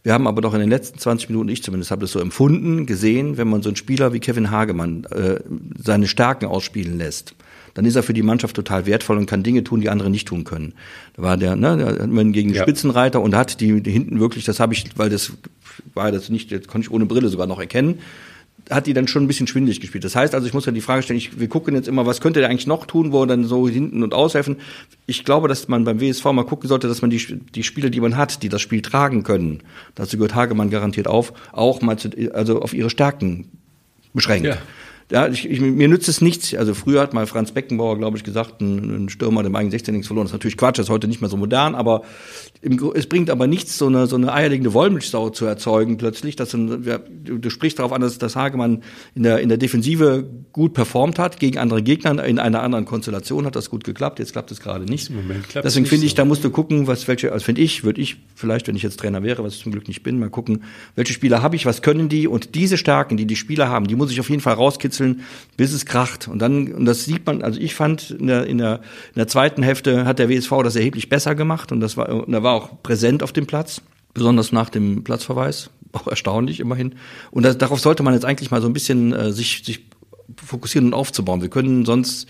Wir 0.06 0.14
haben 0.14 0.28
aber 0.28 0.40
doch 0.40 0.54
in 0.54 0.60
den 0.60 0.70
letzten 0.70 1.00
20 1.00 1.30
Minuten, 1.30 1.50
ich 1.50 1.64
zumindest 1.64 1.90
habe 1.90 2.02
das 2.02 2.12
so 2.12 2.20
empfunden, 2.20 2.86
gesehen, 2.86 3.38
wenn 3.38 3.48
man 3.48 3.64
so 3.64 3.70
einen 3.70 3.76
Spieler 3.76 4.14
wie 4.14 4.20
Kevin 4.20 4.52
Hagemann 4.52 5.06
äh, 5.06 5.40
seine 5.84 6.08
Stärken 6.08 6.46
ausspielen 6.46 7.00
lässt, 7.00 7.34
dann 7.74 7.86
ist 7.86 7.96
er 7.96 8.04
für 8.04 8.14
die 8.14 8.22
Mannschaft 8.22 8.56
total 8.56 8.86
wertvoll 8.86 9.18
und 9.18 9.26
kann 9.26 9.42
Dinge 9.42 9.64
tun, 9.64 9.82
die 9.82 9.90
andere 9.90 10.12
nicht 10.12 10.28
tun 10.28 10.44
können. 10.44 10.76
Da 11.16 11.24
war 11.24 11.38
der, 11.38 11.56
ne, 11.56 11.78
da 11.78 12.04
hat 12.04 12.08
man 12.08 12.34
gegen 12.34 12.50
den 12.50 12.58
Ja. 12.58 12.62
Spitzenreiter 12.62 13.20
und 13.20 13.34
hat 13.36 13.60
die, 13.62 13.82
die 13.82 13.90
hinten 13.90 14.20
wirklich, 14.20 14.46
das 14.46 14.60
habe 14.60 14.76
ich, 14.76 14.86
weil 14.96 15.10
das 15.10 15.32
war 15.96 16.12
das 16.12 16.30
nicht, 16.30 16.52
das 16.52 16.68
konnte 16.68 16.86
ich 16.86 16.92
ohne 16.92 17.08
Brille 17.08 17.30
sogar 17.30 17.48
noch 17.48 17.60
erkennen, 17.60 17.98
hat 18.70 18.88
die 18.88 18.94
dann 18.94 19.08
schon 19.08 19.24
ein 19.24 19.28
bisschen 19.28 19.48
schwindelig 19.48 19.80
gespielt. 19.80 20.04
Das 20.04 20.16
heißt 20.16 20.34
also, 20.34 20.48
ich 20.48 20.54
muss 20.54 20.66
ja 20.66 20.72
die 20.72 20.82
Frage 20.82 21.04
stellen, 21.04 21.18
ich, 21.18 21.40
wir 21.40 21.48
gucken 21.48 21.76
jetzt 21.76 21.88
immer, 21.88 22.06
was 22.06 22.22
könnte 22.22 22.40
der 22.40 22.50
eigentlich 22.50 22.68
noch 22.68 22.86
tun, 22.86 23.12
wo 23.12 23.22
er 23.22 23.28
dann 23.28 23.46
so 23.46 23.68
hinten 23.68 24.04
und 24.04 24.14
aushelfen. 24.14 24.58
Ich 25.06 25.24
glaube, 25.24 25.48
dass 25.48 25.68
man 25.68 25.84
beim 25.84 26.02
WSV 26.02 26.26
mal 26.26 26.46
gucken 26.46 26.68
sollte, 26.68 26.88
dass 26.88 27.02
man 27.02 27.12
die, 27.12 27.40
die 27.54 27.64
Spieler, 27.64 27.90
die 27.90 28.02
man 28.02 28.18
hat, 28.18 28.42
die 28.44 28.50
das 28.50 28.62
Spiel 28.62 28.82
tragen 28.82 29.24
können, 29.24 29.62
dazu 29.94 30.18
gehört 30.18 30.36
Hagemann 30.36 30.70
garantiert 30.70 31.08
auf, 31.08 31.34
auch 31.52 31.82
mal 31.82 31.98
zu, 31.98 32.10
also 32.34 32.62
auf 32.62 32.74
ihre 32.74 32.90
Stärken 32.90 33.50
beschränkt. 34.14 34.48
Ja. 34.48 34.58
Ja, 35.12 35.28
ich, 35.28 35.48
ich, 35.48 35.62
mir 35.62 35.88
nützt 35.88 36.10
es 36.10 36.20
nichts. 36.20 36.56
Also 36.56 36.74
früher 36.74 37.00
hat 37.02 37.14
mal 37.14 37.28
Franz 37.28 37.52
Beckenbauer, 37.52 37.98
glaube 38.00 38.18
ich, 38.18 38.24
gesagt, 38.24 38.60
ein, 38.62 39.06
ein 39.06 39.10
Stürmer 39.10 39.44
dem 39.44 39.56
eigenen 39.56 39.70
16 39.70 39.94
nichts 39.94 40.08
verloren. 40.08 40.26
Das 40.26 40.32
ist 40.32 40.34
natürlich 40.34 40.58
Quatsch, 40.58 40.80
das 40.80 40.88
ist 40.88 40.90
heute 40.90 41.08
nicht 41.08 41.22
mehr 41.22 41.30
so 41.30 41.38
modern, 41.38 41.76
aber 41.76 42.02
im, 42.62 42.92
es 42.96 43.06
bringt 43.06 43.30
aber 43.30 43.46
nichts, 43.46 43.78
so 43.78 43.86
eine, 43.86 44.08
so 44.08 44.16
eine 44.16 44.34
eierlegende 44.34 44.74
Wollmilchsau 44.74 45.30
zu 45.30 45.46
erzeugen 45.46 45.98
plötzlich. 45.98 46.36
Dass 46.36 46.56
ein, 46.56 46.84
ja, 46.86 46.98
du, 46.98 47.38
du 47.38 47.50
sprichst 47.52 47.78
darauf 47.78 47.94
an, 47.94 48.02
dass, 48.02 48.18
dass 48.18 48.36
Hagemann 48.36 48.82
in 49.14 49.22
der, 49.22 49.40
in 49.42 49.50
der 49.50 49.60
Defensive 49.60 50.28
gut 50.52 50.74
performt 50.74 51.20
hat, 51.20 51.40
gegen 51.40 51.60
andere 51.60 51.84
Gegner 51.84 52.24
in 52.24 52.40
einer 52.40 52.64
anderen 52.64 52.86
Konstellation 52.86 53.46
hat 53.46 53.56
das 53.56 53.70
gut 53.70 53.84
geklappt. 53.84 54.18
Jetzt 54.18 54.32
klappt 54.32 54.50
es 54.52 54.60
gerade 54.60 54.86
nicht. 54.86 55.12
Im 55.12 55.30
Deswegen 55.54 55.86
finde 55.86 56.08
ich, 56.08 56.14
so. 56.14 56.18
da 56.18 56.26
musst 56.26 56.44
du 56.44 56.50
gucken, 56.50 56.88
was 56.88 57.08
welche, 57.08 57.32
also 57.32 57.46
finde 57.46 57.62
ich, 57.62 57.84
würde 57.84 58.02
ich 58.02 58.18
vielleicht, 58.34 58.68
wenn 58.68 58.76
ich 58.76 58.82
jetzt 58.82 59.00
Trainer 59.00 59.22
wäre, 59.22 59.44
was 59.44 59.54
ich 59.54 59.62
zum 59.62 59.72
Glück 59.72 59.88
nicht 59.88 60.02
bin, 60.02 60.18
mal 60.18 60.32
gucken, 60.32 60.64
welche 60.96 61.14
Spieler 61.14 61.44
habe 61.44 61.56
ich, 61.56 61.68
was 61.68 61.84
können 61.84 62.10
die 62.10 62.28
und 62.28 62.56
diese 62.56 62.78
Stärken, 62.78 63.18
die 63.18 63.28
die 63.28 63.36
Spieler 63.36 63.70
haben, 63.70 63.86
die 63.86 63.96
muss 63.96 64.12
ich 64.12 64.20
auf 64.20 64.30
jeden 64.32 64.42
Fall 64.42 64.56
rauskitzeln, 64.56 64.95
bis 65.58 65.74
es 65.74 65.86
kracht. 65.86 66.28
Und 66.28 66.40
dann, 66.40 66.72
und 66.74 66.86
das 66.86 67.06
sieht 67.06 67.26
man, 67.26 67.42
also 67.42 67.60
ich 67.60 67.76
fand, 67.76 68.12
in 68.12 68.28
der, 68.28 68.46
in 68.46 68.58
der, 68.58 68.76
in 69.14 69.18
der 69.18 69.28
zweiten 69.28 69.64
Hälfte 69.64 70.06
hat 70.06 70.20
der 70.20 70.30
WSV 70.30 70.52
das 70.64 70.76
erheblich 70.76 71.10
besser 71.10 71.36
gemacht 71.36 71.72
und 71.72 71.80
das 71.80 71.98
war, 71.98 72.10
und 72.10 72.34
er 72.34 72.44
war 72.44 72.54
auch 72.54 72.82
präsent 72.84 73.24
auf 73.24 73.34
dem 73.34 73.46
Platz, 73.46 73.82
besonders 74.14 74.52
nach 74.52 74.70
dem 74.70 75.04
Platzverweis, 75.04 75.70
auch 75.94 76.08
erstaunlich 76.08 76.60
immerhin. 76.60 76.96
Und 77.32 77.44
das, 77.44 77.58
darauf 77.58 77.80
sollte 77.80 78.04
man 78.04 78.14
jetzt 78.14 78.26
eigentlich 78.26 78.52
mal 78.52 78.62
so 78.62 78.68
ein 78.68 78.74
bisschen 78.74 79.14
äh, 79.14 79.32
sich, 79.32 79.64
sich 79.64 79.86
fokussieren 80.44 80.88
und 80.88 80.94
aufzubauen. 80.94 81.42
Wir 81.42 81.50
können 81.50 81.86
sonst, 81.86 82.28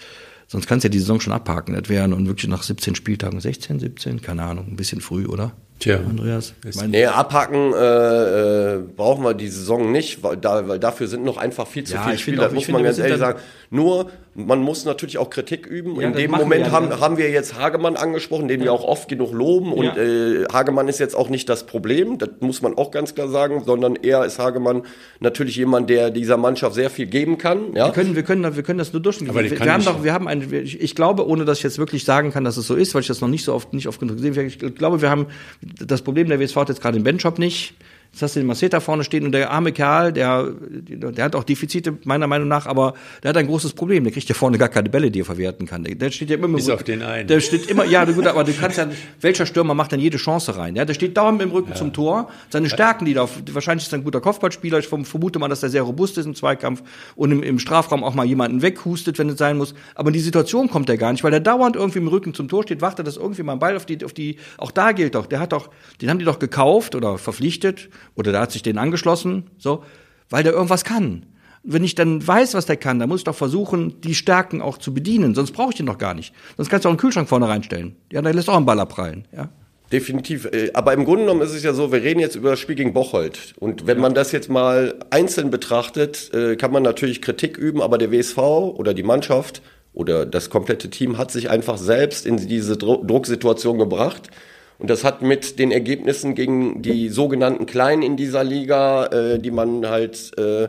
sonst 0.48 0.68
kannst 0.68 0.84
du 0.84 0.88
ja 0.88 0.92
die 0.92 1.00
Saison 1.00 1.20
schon 1.20 1.34
abhaken. 1.34 1.74
Das 1.74 1.90
wären 1.90 2.14
und 2.14 2.28
wirklich 2.28 2.50
nach 2.50 2.64
17 2.64 2.96
Spieltagen, 2.96 3.40
16, 3.40 3.80
17, 3.80 4.22
keine 4.22 4.44
Ahnung, 4.44 4.68
ein 4.68 4.76
bisschen 4.76 5.02
früh, 5.02 5.26
oder? 5.26 5.54
Tja. 5.80 5.98
Andreas? 5.98 6.54
Nee, 6.88 7.06
abhaken 7.06 7.74
äh, 7.74 8.76
äh, 8.76 8.80
brauchen 8.96 9.24
wir 9.24 9.34
die 9.34 9.50
Saison 9.50 9.92
nicht, 9.92 10.24
weil, 10.24 10.38
da, 10.38 10.68
weil 10.68 10.80
dafür 10.80 11.08
sind 11.08 11.24
noch 11.26 11.38
einfach 11.38 11.68
viel 11.68 11.84
zu 11.84 11.96
Ja, 11.96 12.04
viele 12.04 12.18
Spieler, 12.18 12.48
auch- 12.48 12.52
muss 12.54 12.68
man 12.70 12.84
ganz 12.84 12.98
ehrlich 12.98 13.18
sagen. 13.20 13.40
Nur, 13.70 14.10
man 14.38 14.60
muss 14.62 14.84
natürlich 14.84 15.18
auch 15.18 15.30
Kritik 15.30 15.66
üben. 15.66 15.96
Ja, 16.00 16.08
In 16.10 16.14
dem 16.14 16.32
Moment 16.32 16.64
wir 16.64 16.68
ja, 16.68 16.72
haben, 16.74 16.90
ja. 16.90 17.00
haben 17.00 17.18
wir 17.18 17.30
jetzt 17.32 17.58
Hagemann 17.58 17.96
angesprochen, 17.96 18.50
den 18.50 18.62
wir 18.62 18.74
auch 18.74 18.84
oft 18.84 19.08
genug 19.08 19.32
loben. 19.32 19.72
Und 19.72 19.86
Ja. 19.86 19.96
äh, 19.96 20.44
Hagemann 20.52 20.90
ist 20.90 21.00
jetzt 21.00 21.16
auch 21.16 21.30
nicht 21.30 21.48
das 21.48 21.66
Problem, 21.66 22.18
das 22.18 22.30
muss 22.42 22.62
man 22.62 22.78
auch 22.78 22.92
ganz 22.92 23.16
klar 23.16 23.30
sagen, 23.30 23.64
sondern 23.66 23.96
eher 23.96 24.26
ist 24.26 24.38
Hagemann 24.38 24.84
natürlich 25.22 25.56
jemand, 25.56 25.90
der 25.90 26.12
dieser 26.12 26.36
Mannschaft 26.36 26.76
sehr 26.76 26.90
viel 26.90 27.06
geben 27.06 27.38
kann. 27.38 27.74
Ja? 27.76 27.86
Wir 27.86 27.94
können, 27.94 28.16
wir 28.18 28.24
können, 28.24 28.56
wir 28.56 28.64
können 28.64 28.80
das 28.80 28.92
nur 28.92 29.02
durchgehen. 29.02 29.30
Aber 29.30 29.42
wir, 29.42 29.52
wir 29.58 29.74
haben 29.74 29.86
doch, 29.86 30.04
wir 30.04 30.12
haben 30.12 30.28
ein, 30.28 30.46
ich 30.52 30.96
glaube, 30.96 31.26
ohne 31.26 31.46
dass 31.46 31.60
ich 31.60 31.64
jetzt 31.64 31.78
wirklich 31.78 32.04
sagen 32.04 32.32
kann, 32.34 32.44
dass 32.44 32.58
es 32.58 32.68
so 32.68 32.76
ist, 32.76 32.94
weil 32.94 33.02
ich 33.02 33.08
das 33.08 33.22
noch 33.22 33.30
nicht 33.30 33.46
so 33.46 33.54
oft, 33.54 33.74
nicht 33.74 33.88
oft 33.88 34.02
genug 34.02 34.18
gesehen 34.18 34.36
habe. 34.36 34.48
Ich 34.48 34.60
glaube, 34.76 35.02
wir 35.02 35.10
haben 35.10 35.28
das 35.62 36.02
Problem 36.02 36.28
der 36.28 36.42
WSV 36.42 36.58
hat 36.58 36.70
jetzt 36.70 36.82
gerade 36.82 36.98
den 36.98 37.06
Benchop 37.06 37.40
nicht. 37.40 37.74
Jetzt 38.16 38.22
hast 38.22 38.36
du 38.38 38.40
den 38.40 38.48
Maceta 38.48 38.80
vorne 38.80 39.04
stehen 39.04 39.26
und 39.26 39.34
der 39.34 39.52
arme 39.52 39.74
Kerl, 39.74 40.14
der, 40.14 40.54
der 40.72 41.26
hat 41.26 41.36
auch 41.36 41.44
Defizite 41.44 41.98
meiner 42.06 42.28
Meinung 42.28 42.48
nach, 42.48 42.66
aber 42.66 42.94
der 43.22 43.32
hat 43.32 43.36
ein 43.36 43.46
großes 43.46 43.74
Problem. 43.74 44.06
Der 44.06 44.14
kriegt 44.14 44.30
ja 44.30 44.34
vorne 44.36 44.58
gar 44.58 44.70
keine 44.70 44.90
Bälle, 44.90 45.12
die 45.12 45.20
er 45.20 45.26
verwerten 45.26 45.68
kann. 45.68 45.84
Der, 45.84 45.96
der 45.96 46.12
steht 46.12 46.30
ja 46.30 46.38
immer 46.38 46.46
im 46.46 46.54
Bis 46.54 46.68
Rücken- 46.68 46.76
auf 46.76 46.84
den 46.84 47.02
einen. 47.02 47.28
Der 47.28 47.42
steht 47.42 47.68
immer, 47.70 47.84
ja, 47.84 48.06
gut, 48.06 48.26
aber 48.26 48.46
du 48.46 48.54
kannst 48.54 48.78
ja, 48.78 48.88
welcher 49.20 49.46
Stürmer 49.46 49.74
macht 49.74 49.92
dann 49.92 50.00
jede 50.00 50.16
Chance 50.16 50.56
rein? 50.56 50.78
Ja, 50.78 50.86
der 50.86 50.94
steht 50.94 51.18
dauernd 51.18 51.42
im 51.42 51.52
Rücken 51.52 51.76
zum 51.76 51.92
Tor. 51.92 52.30
Seine 52.50 52.70
Stärken, 52.70 53.04
die 53.04 53.14
da, 53.16 53.24
auf- 53.24 53.36
wahrscheinlich 53.52 53.86
ist 53.86 53.92
er 53.92 54.00
ein 54.00 54.06
guter 54.06 54.22
Kopfballspieler. 54.22 54.80
Ich 54.80 54.88
vermute 54.88 55.38
mal, 55.38 55.50
dass 55.50 55.62
er 55.62 55.68
sehr 55.68 55.82
robust 55.82 56.18
ist 56.18 56.26
im 56.26 56.36
Zweikampf 56.36 56.84
und 57.18 57.34
im, 57.34 57.44
im 57.44 57.60
Strafraum 57.60 58.02
auch 58.02 58.14
mal 58.16 58.26
jemanden 58.26 58.62
weghustet, 58.62 59.20
wenn 59.20 59.28
es 59.28 59.38
sein 59.38 59.58
muss. 59.58 59.76
Aber 59.94 60.08
in 60.08 60.14
die 60.14 60.22
Situation 60.22 60.70
kommt 60.70 60.90
er 60.90 60.96
gar 60.96 61.12
nicht, 61.12 61.26
weil 61.26 61.34
er 61.34 61.42
dauernd 61.42 61.76
irgendwie 61.76 62.00
im 62.00 62.08
Rücken 62.08 62.34
zum 62.34 62.48
Tor 62.48 62.64
steht, 62.64 62.80
wartet, 62.80 63.06
dass 63.08 63.18
irgendwie 63.18 63.44
mal 63.44 63.52
ein 63.52 63.60
Ball 63.60 63.76
auf 63.76 63.86
die, 63.86 64.06
auf 64.06 64.14
die, 64.14 64.38
auch 64.58 64.72
da 64.72 64.94
gilt 64.94 65.16
doch, 65.16 65.26
der 65.26 65.42
hat 65.42 65.52
doch, 65.52 65.70
den 66.02 66.10
haben 66.10 66.20
die 66.20 66.24
doch 66.24 66.40
gekauft 66.40 66.96
oder 66.96 67.18
verpflichtet 67.18 67.90
oder 68.16 68.32
der 68.32 68.42
hat 68.42 68.52
sich 68.52 68.64
den 68.64 68.78
angeschlossen, 68.78 69.50
so, 69.58 69.84
weil 70.30 70.44
der 70.44 70.54
irgendwas 70.54 70.84
kann. 70.84 71.26
Wenn 71.64 71.84
ich 71.84 71.96
dann 71.96 72.26
weiß, 72.26 72.54
was 72.54 72.68
der 72.68 72.78
kann, 72.78 73.00
dann 73.00 73.10
muss 73.10 73.22
ich 73.22 73.24
doch 73.24 73.36
versuchen, 73.36 74.00
die 74.02 74.14
Stärken 74.14 74.62
auch 74.62 74.78
zu 74.78 74.94
bedienen. 74.94 75.34
Sonst 75.34 75.52
brauche 75.52 75.72
ich 75.72 75.76
den 75.76 75.88
doch 75.88 75.98
gar 75.98 76.14
nicht. 76.14 76.34
Sonst 76.58 76.70
kannst 76.70 76.86
du 76.86 76.90
auch 76.90 76.92
einen 76.92 77.00
Kühlschrank 77.00 77.28
vorne 77.28 77.48
reinstellen. 77.48 77.96
Ja, 78.12 78.22
da 78.22 78.30
lässt 78.30 78.50
auch 78.50 78.56
einen 78.56 78.68
Ball 78.68 78.80
abprallen. 78.80 79.28
Ja. 79.36 79.50
Definitiv. 79.92 80.46
Äh, 80.46 80.72
Aber 80.74 80.94
im 80.94 81.06
Grunde 81.06 81.24
genommen 81.24 81.42
ist 81.42 81.54
es 81.54 81.64
ja 81.64 81.74
so, 81.74 81.92
wir 81.92 82.02
reden 82.04 82.20
jetzt 82.20 82.36
über 82.36 82.52
das 82.52 82.60
Spiel 82.60 82.76
gegen 82.76 82.94
Bocholt. 82.94 83.54
Und 83.60 83.88
wenn 83.88 84.00
man 84.00 84.14
das 84.14 84.32
jetzt 84.32 84.50
mal 84.50 84.96
einzeln 85.10 85.52
betrachtet, 85.52 86.32
äh, 86.34 86.56
kann 86.56 86.72
man 86.72 86.84
natürlich 86.84 87.22
Kritik 87.22 87.58
üben, 87.58 87.82
aber 87.82 87.98
der 87.98 88.12
WSV 88.12 88.38
oder 88.38 88.94
die 88.94 89.04
Mannschaft 89.04 89.62
oder 89.94 90.26
das 90.26 90.50
komplette 90.50 90.90
Team 90.90 91.18
hat 91.18 91.32
sich 91.32 91.50
einfach 91.50 91.78
selbst 91.78 92.26
in 92.26 92.38
diese 92.38 92.78
Drucksituation 92.78 93.78
gebracht. 93.78 94.30
Und 94.78 94.90
das 94.90 95.04
hat 95.04 95.22
mit 95.22 95.58
den 95.60 95.72
Ergebnissen 95.72 96.36
gegen 96.36 96.82
die 96.82 97.10
sogenannten 97.10 97.66
Kleinen 97.66 98.02
in 98.02 98.18
dieser 98.18 98.44
Liga, 98.44 99.06
äh, 99.08 99.40
die 99.40 99.52
man 99.52 99.88
halt 99.88 100.38
äh, 100.38 100.68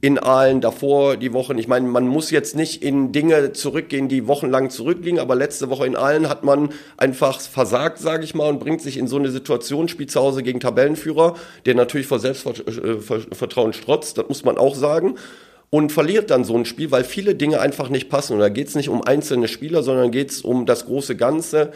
in 0.00 0.18
Aalen 0.18 0.60
davor 0.60 1.16
die 1.16 1.32
Wochen. 1.32 1.58
Ich 1.58 1.68
meine, 1.68 1.88
man 1.88 2.06
muss 2.06 2.30
jetzt 2.30 2.56
nicht 2.56 2.82
in 2.82 3.12
Dinge 3.12 3.52
zurückgehen, 3.52 4.08
die 4.08 4.26
wochenlang 4.26 4.70
zurückliegen, 4.70 5.18
aber 5.18 5.34
letzte 5.34 5.68
Woche 5.70 5.86
in 5.86 5.96
Aalen 5.96 6.28
hat 6.28 6.44
man 6.44 6.70
einfach 6.96 7.40
versagt, 7.40 7.98
sage 7.98 8.24
ich 8.24 8.34
mal, 8.34 8.48
und 8.48 8.60
bringt 8.60 8.82
sich 8.82 8.96
in 8.96 9.08
so 9.08 9.16
eine 9.16 9.30
Situation, 9.30 9.88
spielt 9.88 10.10
zu 10.10 10.20
Hause 10.20 10.42
gegen 10.42 10.60
Tabellenführer, 10.60 11.34
der 11.66 11.74
natürlich 11.74 12.06
vor 12.06 12.18
Selbstvertrauen 12.18 13.72
strotzt, 13.72 14.18
das 14.18 14.28
muss 14.28 14.44
man 14.44 14.58
auch 14.58 14.74
sagen. 14.74 15.16
Und 15.72 15.92
verliert 15.92 16.30
dann 16.30 16.42
so 16.42 16.56
ein 16.56 16.64
Spiel, 16.64 16.90
weil 16.90 17.04
viele 17.04 17.36
Dinge 17.36 17.60
einfach 17.60 17.90
nicht 17.90 18.08
passen. 18.08 18.32
Und 18.32 18.40
da 18.40 18.48
geht 18.48 18.66
es 18.66 18.74
nicht 18.74 18.88
um 18.88 19.04
einzelne 19.04 19.46
Spieler, 19.46 19.84
sondern 19.84 20.10
geht 20.10 20.32
es 20.32 20.42
um 20.42 20.66
das 20.66 20.86
große 20.86 21.14
Ganze. 21.14 21.70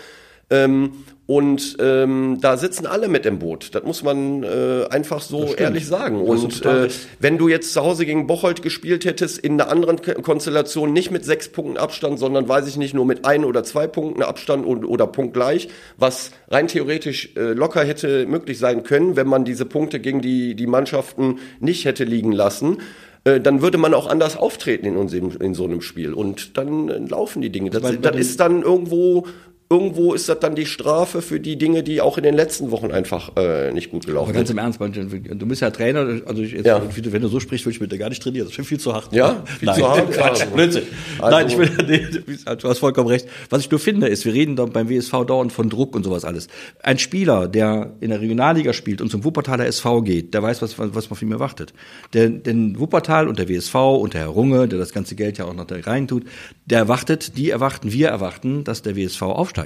Ähm, 0.51 0.93
und 1.27 1.79
ähm, 1.81 2.37
da 2.43 2.59
sitzen 2.59 2.85
alle 2.85 3.09
mit 3.09 3.25
im 3.25 3.39
Boot. 3.39 3.75
Das 3.75 3.83
muss 3.83 4.03
man 4.03 4.43
äh, 4.43 4.85
einfach 4.91 5.23
so 5.23 5.55
ehrlich 5.55 5.87
sagen. 5.87 6.21
Und 6.21 6.67
äh, 6.67 6.89
wenn 7.19 7.39
du 7.39 7.49
jetzt 7.49 7.73
zu 7.73 7.81
Hause 7.81 8.05
gegen 8.05 8.27
Bocholt 8.27 8.61
gespielt 8.61 9.07
hättest, 9.07 9.39
in 9.39 9.59
einer 9.59 9.71
anderen 9.71 10.03
K- 10.03 10.21
Konstellation, 10.21 10.93
nicht 10.93 11.11
mit 11.11 11.25
sechs 11.25 11.49
Punkten 11.49 11.79
Abstand, 11.79 12.19
sondern 12.19 12.47
weiß 12.47 12.69
ich 12.69 12.77
nicht, 12.77 12.93
nur 12.93 13.07
mit 13.07 13.25
ein 13.25 13.47
oder 13.47 13.65
zwei 13.65 13.87
Punkten 13.87 14.23
Abstand 14.23 14.67
und, 14.67 14.85
oder 14.85 15.07
punktgleich, 15.07 15.69
was 15.97 16.31
rein 16.51 16.69
theoretisch 16.69 17.31
äh, 17.37 17.55
locker 17.55 17.83
hätte 17.85 18.27
möglich 18.27 18.59
sein 18.59 18.83
können, 18.83 19.17
wenn 19.17 19.27
man 19.27 19.47
diese 19.47 19.65
Punkte 19.65 20.01
gegen 20.01 20.21
die, 20.21 20.55
die 20.55 20.67
Mannschaften 20.67 21.39
nicht 21.59 21.87
hätte 21.87 22.05
liegen 22.05 22.33
lassen. 22.33 22.83
äh, 23.25 23.41
dann 23.41 23.63
würde 23.63 23.79
man 23.79 23.95
auch 23.95 24.09
anders 24.09 24.37
auftreten 24.37 24.85
in, 24.85 24.97
uns, 24.99 25.15
in, 25.15 25.55
so 25.55 25.65
einem 25.65 25.81
Spiel. 25.81 26.13
Und 26.13 26.59
dann 26.59 26.91
äh, 26.91 26.99
laufen 26.99 27.41
die 27.41 27.49
Dinge. 27.51 27.71
Das, 27.71 27.81
bei 27.81 27.93
das 27.97 28.13
den- 28.13 28.21
ist 28.21 28.41
dann 28.41 28.61
irgendwo, 28.63 29.27
irgendwo 29.75 30.15
ist 30.15 30.29
das 30.29 30.39
dann 30.39 30.55
die 30.55 30.67
Strafe 30.67 31.21
für 31.23 31.41
die 31.41 31.57
Dinge, 31.57 31.83
die 31.83 32.01
auch 32.01 32.17
in 32.17 32.23
den 32.25 32.35
letzten 32.35 32.71
Wochen 32.71 32.93
einfach 32.93 33.33
äh, 33.37 33.73
nicht 33.73 33.91
gut 33.91 34.07
gelaufen 34.07 34.33
ganz 34.33 34.49
sind. 34.49 34.59
im 34.59 34.65
Ernst, 34.65 34.79
du 34.81 35.47
bist 35.47 35.63
ja 35.63 35.71
Trainer, 35.71 36.21
also 36.27 36.43
jetzt, 36.43 36.65
Ja. 36.67 36.81
wenn 36.97 37.23
du 37.23 37.29
so 37.29 37.41
sprichst, 37.41 37.67
würde 37.67 37.75
ich 37.75 37.81
mit 37.81 37.91
dir 37.91 37.99
gar 37.99 38.09
nicht 38.09 38.23
trainieren. 38.23 38.45
Das 38.47 38.53
ist 38.53 38.57
schon 38.57 38.65
viel 38.65 38.79
zu 38.79 38.93
hart. 38.95 39.13
Ja, 39.13 39.43
viel 39.59 39.67
Nein. 39.67 39.77
zu 39.79 39.89
hart, 39.89 40.13
Quatsch, 40.13 40.41
ja. 40.41 40.47
Blödsinn. 40.47 40.85
Also- 41.19 41.37
Nein, 41.37 41.47
ich 41.49 41.59
will, 41.59 41.71
nee, 41.89 42.07
du 42.57 42.69
hast 42.69 42.79
vollkommen 42.79 43.09
recht. 43.09 43.27
Was 43.51 43.61
ich 43.63 43.71
nur 43.71 43.81
finde, 43.81 44.07
ist, 44.09 44.25
wir 44.25 44.33
reden 44.33 44.55
da 44.57 44.67
beim 44.67 44.89
WSV 44.89 45.25
dauernd 45.27 45.53
von 45.53 45.69
Druck 45.71 45.97
und 45.97 46.05
sowas 46.05 46.25
alles. 46.25 46.49
Ein 46.83 46.99
Spieler, 46.99 47.49
der 47.49 47.93
in 48.01 48.11
der 48.11 48.21
Regionalliga 48.21 48.73
spielt 48.73 49.01
und 49.01 49.11
zum 49.11 49.25
Wuppertaler 49.25 49.67
SV 49.67 50.03
geht, 50.03 50.35
der 50.35 50.43
weiß, 50.43 50.63
was, 50.63 50.79
was 50.79 51.11
man 51.11 51.17
von 51.19 51.29
ihm 51.29 51.33
erwartet. 51.33 51.73
Der, 52.13 52.29
denn 52.29 52.79
Wuppertal 52.79 53.29
und 53.29 53.39
der 53.39 53.49
WSV 53.49 53.75
und 53.75 54.15
der 54.15 54.23
Herr 54.23 54.29
Runge, 54.29 54.69
der 54.69 54.79
das 54.79 54.93
ganze 54.93 55.15
Geld 55.15 55.39
ja 55.39 55.47
auch 55.47 55.55
noch 55.55 55.65
da 55.67 55.77
rein 55.83 56.07
tut, 56.07 56.25
der 56.67 56.79
erwartet, 56.81 57.37
die 57.39 57.51
erwarten, 57.51 57.93
wir 57.93 58.09
erwarten, 58.09 58.65
dass 58.65 58.83
der 58.83 58.97
WSV 58.97 59.23
aufsteigt. 59.23 59.64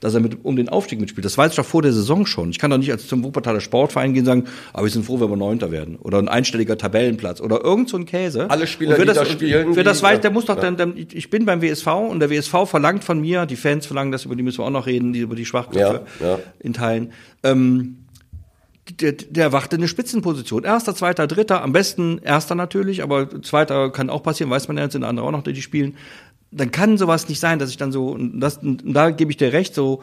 Dass 0.00 0.14
er 0.14 0.20
mit, 0.20 0.44
um 0.44 0.56
den 0.56 0.68
Aufstieg 0.68 1.00
mitspielt. 1.00 1.24
Das 1.24 1.36
weiß 1.36 1.52
ich 1.52 1.56
doch 1.56 1.64
vor 1.64 1.82
der 1.82 1.92
Saison 1.92 2.26
schon. 2.26 2.50
Ich 2.50 2.58
kann 2.58 2.70
doch 2.70 2.78
nicht 2.78 2.90
als 2.90 3.06
zum 3.06 3.24
Wuppertaler 3.24 3.60
Sportverein 3.60 4.12
gehen 4.14 4.22
und 4.22 4.26
sagen, 4.26 4.44
aber 4.72 4.84
wir 4.84 4.90
sind 4.90 5.04
froh, 5.04 5.20
wenn 5.20 5.30
wir 5.30 5.36
Neunter 5.36 5.70
werden. 5.70 5.96
Oder 5.96 6.18
ein 6.18 6.28
einstelliger 6.28 6.78
Tabellenplatz. 6.78 7.40
Oder 7.40 7.64
irgend 7.64 7.88
so 7.88 7.96
ein 7.96 8.06
Käse. 8.06 8.50
Alle 8.50 8.66
Spieler, 8.66 8.92
wer 8.92 9.00
die 9.00 9.04
das, 9.06 9.18
da 9.18 9.24
spielen, 9.24 9.76
Wer 9.76 9.84
das 9.84 10.02
weiß, 10.02 10.20
der 10.20 10.30
muss 10.30 10.46
doch 10.46 10.56
ja. 10.56 10.62
dann, 10.62 10.76
dann, 10.76 10.94
ich 10.96 11.30
bin 11.30 11.44
beim 11.44 11.62
WSV 11.62 11.86
und 11.86 12.20
der 12.20 12.30
WSV 12.30 12.66
verlangt 12.66 13.04
von 13.04 13.20
mir, 13.20 13.46
die 13.46 13.56
Fans 13.56 13.86
verlangen 13.86 14.12
das, 14.12 14.24
über 14.24 14.36
die 14.36 14.42
müssen 14.42 14.58
wir 14.58 14.64
auch 14.64 14.70
noch 14.70 14.86
reden, 14.86 15.12
die, 15.12 15.20
über 15.20 15.36
die 15.36 15.44
Schwachköpfe 15.44 16.04
Ja, 16.20 16.26
ja. 16.26 16.38
in 16.60 16.72
Teilen. 16.72 17.12
Ähm, 17.42 17.98
der, 19.00 19.12
der 19.12 19.44
erwartet 19.44 19.74
eine 19.74 19.88
Spitzenposition. 19.88 20.64
Erster, 20.64 20.94
zweiter, 20.94 21.26
dritter, 21.26 21.62
am 21.62 21.72
besten 21.72 22.18
erster 22.18 22.54
natürlich, 22.54 23.02
aber 23.02 23.42
zweiter 23.42 23.90
kann 23.90 24.10
auch 24.10 24.22
passieren, 24.22 24.50
weiß 24.50 24.68
man 24.68 24.76
ja, 24.76 24.84
jetzt 24.84 24.92
sind 24.92 25.04
andere 25.04 25.26
auch 25.26 25.32
noch, 25.32 25.42
die 25.42 25.60
spielen. 25.60 25.96
Dann 26.50 26.70
kann 26.70 26.96
sowas 26.98 27.28
nicht 27.28 27.40
sein, 27.40 27.58
dass 27.58 27.70
ich 27.70 27.76
dann 27.76 27.92
so, 27.92 28.16
das, 28.18 28.60
da 28.62 29.10
gebe 29.10 29.30
ich 29.30 29.36
dir 29.36 29.52
recht, 29.52 29.74
so 29.74 30.02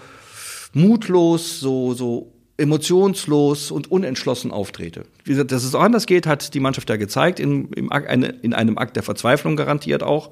mutlos, 0.73 1.59
so, 1.59 1.93
so 1.93 2.33
emotionslos 2.57 3.71
und 3.71 3.91
unentschlossen 3.91 4.51
auftrete. 4.51 5.05
Wie 5.23 5.31
gesagt, 5.31 5.51
dass 5.51 5.63
es 5.63 5.73
auch 5.73 5.81
anders 5.81 6.05
geht, 6.05 6.27
hat 6.27 6.53
die 6.53 6.59
Mannschaft 6.59 6.89
ja 6.89 6.97
gezeigt, 6.97 7.39
in, 7.39 7.69
im, 7.69 7.89
in 7.89 8.53
einem 8.53 8.77
Akt 8.77 8.95
der 8.95 9.03
Verzweiflung 9.03 9.55
garantiert 9.55 10.03
auch. 10.03 10.31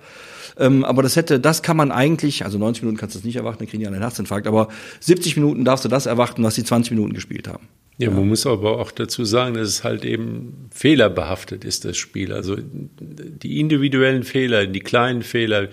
Ähm, 0.57 0.85
aber 0.85 1.01
das 1.01 1.15
hätte, 1.15 1.39
das 1.39 1.63
kann 1.63 1.77
man 1.77 1.91
eigentlich, 1.91 2.45
also 2.45 2.59
90 2.59 2.83
Minuten 2.83 2.99
kannst 2.99 3.15
du 3.15 3.19
es 3.19 3.25
nicht 3.25 3.37
erwarten, 3.37 3.59
dann 3.59 3.67
kriegen 3.67 3.81
die 3.81 3.87
einen 3.87 4.01
Herzinfarkt, 4.01 4.47
aber 4.47 4.67
70 4.99 5.37
Minuten 5.37 5.65
darfst 5.65 5.83
du 5.85 5.89
das 5.89 6.05
erwarten, 6.05 6.43
was 6.43 6.55
die 6.55 6.63
20 6.63 6.91
Minuten 6.91 7.13
gespielt 7.13 7.47
haben. 7.47 7.67
Ja, 8.01 8.09
man 8.09 8.27
muss 8.27 8.47
aber 8.47 8.79
auch 8.79 8.89
dazu 8.89 9.25
sagen, 9.25 9.53
dass 9.53 9.67
es 9.67 9.83
halt 9.83 10.05
eben 10.05 10.69
fehlerbehaftet 10.71 11.63
ist, 11.63 11.85
das 11.85 11.97
Spiel. 11.97 12.33
Also 12.33 12.57
die 12.59 13.59
individuellen 13.59 14.23
Fehler, 14.23 14.65
die 14.65 14.79
kleinen 14.79 15.21
Fehler, 15.21 15.67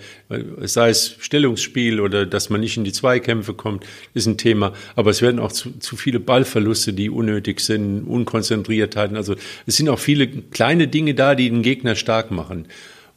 sei 0.61 0.89
es 0.89 1.15
Stellungsspiel 1.19 1.99
oder 1.99 2.27
dass 2.27 2.51
man 2.51 2.61
nicht 2.61 2.77
in 2.77 2.83
die 2.83 2.91
Zweikämpfe 2.91 3.55
kommt, 3.55 3.83
ist 4.13 4.27
ein 4.27 4.37
Thema. 4.37 4.73
Aber 4.95 5.09
es 5.09 5.23
werden 5.23 5.39
auch 5.39 5.51
zu, 5.51 5.79
zu 5.79 5.95
viele 5.95 6.19
Ballverluste, 6.19 6.93
die 6.93 7.09
unnötig 7.09 7.61
sind, 7.61 8.03
Unkonzentriertheiten. 8.03 9.17
Also 9.17 9.35
es 9.65 9.77
sind 9.77 9.89
auch 9.89 9.97
viele 9.97 10.27
kleine 10.27 10.87
Dinge 10.87 11.15
da, 11.15 11.33
die 11.33 11.49
den 11.49 11.63
Gegner 11.63 11.95
stark 11.95 12.29
machen. 12.29 12.67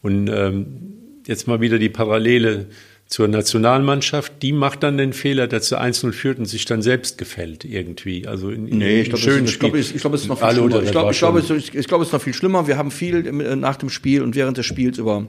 Und 0.01 0.29
ähm, 0.29 0.67
jetzt 1.27 1.47
mal 1.47 1.61
wieder 1.61 1.79
die 1.79 1.91
Parallele 1.91 2.67
zur 3.13 3.29
Nationalmannschaft, 3.29 4.33
die 4.41 4.53
macht 4.53 4.83
dann 4.83 4.97
den 4.97 5.13
Fehler, 5.13 5.47
dass 5.47 5.69
sie 5.69 5.79
1-0 5.79 6.13
führt 6.13 6.39
und 6.39 6.47
sich 6.47 6.65
dann 6.65 6.81
selbst 6.81 7.19
gefällt 7.19 7.63
irgendwie. 7.63 8.27
Also 8.27 8.49
in, 8.49 8.67
in 8.67 8.79
Nee, 8.79 9.03
ich 9.03 9.11
glaube, 9.11 9.45
ich 9.45 9.59
glaube, 9.59 9.79
es, 9.79 9.95
ich 9.95 10.01
glaube, 10.01 10.17
es 10.17 10.23
ist 10.23 10.29
noch 10.29 10.39
viel 10.39 10.47
Hallo, 10.47 10.67
schlimmer. 10.67 10.83
Ich 10.83 10.91
glaube, 10.93 11.13
ich 11.13 11.19
glaube, 11.19 11.39
es, 11.41 11.51
ich, 11.51 11.75
ich 11.75 11.87
glaube, 11.87 12.03
es 12.05 12.09
ist 12.09 12.13
noch 12.15 12.23
viel 12.23 12.33
schlimmer. 12.33 12.67
Wir 12.67 12.79
haben 12.79 12.91
viel 12.91 13.27
äh, 13.27 13.57
nach 13.57 13.77
dem 13.77 13.91
Spiel 13.91 14.23
und 14.23 14.35
während 14.35 14.57
des 14.57 14.65
Spiels 14.65 14.97
über 14.97 15.27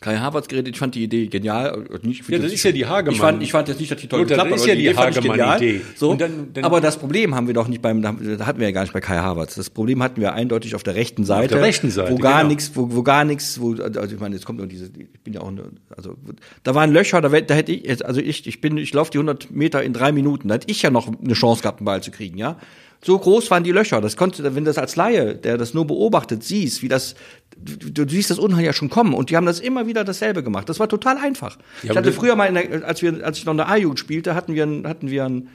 Kai 0.00 0.18
Havertz 0.18 0.48
geredet. 0.48 0.74
Ich 0.74 0.78
fand 0.78 0.94
die 0.94 1.02
Idee 1.04 1.26
genial. 1.26 1.84
Nicht, 2.02 2.28
Ja, 2.28 2.38
das 2.38 2.52
ist 2.52 2.62
ja 2.62 2.72
die 2.72 2.84
Hagemann. 2.86 3.14
Ich 3.14 3.20
fand, 3.20 3.42
ich 3.42 3.52
fand 3.52 3.68
jetzt 3.68 3.80
nicht, 3.80 3.90
dass 3.90 4.00
die 4.00 4.06
toll 4.08 4.20
Gut, 4.20 4.30
das 4.30 4.36
geklappt 4.36 4.50
hat, 4.52 4.56
ist 4.56 4.62
aber 4.62 4.68
ja 4.70 4.74
die 4.76 4.86
ich 5.20 5.26
genial. 5.26 5.48
Hagemann-Idee. 5.48 5.80
So, 5.96 6.10
Und 6.10 6.20
dann- 6.20 6.48
dann- 6.52 6.64
aber 6.64 6.80
das 6.80 6.98
Problem 6.98 7.34
haben 7.34 7.46
wir 7.46 7.54
doch 7.54 7.66
nicht 7.68 7.80
beim, 7.82 8.02
da 8.02 8.10
hatten 8.46 8.60
wir 8.60 8.66
ja 8.68 8.72
gar 8.72 8.82
nicht 8.82 8.92
bei 8.92 9.00
Kai 9.00 9.16
Havertz. 9.16 9.54
Das 9.54 9.70
Problem 9.70 10.02
hatten 10.02 10.20
wir 10.20 10.34
eindeutig 10.34 10.74
auf 10.74 10.82
der 10.82 10.94
rechten 10.94 11.24
Seite. 11.24 11.54
der 11.54 11.62
rechten 11.62 11.90
Seite, 11.90 12.12
Wo 12.12 12.16
gar 12.18 12.38
genau. 12.38 12.48
nichts, 12.50 12.72
wo, 12.74 12.94
wo 12.94 13.02
gar 13.02 13.24
nichts, 13.24 13.60
wo, 13.60 13.74
also 13.74 14.14
ich 14.14 14.20
meine, 14.20 14.34
jetzt 14.34 14.44
kommt 14.44 14.58
noch 14.60 14.66
diese, 14.68 14.86
ich 14.86 15.20
bin 15.24 15.32
ja 15.32 15.40
auch, 15.40 15.48
eine, 15.48 15.64
also, 15.96 16.14
da 16.62 16.74
waren 16.74 16.92
Löcher, 16.92 17.20
da, 17.20 17.28
da 17.28 17.54
hätte 17.54 17.72
ich, 17.72 17.84
jetzt- 17.84 18.04
also 18.04 18.20
ich, 18.20 18.46
ich 18.46 18.60
bin, 18.60 18.76
ich 18.76 18.92
laufe 18.92 19.10
die 19.10 19.18
100 19.18 19.50
Meter 19.50 19.82
in 19.82 19.92
drei 19.92 20.12
Minuten, 20.12 20.48
da 20.48 20.54
hätte 20.56 20.70
ich 20.70 20.82
ja 20.82 20.90
noch 20.90 21.08
eine 21.08 21.32
Chance 21.34 21.62
gehabt, 21.62 21.80
einen 21.80 21.86
Ball 21.86 22.02
zu 22.02 22.10
kriegen, 22.10 22.36
ja. 22.38 22.56
So 23.04 23.18
groß 23.18 23.50
waren 23.50 23.62
die 23.62 23.72
Löcher. 23.72 24.00
Das 24.00 24.16
konnte, 24.16 24.42
wenn 24.42 24.64
du 24.64 24.68
das 24.70 24.78
als 24.78 24.96
Laie, 24.96 25.34
der 25.34 25.58
das 25.58 25.74
nur 25.74 25.86
beobachtet, 25.86 26.42
siehst, 26.42 26.82
wie 26.82 26.88
das, 26.88 27.14
du, 27.56 27.90
du 28.04 28.08
siehst 28.08 28.30
das 28.30 28.38
Unheil 28.38 28.64
ja 28.64 28.72
schon 28.72 28.90
kommen. 28.90 29.14
Und 29.14 29.30
die 29.30 29.36
haben 29.36 29.46
das 29.46 29.60
immer 29.60 29.86
wieder 29.86 30.02
dasselbe 30.04 30.42
gemacht. 30.42 30.68
Das 30.68 30.80
war 30.80 30.88
total 30.88 31.18
einfach. 31.18 31.58
ich 31.82 31.90
aber 31.90 31.98
hatte 32.00 32.12
früher 32.12 32.34
mal, 32.36 32.46
in 32.46 32.54
der, 32.54 32.84
als 32.86 33.02
wir, 33.02 33.24
als 33.24 33.38
ich 33.38 33.44
noch 33.44 33.52
in 33.52 33.58
der 33.58 33.68
A-Jugend 33.68 33.98
spielte, 34.00 34.34
hatten 34.34 34.54
wir, 34.54 34.62
einen- 34.64 34.86
hatten 34.88 35.10
wir 35.10 35.24
einen 35.24 35.48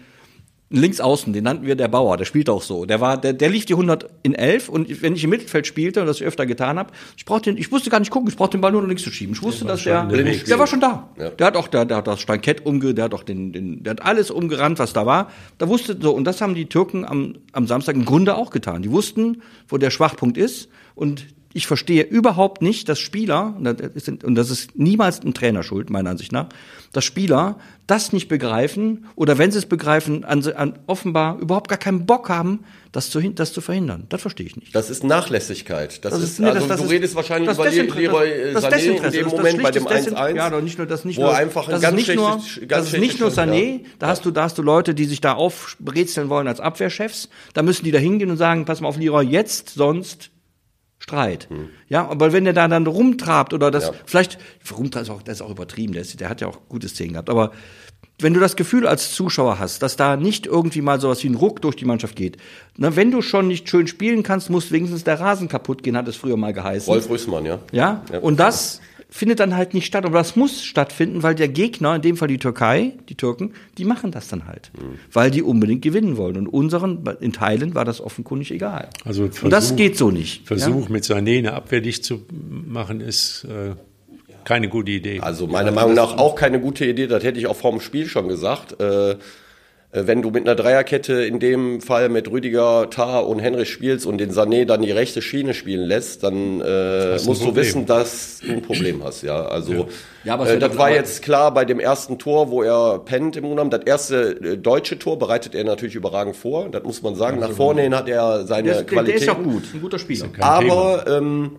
Linksaußen, 0.72 1.34
den 1.34 1.44
nannten 1.44 1.66
wir 1.66 1.76
der 1.76 1.90
Bauer, 1.90 2.16
der 2.16 2.24
spielt 2.24 2.50
auch 2.50 2.62
so. 2.62 2.86
Der 2.86 3.02
war, 3.02 3.20
der, 3.20 3.34
der 3.34 3.50
lief 3.50 3.66
die 3.66 3.74
100 3.74 4.10
in 4.24 4.34
11 4.34 4.70
und 4.70 5.02
wenn 5.02 5.16
ich 5.16 5.24
im 5.24 5.30
Mittelfeld 5.30 5.68
spielte 5.68 6.00
und 6.00 6.08
das 6.08 6.22
ich 6.22 6.26
öfter 6.26 6.46
getan 6.46 6.80
habe, 6.80 6.92
ich 7.18 7.26
brauchte 7.26 7.52
den, 7.52 7.58
ich 7.58 7.70
musste 7.70 7.90
gar 7.90 8.00
nicht 8.00 8.10
gucken, 8.10 8.30
ich 8.30 8.38
brauchte 8.38 8.58
den 8.58 8.62
Ball 8.62 8.72
nur 8.72 8.82
noch 8.82 8.88
links 8.88 9.04
zu 9.04 9.12
schieben. 9.12 9.34
Ich 9.34 9.42
wusste, 9.42 9.66
dass 9.66 9.84
der, 9.84 10.02
schon 10.02 10.10
der 10.10 10.34
der, 10.34 10.60
war 10.60 10.68
schon 10.68 10.80
da. 10.80 11.10
Ja. 11.18 11.30
Der 11.30 11.48
hat 11.48 11.58
auch, 11.58 11.68
der, 11.68 11.84
der 11.84 11.98
hat 11.98 12.08
das 12.08 12.22
Stankett 12.22 12.66
umge, 12.66 12.94
der 12.94 13.06
hat 13.06 13.14
auch 13.14 13.24
den, 13.24 13.52
den, 13.52 13.84
der 13.84 13.92
hat 13.92 14.02
alles 14.02 14.32
umgerannt, 14.32 14.80
was 14.80 14.94
da 14.94 15.06
war. 15.06 15.30
Da 15.58 15.68
wusste 15.68 15.98
so 16.00 16.12
und 16.12 16.24
das 16.24 16.40
haben 16.40 16.56
die 16.56 16.68
Türken 16.68 17.04
am, 17.04 17.36
am 17.52 17.68
Samstag 17.68 17.96
im 17.96 18.06
Grunde 18.06 18.36
auch 18.36 18.50
getan. 18.50 18.82
Die 18.82 18.92
wussten, 18.92 19.42
wo 19.68 19.78
der 19.78 19.90
Schwachpunkt 19.90 20.38
ist 20.38 20.70
und 20.96 21.28
ich 21.54 21.68
verstehe 21.68 22.04
überhaupt 22.04 22.62
nicht, 22.62 22.88
dass 22.90 23.00
Spieler, 23.00 23.56
und 23.58 24.36
das 24.36 24.50
ist, 24.50 24.78
niemals 24.78 25.22
ein 25.24 25.34
Trainer 25.34 25.64
schuld, 25.64 25.90
meiner 25.90 26.10
Ansicht 26.12 26.32
nach, 26.32 26.48
dass 26.94 27.04
Spieler 27.06 27.58
das 27.88 28.14
nicht 28.14 28.28
begreifen 28.30 29.06
oder 29.16 29.38
wenn 29.38 29.52
sie 29.52 29.58
es 29.58 29.66
begreifen, 29.66 30.24
an, 30.24 30.46
an 30.56 30.80
offenbar 30.88 31.40
überhaupt 31.40 31.68
gar 31.70 31.78
keinen 31.78 32.06
Bock 32.06 32.30
haben, 32.30 32.62
das 32.92 33.10
zu, 33.10 33.20
das 33.22 33.52
zu 33.54 33.60
verhindern. 33.62 34.06
Das 34.10 34.22
verstehe 34.22 34.46
ich 34.46 34.56
nicht. 34.56 34.74
Das 34.76 34.90
ist 34.90 35.04
Nachlässigkeit. 35.04 36.04
Das, 36.06 36.14
Das 36.14 36.22
ist, 36.24 36.40
nee, 36.40 36.48
also 36.48 36.68
das- 36.68 36.82
du 36.82 36.88
redest 36.88 37.16
wahrscheinlich 37.16 37.50
über 37.52 37.70
Leroy 37.70 38.56
Sané 38.56 39.06
in 39.06 39.12
dem 39.12 39.28
Moment 39.28 39.64
bei 39.64 39.72
dem 39.72 39.88
schlichtes 39.88 40.14
1-1. 40.14 40.16
Desin- 40.16 40.36
Ja, 40.36 40.50
doch 40.50 40.62
nicht 40.62 40.78
nur 40.78 40.88
das 40.88 41.06
nicht 41.06 41.18
wo 41.18 41.24
nur, 41.24 41.36
einfach 41.36 41.68
ein 41.68 41.72
das 41.72 41.82
ganz 41.82 42.00
ist 42.02 42.08
nicht 42.08 42.16
nur, 42.18 42.30
ganz 42.32 42.60
das 42.68 42.94
ist 42.94 43.00
nicht 43.00 43.20
nur 43.20 43.30
Sané, 43.30 43.80
Stand, 43.80 43.86
da 44.00 44.06
ja. 44.08 44.12
hast 44.12 44.26
du 44.26 44.32
da 44.32 44.44
hast 44.44 44.58
du 44.58 44.62
Leute, 44.62 44.94
die 44.94 45.06
sich 45.06 45.22
da 45.22 45.34
aufbrezeln 45.34 46.30
wollen 46.30 46.48
als 46.48 46.60
Abwehrchefs, 46.60 47.30
da 47.54 47.62
müssen 47.64 47.84
die 47.86 47.92
da 47.92 48.00
hingehen 48.00 48.30
und 48.32 48.38
sagen, 48.38 48.66
pass 48.66 48.82
mal 48.82 48.88
auf 48.88 48.98
Leroy, 48.98 49.26
jetzt 49.26 49.70
sonst 49.70 50.30
Streit. 51.02 51.50
Ja, 51.90 52.08
aber 52.08 52.32
wenn 52.32 52.44
der 52.44 52.54
da 52.54 52.68
dann 52.68 52.86
rumtrabt 52.86 53.54
oder 53.56 53.72
das 53.72 53.88
Hm. 53.88 53.94
Ja. 53.96 54.00
vielleicht 54.06 54.38
rumtrabt 54.72 55.08
ist 55.08 55.10
auch 55.10 55.22
das 55.24 55.38
ist 55.38 55.42
auch 55.42 55.50
übertrieben, 55.50 55.94
der, 55.94 56.04
ist, 56.04 56.20
der 56.20 56.30
hat 56.30 56.42
ja 56.42 56.48
auch 56.48 56.60
gute 56.70 56.88
Szenen 56.88 57.14
gehabt, 57.14 57.30
aber 57.32 57.52
wenn 58.20 58.36
du 58.36 58.40
das 58.40 58.56
Gefühl 58.56 58.86
als 58.86 59.16
Zuschauer 59.16 59.58
hast, 59.58 59.82
dass 59.82 59.96
da 59.96 60.16
nicht 60.16 60.46
irgendwie 60.46 60.82
mal 60.82 61.02
sowas 61.02 61.24
wie 61.24 61.30
ein 61.30 61.34
Ruck 61.34 61.60
durch 61.64 61.76
die 61.76 61.86
Mannschaft 61.86 62.16
geht, 62.16 62.38
na, 62.78 62.96
wenn 62.96 63.10
du 63.10 63.24
schon 63.24 63.48
nicht 63.48 63.68
schön 63.68 63.88
spielen 63.88 64.22
kannst, 64.22 64.52
muss 64.52 64.72
wenigstens 64.72 65.04
der 65.04 65.20
Rasen 65.20 65.48
kaputt 65.48 65.82
gehen, 65.82 65.98
hat 65.98 66.08
es 66.08 66.18
früher 66.18 66.38
mal 66.38 66.54
geheißen. 66.54 66.88
Wolf 66.88 67.10
Rüssmann, 67.10 67.46
ja. 67.46 67.58
Ja? 67.72 68.04
Und 68.22 68.40
das 68.40 68.80
findet 69.14 69.40
dann 69.42 69.56
halt 69.56 69.74
nicht 69.74 69.86
statt. 69.86 70.06
Aber 70.06 70.18
das 70.18 70.36
muss 70.36 70.64
stattfinden, 70.64 71.22
weil 71.22 71.36
der 71.36 71.50
Gegner, 71.50 71.96
in 71.98 72.02
dem 72.02 72.18
Fall 72.18 72.30
die 72.30 72.38
Türkei, 72.40 72.94
die 73.10 73.16
Türken, 73.16 73.52
die 73.78 73.86
machen 73.86 74.10
das 74.12 74.30
dann 74.30 74.48
halt. 74.48 74.72
Mhm. 74.76 74.98
Weil 75.12 75.30
die 75.30 75.44
unbedingt 75.44 75.82
gewinnen 75.82 76.16
wollen. 76.18 76.38
Und 76.38 76.48
unseren, 76.48 77.04
in 77.20 77.34
Teilen 77.34 77.76
war 77.76 77.86
das 77.86 78.00
offenkundig 78.02 78.52
egal. 78.52 78.90
Also 79.06 79.24
Und 79.24 79.52
das 79.52 79.68
Versuch- 79.68 79.76
geht 79.76 79.98
so 79.98 80.10
nicht. 80.12 80.48
Versuch 80.48 80.88
mit 80.90 81.04
Sané 81.04 81.40
eine 81.40 81.54
Abwehr 81.54 81.82
dicht 81.82 82.06
zu 82.06 82.22
machen, 82.66 83.02
ist 83.02 83.44
äh, 83.44 83.76
keine 84.46 84.70
gute 84.70 84.92
Idee. 84.92 85.20
Also 85.20 85.46
meiner 85.46 85.72
Meinung 85.72 85.94
nach 85.94 86.18
auch 86.18 86.36
keine 86.36 86.60
gute 86.60 86.86
Idee, 86.86 87.06
das 87.08 87.24
hätte 87.24 87.38
ich 87.38 87.46
auch 87.48 87.56
vorm 87.56 87.80
Spiel 87.82 88.08
schon 88.08 88.28
gesagt. 88.28 88.80
Äh, 88.82 89.18
wenn 89.94 90.22
du 90.22 90.30
mit 90.32 90.48
einer 90.48 90.56
Dreierkette 90.56 91.24
in 91.26 91.40
dem 91.40 91.82
Fall 91.82 92.08
mit 92.08 92.32
Rüdiger, 92.32 92.90
Tar 92.90 93.28
und 93.28 93.40
Henrich 93.40 93.70
spielst 93.70 94.06
und 94.06 94.20
den 94.20 94.32
Sané 94.32 94.64
dann 94.66 94.82
die 94.82 94.92
rechte 94.92 95.22
Schiene 95.22 95.54
spielen 95.54 95.86
lässt, 95.86 96.24
dann 96.24 96.62
äh, 96.62 97.18
musst 97.26 97.44
du 97.44 97.54
wissen, 97.56 97.86
dass 97.86 98.40
du 98.40 98.54
ein 98.54 98.62
Problem 98.62 99.04
hast. 99.04 99.22
Ja, 99.24 99.44
also 99.48 99.88
Ja, 100.24 100.36
aber 100.36 100.46
es 100.46 100.52
äh, 100.52 100.60
das 100.60 100.78
war 100.78 100.86
aber- 100.88 100.96
jetzt 100.96 101.22
klar 101.24 101.54
bei 101.54 101.66
dem 101.66 101.82
ersten 101.82 102.18
Tor, 102.18 102.52
wo 102.52 102.64
er 102.64 103.00
pennt 103.00 103.36
im 103.36 103.44
Grunde. 103.44 103.78
Das 103.78 103.86
erste 103.86 104.32
äh, 104.42 104.58
deutsche 104.58 104.98
Tor 104.98 105.20
bereitet 105.20 105.56
er 105.56 105.66
natürlich 105.66 105.96
überragend 105.96 106.38
vor. 106.38 106.70
Das 106.70 106.84
muss 106.84 107.02
man 107.02 107.16
sagen. 107.16 107.40
Nach 107.40 107.52
vorne 107.52 107.82
hin 107.82 107.94
hat 107.94 108.08
er 108.08 108.46
seine 108.48 108.70
Der, 108.70 108.80
ist- 108.82 108.90
der, 108.92 109.14
ist 109.16 109.26
ja 109.26 109.34
auch 109.34 109.44
gut. 109.44 109.64
Ein 109.74 109.82
guter 109.82 110.00
Spieler. 110.00 110.28
Aber 110.40 111.04
ähm, 111.08 111.58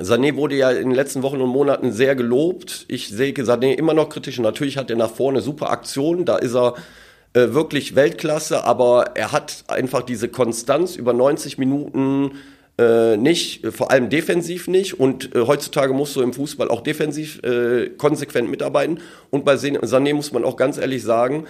Sané 0.00 0.36
wurde 0.36 0.54
ja 0.54 0.70
in 0.70 0.90
den 0.90 0.94
letzten 0.94 1.22
Wochen 1.24 1.40
und 1.40 1.50
Monaten 1.50 1.90
sehr 1.90 2.14
gelobt. 2.14 2.84
Ich 2.86 3.08
sehe 3.08 3.32
Sané 3.32 3.74
immer 3.74 3.92
noch 3.92 4.08
kritisch. 4.08 4.38
Und 4.38 4.44
natürlich 4.44 4.78
hat 4.78 4.88
er 4.88 4.96
nach 4.96 5.10
vorne 5.10 5.40
super 5.40 5.70
Aktionen. 5.70 6.24
Da 6.24 6.36
ist 6.36 6.54
er 6.54 6.74
äh, 7.34 7.52
wirklich 7.52 7.94
Weltklasse. 7.94 8.64
Aber 8.64 9.12
er 9.14 9.32
hat 9.32 9.64
einfach 9.68 10.02
diese 10.02 10.28
Konstanz 10.28 10.96
über 10.96 11.12
90 11.12 11.58
Minuten 11.58 12.32
äh, 12.78 13.16
nicht, 13.16 13.66
vor 13.66 13.90
allem 13.90 14.08
defensiv 14.08 14.68
nicht. 14.68 14.98
Und 14.98 15.34
äh, 15.34 15.46
heutzutage 15.46 15.92
musst 15.92 16.16
du 16.16 16.22
im 16.22 16.32
Fußball 16.32 16.68
auch 16.68 16.80
defensiv 16.80 17.42
äh, 17.42 17.90
konsequent 17.90 18.50
mitarbeiten. 18.50 19.00
Und 19.30 19.44
bei 19.44 19.54
Sané 19.54 20.14
muss 20.14 20.32
man 20.32 20.44
auch 20.44 20.56
ganz 20.56 20.78
ehrlich 20.78 21.02
sagen, 21.02 21.46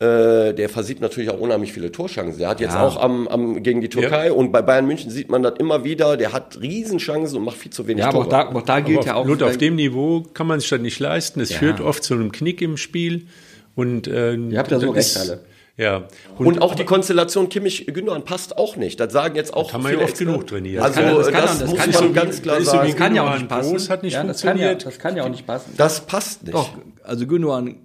äh, 0.00 0.54
der 0.54 0.70
versieht 0.70 1.02
natürlich 1.02 1.28
auch 1.28 1.38
unheimlich 1.38 1.74
viele 1.74 1.92
Torschancen. 1.92 2.38
Der 2.38 2.48
hat 2.48 2.60
jetzt 2.60 2.72
ja. 2.72 2.86
auch 2.86 2.96
am, 2.98 3.28
am, 3.28 3.62
gegen 3.62 3.82
die 3.82 3.90
Türkei 3.90 4.28
ja. 4.28 4.32
und 4.32 4.50
bei 4.50 4.62
Bayern 4.62 4.86
München 4.86 5.10
sieht 5.10 5.28
man 5.28 5.42
das 5.42 5.54
immer 5.58 5.84
wieder. 5.84 6.16
Der 6.16 6.32
hat 6.32 6.58
Riesenchancen 6.58 7.36
und 7.36 7.44
macht 7.44 7.58
viel 7.58 7.70
zu 7.70 7.86
wenig 7.86 8.04
ja, 8.04 8.08
aber 8.08 8.24
Tore. 8.24 8.26
Auch 8.26 8.52
da, 8.52 8.58
auch 8.58 8.62
da 8.62 8.80
gilt 8.80 8.98
aber 9.00 9.06
ja 9.06 9.14
auch. 9.16 9.26
Nur 9.26 9.42
auf 9.42 9.58
dem 9.58 9.74
Niveau 9.74 10.22
kann 10.32 10.46
man 10.46 10.58
sich 10.58 10.70
das 10.70 10.80
nicht 10.80 10.98
leisten. 11.00 11.40
Es 11.40 11.50
ja. 11.50 11.58
führt 11.58 11.82
oft 11.82 12.02
zu 12.02 12.14
einem 12.14 12.32
Knick 12.32 12.62
im 12.62 12.78
Spiel. 12.78 13.26
Und, 13.74 14.06
äh, 14.08 14.34
Ihr 14.34 14.58
habt 14.58 14.70
ja 14.70 14.80
so 14.80 14.90
recht 14.90 15.16
alle. 15.16 15.40
Ja. 15.76 16.08
Und, 16.36 16.46
und, 16.46 16.62
auch 16.62 16.74
die 16.74 16.84
Konstellation 16.84 17.48
Kimmich-Gündogan 17.48 18.24
passt 18.24 18.58
auch 18.58 18.76
nicht. 18.76 19.00
Das 19.00 19.14
sagen 19.14 19.34
jetzt 19.34 19.54
auch 19.54 19.64
das 19.64 19.72
haben 19.72 19.84
wir 19.84 19.92
ja 19.92 20.04
oft 20.04 20.18
genug 20.18 20.46
trainiert. 20.46 20.82
Also 20.82 21.00
das, 21.00 21.30
kann, 21.30 21.42
das, 21.42 21.58
das 21.60 21.70
muss 21.70 21.78
man 21.78 21.92
so 21.92 22.12
ganz 22.12 22.42
klar 22.42 22.60
sagen. 22.60 22.88
Das 22.88 22.96
kann 22.96 23.14
ja 23.14 23.22
auch 23.22 23.34
nicht 23.34 23.48
passen. 23.48 23.70
Groß 23.70 23.88
hat 23.88 24.02
nicht 24.02 24.12
ja, 24.12 24.24
das, 24.24 24.42
kann 24.42 24.58
ja, 24.58 24.74
das 24.74 24.98
kann 24.98 25.16
ja 25.16 25.24
auch 25.24 25.30
nicht 25.30 25.46
passen. 25.46 25.72
Das 25.78 26.00
passt 26.00 26.42
nicht. 26.42 26.54
Doch, 26.54 26.70
also 27.02 27.26
Gündogan 27.26 27.76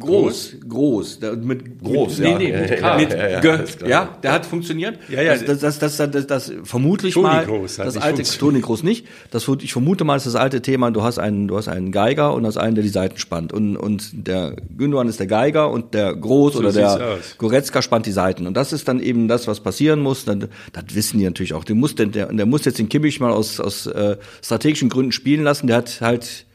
Groß, 0.00 0.56
groß, 0.68 1.20
mit 1.42 1.82
groß, 1.82 2.18
nee, 2.18 2.30
ja. 2.30 2.38
Nee, 2.38 2.52
mit 2.52 2.80
K. 2.80 2.96
Mit 2.96 3.12
ja, 3.12 3.88
ja, 3.88 4.18
der 4.22 4.32
hat 4.32 4.46
funktioniert. 4.46 4.98
Ja, 5.08 5.22
ja, 5.22 5.36
das, 5.36 5.60
das, 5.60 5.78
das, 5.78 5.96
das, 5.96 6.10
das, 6.10 6.26
das 6.26 6.52
vermutlich 6.64 7.14
Toni 7.14 7.26
mal 7.26 7.44
Groß 7.44 7.76
das 7.76 7.96
alte 7.98 8.22
Toni 8.22 8.60
Groß 8.60 8.82
nicht. 8.82 9.06
Das 9.30 9.46
ich 9.60 9.72
vermute 9.72 10.04
mal, 10.04 10.16
ist 10.16 10.26
das 10.26 10.34
alte 10.34 10.62
Thema. 10.62 10.90
Du 10.90 11.02
hast 11.02 11.18
einen, 11.18 11.48
du 11.48 11.56
hast 11.56 11.68
einen 11.68 11.92
Geiger 11.92 12.34
und 12.34 12.46
hast 12.46 12.56
einen, 12.56 12.74
der 12.74 12.82
die 12.82 12.90
Seiten 12.90 13.18
spannt 13.18 13.52
und 13.52 13.76
und 13.76 14.26
der 14.26 14.56
Gündogan 14.76 15.08
ist 15.08 15.20
der 15.20 15.26
Geiger 15.26 15.70
und 15.70 15.94
der 15.94 16.14
Groß 16.16 16.54
so 16.54 16.58
oder 16.60 16.72
der 16.72 17.18
Goretzka 17.38 17.82
spannt 17.82 18.06
die 18.06 18.12
Seiten 18.12 18.46
und 18.46 18.54
das 18.54 18.72
ist 18.72 18.88
dann 18.88 19.00
eben 19.00 19.28
das, 19.28 19.46
was 19.46 19.60
passieren 19.60 20.00
muss. 20.00 20.24
Dann, 20.24 20.48
das 20.72 20.84
wissen 20.94 21.18
die 21.18 21.24
natürlich 21.24 21.54
auch. 21.54 21.64
Der 21.64 21.76
muss, 21.76 21.94
der, 21.94 22.06
der 22.06 22.46
muss 22.46 22.64
jetzt 22.64 22.78
den 22.78 22.88
Kimmich 22.88 23.20
mal 23.20 23.30
aus 23.30 23.60
aus 23.60 23.86
äh, 23.86 24.16
strategischen 24.42 24.88
Gründen 24.88 25.12
spielen 25.12 25.44
lassen. 25.44 25.66
Der 25.66 25.76
hat 25.76 26.00
halt 26.00 26.46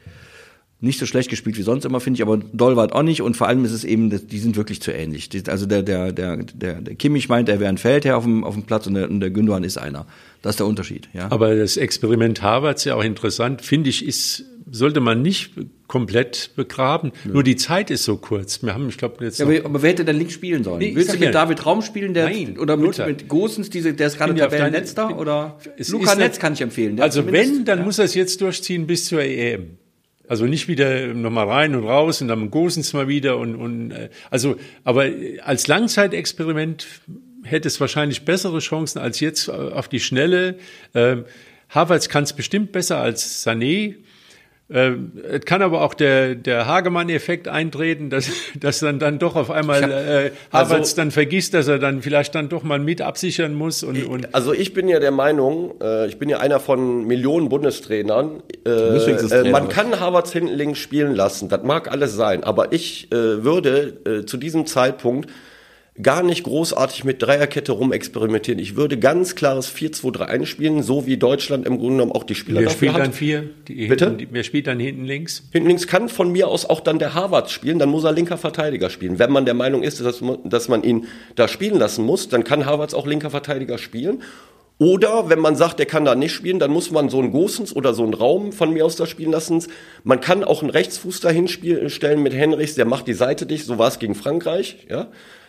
nicht 0.78 0.98
so 0.98 1.06
schlecht 1.06 1.30
gespielt 1.30 1.56
wie 1.56 1.62
sonst 1.62 1.86
immer, 1.86 2.00
finde 2.00 2.18
ich, 2.18 2.22
aber 2.22 2.36
doll 2.36 2.76
war 2.76 2.94
auch 2.94 3.02
nicht. 3.02 3.22
Und 3.22 3.36
vor 3.36 3.48
allem 3.48 3.64
ist 3.64 3.72
es 3.72 3.84
eben, 3.84 4.10
die 4.10 4.38
sind 4.38 4.56
wirklich 4.56 4.82
zu 4.82 4.92
ähnlich. 4.92 5.30
Also 5.48 5.64
der, 5.64 5.82
der, 5.82 6.12
der, 6.12 6.36
der, 6.36 6.80
der 6.82 6.94
Kimmich 6.94 7.28
meint, 7.28 7.48
er 7.48 7.60
wäre 7.60 7.70
ein 7.70 7.78
Feldherr 7.78 8.18
auf 8.18 8.24
dem, 8.24 8.44
auf 8.44 8.54
dem 8.54 8.64
Platz 8.64 8.86
und 8.86 8.94
der, 8.94 9.08
und 9.08 9.20
der 9.20 9.30
Gündogan 9.30 9.64
ist 9.64 9.78
einer. 9.78 10.06
Das 10.42 10.50
ist 10.50 10.60
der 10.60 10.66
Unterschied. 10.66 11.08
Ja. 11.14 11.30
Aber 11.30 11.54
das 11.56 11.78
Experiment 11.78 12.42
Harvards 12.42 12.84
ja 12.84 12.94
auch 12.94 13.02
interessant, 13.02 13.62
finde 13.62 13.88
ich, 13.88 14.04
ist, 14.04 14.44
sollte 14.70 15.00
man 15.00 15.22
nicht 15.22 15.52
komplett 15.86 16.50
begraben. 16.56 17.12
Ja. 17.24 17.32
Nur 17.32 17.42
die 17.42 17.56
Zeit 17.56 17.90
ist 17.90 18.04
so 18.04 18.18
kurz. 18.18 18.62
Wir 18.62 18.74
haben, 18.74 18.90
ich 18.90 18.98
glaube, 18.98 19.24
jetzt. 19.24 19.38
Ja, 19.38 19.46
aber, 19.46 19.64
aber, 19.64 19.82
wer 19.82 19.90
hätte 19.90 20.04
denn 20.04 20.16
links 20.18 20.34
spielen 20.34 20.62
sollen? 20.62 20.80
Nee, 20.80 20.94
Willst 20.94 21.08
du 21.08 21.14
mit 21.14 21.22
ja, 21.22 21.30
David 21.30 21.64
Raum 21.64 21.80
spielen, 21.80 22.12
der 22.12 22.26
Nein, 22.26 22.58
oder 22.58 22.76
mit, 22.76 22.98
mit 22.98 23.28
Gosens, 23.28 23.70
diese, 23.70 23.94
der 23.94 24.08
ist 24.08 24.18
gerade 24.18 24.34
Tabellenletzter 24.34 25.18
oder 25.18 25.58
Luca 25.88 26.14
Netz 26.16 26.38
kann 26.38 26.52
ich 26.52 26.60
empfehlen. 26.60 27.00
Also 27.00 27.26
wenn, 27.32 27.64
dann 27.64 27.82
muss 27.82 27.98
er 27.98 28.04
es 28.04 28.14
jetzt 28.14 28.42
durchziehen 28.42 28.86
bis 28.86 29.06
zur 29.06 29.22
EM. 29.22 29.78
Also 30.28 30.46
nicht 30.46 30.68
wieder 30.68 31.14
nochmal 31.14 31.48
rein 31.48 31.74
und 31.74 31.84
raus 31.84 32.20
und 32.20 32.28
dann 32.28 32.50
Gosens 32.50 32.92
mal 32.92 33.08
wieder 33.08 33.38
und, 33.38 33.54
und 33.54 33.90
äh, 33.92 34.10
also, 34.30 34.56
aber 34.84 35.06
als 35.42 35.66
Langzeitexperiment 35.66 36.86
hätte 37.44 37.68
es 37.68 37.80
wahrscheinlich 37.80 38.24
bessere 38.24 38.58
Chancen 38.58 38.98
als 38.98 39.20
jetzt 39.20 39.48
auf 39.48 39.88
die 39.88 40.00
Schnelle. 40.00 40.58
Ähm, 40.94 41.24
Havertz 41.68 42.08
kann 42.08 42.24
es 42.24 42.32
bestimmt 42.32 42.72
besser 42.72 42.98
als 42.98 43.46
Sané. 43.46 43.96
Äh, 44.68 44.92
es 45.30 45.44
kann 45.44 45.62
aber 45.62 45.82
auch 45.82 45.94
der, 45.94 46.34
der 46.34 46.66
Hagemann-Effekt 46.66 47.46
eintreten, 47.46 48.10
dass, 48.10 48.28
dass 48.60 48.80
dann, 48.80 48.98
dann 48.98 49.18
doch 49.18 49.36
auf 49.36 49.50
einmal 49.50 49.82
äh, 49.84 50.30
Havertz 50.52 50.80
also, 50.80 50.96
dann 50.96 51.10
vergisst, 51.12 51.54
dass 51.54 51.68
er 51.68 51.78
dann 51.78 52.02
vielleicht 52.02 52.34
dann 52.34 52.48
doch 52.48 52.64
mal 52.64 52.80
mit 52.80 53.00
absichern 53.00 53.54
muss. 53.54 53.84
Und, 53.84 54.04
und 54.04 54.34
also 54.34 54.52
ich 54.52 54.74
bin 54.74 54.88
ja 54.88 54.98
der 54.98 55.12
Meinung, 55.12 55.74
äh, 55.80 56.08
ich 56.08 56.18
bin 56.18 56.28
ja 56.28 56.38
einer 56.38 56.58
von 56.58 57.06
Millionen 57.06 57.48
Bundestrainern, 57.48 58.42
äh, 58.66 58.70
äh, 58.70 59.50
man 59.50 59.68
kann 59.68 60.00
Havertz 60.00 60.32
hinten 60.32 60.54
links 60.54 60.80
spielen 60.80 61.14
lassen, 61.14 61.48
das 61.48 61.62
mag 61.62 61.90
alles 61.90 62.14
sein, 62.14 62.42
aber 62.42 62.72
ich 62.72 63.12
äh, 63.12 63.44
würde 63.44 63.98
äh, 64.04 64.26
zu 64.26 64.36
diesem 64.36 64.66
Zeitpunkt 64.66 65.30
gar 66.02 66.22
nicht 66.22 66.44
großartig 66.44 67.04
mit 67.04 67.22
Dreierkette 67.22 67.72
rumexperimentieren. 67.72 68.58
Ich 68.58 68.76
würde 68.76 68.98
ganz 68.98 69.34
klares 69.34 69.72
4-2-3 69.74 70.20
einspielen, 70.22 70.82
so 70.82 71.06
wie 71.06 71.16
Deutschland 71.16 71.66
im 71.66 71.78
Grunde 71.78 71.94
genommen 71.94 72.12
auch 72.12 72.24
die 72.24 72.34
Spieler 72.34 72.60
Wer 72.60 72.70
spielt 72.70 72.92
hat. 72.92 73.00
dann 73.00 73.12
vier? 73.12 73.48
Die, 73.68 73.86
Bitte? 73.86 74.10
Die, 74.12 74.28
wer 74.30 74.42
spielt 74.42 74.66
dann 74.66 74.78
hinten 74.78 75.04
links? 75.04 75.44
Hinten 75.52 75.68
links 75.68 75.86
kann 75.86 76.08
von 76.08 76.30
mir 76.30 76.48
aus 76.48 76.66
auch 76.66 76.80
dann 76.80 76.98
der 76.98 77.14
Harvard 77.14 77.50
spielen, 77.50 77.78
dann 77.78 77.88
muss 77.88 78.04
er 78.04 78.12
linker 78.12 78.36
Verteidiger 78.36 78.90
spielen. 78.90 79.18
Wenn 79.18 79.32
man 79.32 79.44
der 79.46 79.54
Meinung 79.54 79.82
ist, 79.82 80.00
dass, 80.00 80.22
dass 80.44 80.68
man 80.68 80.82
ihn 80.82 81.06
da 81.34 81.48
spielen 81.48 81.78
lassen 81.78 82.04
muss, 82.04 82.28
dann 82.28 82.44
kann 82.44 82.66
Harvards 82.66 82.94
auch 82.94 83.06
linker 83.06 83.30
Verteidiger 83.30 83.78
spielen. 83.78 84.22
Oder 84.78 85.30
wenn 85.30 85.38
man 85.38 85.56
sagt, 85.56 85.78
der 85.78 85.86
kann 85.86 86.04
da 86.04 86.14
nicht 86.14 86.32
spielen, 86.32 86.58
dann 86.58 86.70
muss 86.70 86.90
man 86.90 87.08
so 87.08 87.18
einen 87.18 87.30
Gosens 87.30 87.74
oder 87.74 87.94
so 87.94 88.02
einen 88.02 88.12
Raum 88.12 88.52
von 88.52 88.74
mir 88.74 88.84
aus 88.84 88.96
da 88.96 89.06
spielen 89.06 89.30
lassen. 89.30 89.64
Man 90.04 90.20
kann 90.20 90.44
auch 90.44 90.60
einen 90.60 90.70
Rechtsfuß 90.70 91.20
dahin 91.20 91.48
stellen 91.48 92.22
mit 92.22 92.34
Henrichs, 92.34 92.74
der 92.74 92.84
macht 92.84 93.06
die 93.06 93.14
Seite 93.14 93.46
dicht, 93.46 93.64
so 93.64 93.78
war 93.78 93.88
es 93.88 93.98
gegen 93.98 94.14
Frankreich, 94.14 94.86
ja. 94.90 95.08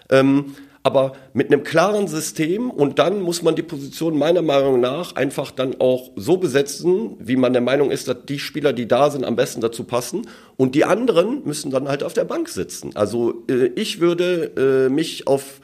Ähm, 0.09 0.55
aber 0.87 1.13
mit 1.33 1.51
einem 1.51 1.63
klaren 1.63 2.07
System 2.07 2.71
und 2.71 2.97
dann 2.97 3.21
muss 3.21 3.41
man 3.41 3.57
die 3.57 3.61
Position 3.61 4.17
meiner 4.17 4.41
Meinung 4.41 4.79
nach 4.79 5.17
einfach 5.17 5.51
dann 5.51 5.81
auch 5.81 6.11
so 6.15 6.37
besetzen, 6.37 7.17
wie 7.19 7.35
man 7.35 7.51
der 7.51 7.61
Meinung 7.61 7.91
ist, 7.91 8.07
dass 8.07 8.17
die 8.25 8.39
Spieler, 8.39 8.71
die 8.71 8.87
da 8.87 9.11
sind, 9.11 9.25
am 9.25 9.35
besten 9.35 9.59
dazu 9.59 9.83
passen 9.83 10.27
und 10.55 10.75
die 10.75 10.85
anderen 10.85 11.43
müssen 11.43 11.71
dann 11.71 11.89
halt 11.89 12.03
auf 12.03 12.13
der 12.13 12.23
Bank 12.23 12.47
sitzen. 12.47 12.91
Also 12.95 13.43
äh, 13.49 13.65
ich 13.75 13.99
würde 13.99 14.87
äh, 14.87 14.89
mich 14.89 15.27
auf 15.27 15.59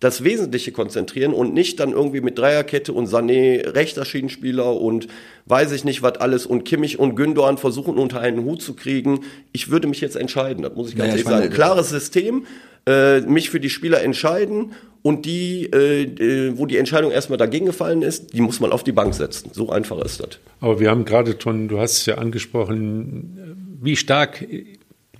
das 0.00 0.24
Wesentliche 0.24 0.72
konzentrieren 0.72 1.32
und 1.32 1.54
nicht 1.54 1.78
dann 1.78 1.92
irgendwie 1.92 2.20
mit 2.20 2.36
Dreierkette 2.36 2.92
und 2.92 3.08
Sané 3.08 3.74
rechter 3.74 4.04
Schienenspieler 4.04 4.78
und 4.80 5.06
weiß 5.46 5.72
ich 5.72 5.84
nicht 5.84 6.02
was 6.02 6.16
alles 6.16 6.46
und 6.46 6.64
Kimmich 6.64 6.98
und 6.98 7.14
Gündogan 7.14 7.58
versuchen 7.58 7.96
unter 7.96 8.20
einen 8.20 8.44
Hut 8.44 8.60
zu 8.60 8.74
kriegen. 8.74 9.20
Ich 9.52 9.70
würde 9.70 9.86
mich 9.86 10.00
jetzt 10.00 10.16
entscheiden, 10.16 10.62
das 10.62 10.74
muss 10.74 10.90
ich 10.90 10.96
ganz 10.96 11.06
ja, 11.06 11.12
ehrlich 11.12 11.28
sagen. 11.28 11.50
Klares 11.50 11.90
System, 11.90 12.44
äh, 12.86 13.20
mich 13.20 13.50
für 13.50 13.60
die 13.60 13.70
Spieler 13.70 14.02
entscheiden 14.02 14.72
und 15.02 15.26
die, 15.26 15.70
äh, 15.72 16.04
äh, 16.04 16.58
wo 16.58 16.66
die 16.66 16.78
Entscheidung 16.78 17.10
erstmal 17.10 17.36
dagegen 17.36 17.66
gefallen 17.66 18.02
ist, 18.02 18.32
die 18.32 18.40
muss 18.40 18.60
man 18.60 18.72
auf 18.72 18.84
die 18.84 18.92
Bank 18.92 19.14
setzen. 19.14 19.50
So 19.52 19.70
einfach 19.70 20.02
ist 20.02 20.20
das. 20.20 20.38
Aber 20.60 20.80
wir 20.80 20.90
haben 20.90 21.04
gerade 21.04 21.36
schon, 21.38 21.68
du 21.68 21.78
hast 21.78 21.98
es 21.98 22.06
ja 22.06 22.16
angesprochen, 22.16 23.76
wie 23.82 23.96
stark 23.96 24.46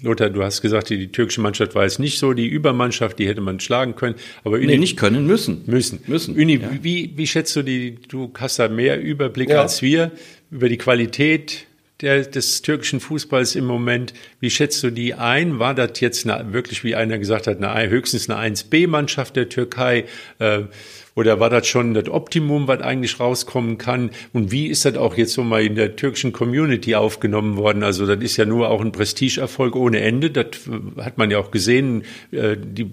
Lothar, 0.04 0.30
du 0.30 0.42
hast 0.42 0.60
gesagt, 0.60 0.90
die, 0.90 0.98
die, 0.98 1.08
türkische 1.08 1.40
Mannschaft 1.40 1.74
war 1.74 1.84
jetzt 1.84 1.98
nicht 1.98 2.18
so 2.18 2.32
die 2.34 2.46
Übermannschaft, 2.46 3.18
die 3.18 3.26
hätte 3.26 3.40
man 3.40 3.58
schlagen 3.60 3.94
können. 3.96 4.16
Aber 4.44 4.56
Uni, 4.56 4.66
nee, 4.66 4.76
nicht 4.76 4.96
können, 4.96 5.26
müssen. 5.26 5.62
Müssen. 5.66 6.00
müssen. 6.06 6.36
Uni, 6.36 6.56
ja. 6.56 6.70
wie, 6.82 7.12
wie 7.16 7.26
schätzt 7.26 7.56
du 7.56 7.62
die, 7.62 7.96
du 8.08 8.30
hast 8.38 8.58
da 8.58 8.68
mehr 8.68 9.00
Überblick 9.00 9.48
ja. 9.50 9.62
als 9.62 9.82
wir 9.82 10.12
über 10.50 10.68
die 10.68 10.78
Qualität 10.78 11.66
der, 12.04 12.22
des 12.22 12.62
türkischen 12.62 13.00
Fußballs 13.00 13.56
im 13.56 13.66
Moment. 13.66 14.14
Wie 14.40 14.50
schätzt 14.50 14.82
du 14.82 14.90
die 14.90 15.14
ein? 15.14 15.58
War 15.58 15.74
das 15.74 16.00
jetzt 16.00 16.28
eine, 16.28 16.52
wirklich, 16.52 16.84
wie 16.84 16.94
einer 16.94 17.18
gesagt 17.18 17.46
hat, 17.46 17.62
eine, 17.62 17.90
höchstens 17.90 18.30
eine 18.30 18.54
1B-Mannschaft 18.54 19.36
der 19.36 19.48
Türkei? 19.48 20.04
Äh, 20.38 20.62
oder 21.16 21.38
war 21.38 21.48
das 21.48 21.66
schon 21.66 21.94
das 21.94 22.08
Optimum, 22.08 22.66
was 22.66 22.80
eigentlich 22.80 23.20
rauskommen 23.20 23.78
kann? 23.78 24.10
Und 24.32 24.50
wie 24.50 24.66
ist 24.66 24.84
das 24.84 24.96
auch 24.96 25.16
jetzt 25.16 25.32
so 25.32 25.42
mal 25.44 25.62
in 25.62 25.76
der 25.76 25.96
türkischen 25.96 26.32
Community 26.32 26.94
aufgenommen 26.96 27.56
worden? 27.56 27.84
Also 27.84 28.06
das 28.06 28.22
ist 28.22 28.36
ja 28.36 28.44
nur 28.44 28.68
auch 28.68 28.80
ein 28.80 28.92
Prestigeerfolg 28.92 29.76
ohne 29.76 30.00
Ende. 30.00 30.30
Das 30.30 30.46
hat 30.98 31.18
man 31.18 31.30
ja 31.30 31.38
auch 31.38 31.50
gesehen. 31.50 32.02
Äh, 32.32 32.56
die 32.56 32.90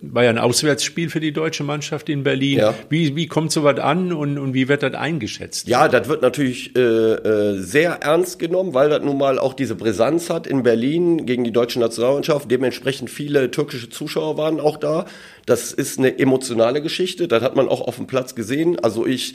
war 0.00 0.22
ja 0.22 0.30
ein 0.30 0.38
Auswärtsspiel 0.38 1.10
für 1.10 1.18
die 1.18 1.32
deutsche 1.32 1.64
Mannschaft 1.64 2.08
in 2.08 2.22
Berlin. 2.22 2.58
Ja. 2.58 2.74
Wie, 2.88 3.16
wie 3.16 3.26
kommt 3.26 3.50
sowas 3.50 3.80
an 3.80 4.12
und, 4.12 4.38
und 4.38 4.54
wie 4.54 4.68
wird 4.68 4.84
das 4.84 4.94
eingeschätzt? 4.94 5.66
Ja, 5.66 5.88
das 5.88 6.08
wird 6.08 6.22
natürlich 6.22 6.76
äh, 6.76 6.80
äh, 6.80 7.60
sehr 7.60 7.94
ernst 7.94 8.38
genommen, 8.38 8.74
weil 8.74 8.90
das 8.90 9.02
nun 9.02 9.18
mal 9.18 9.40
auch 9.40 9.54
diese 9.54 9.74
Brisanz 9.74 10.30
hat 10.30 10.46
in 10.46 10.62
Berlin 10.62 11.26
gegen 11.26 11.42
die 11.42 11.50
deutsche 11.50 11.80
Nationalmannschaft. 11.80 12.48
Dementsprechend 12.48 13.10
viele 13.10 13.50
türkische 13.50 13.90
Zuschauer 13.90 14.36
waren 14.36 14.60
auch 14.60 14.76
da. 14.76 15.06
Das 15.46 15.72
ist 15.72 15.98
eine 15.98 16.16
emotionale 16.16 16.80
Geschichte. 16.80 17.26
Das 17.26 17.42
hat 17.42 17.56
man 17.56 17.68
auch 17.68 17.80
auf 17.80 17.96
dem 17.96 18.06
Platz 18.06 18.36
gesehen. 18.36 18.78
Also 18.78 19.04
ich 19.04 19.34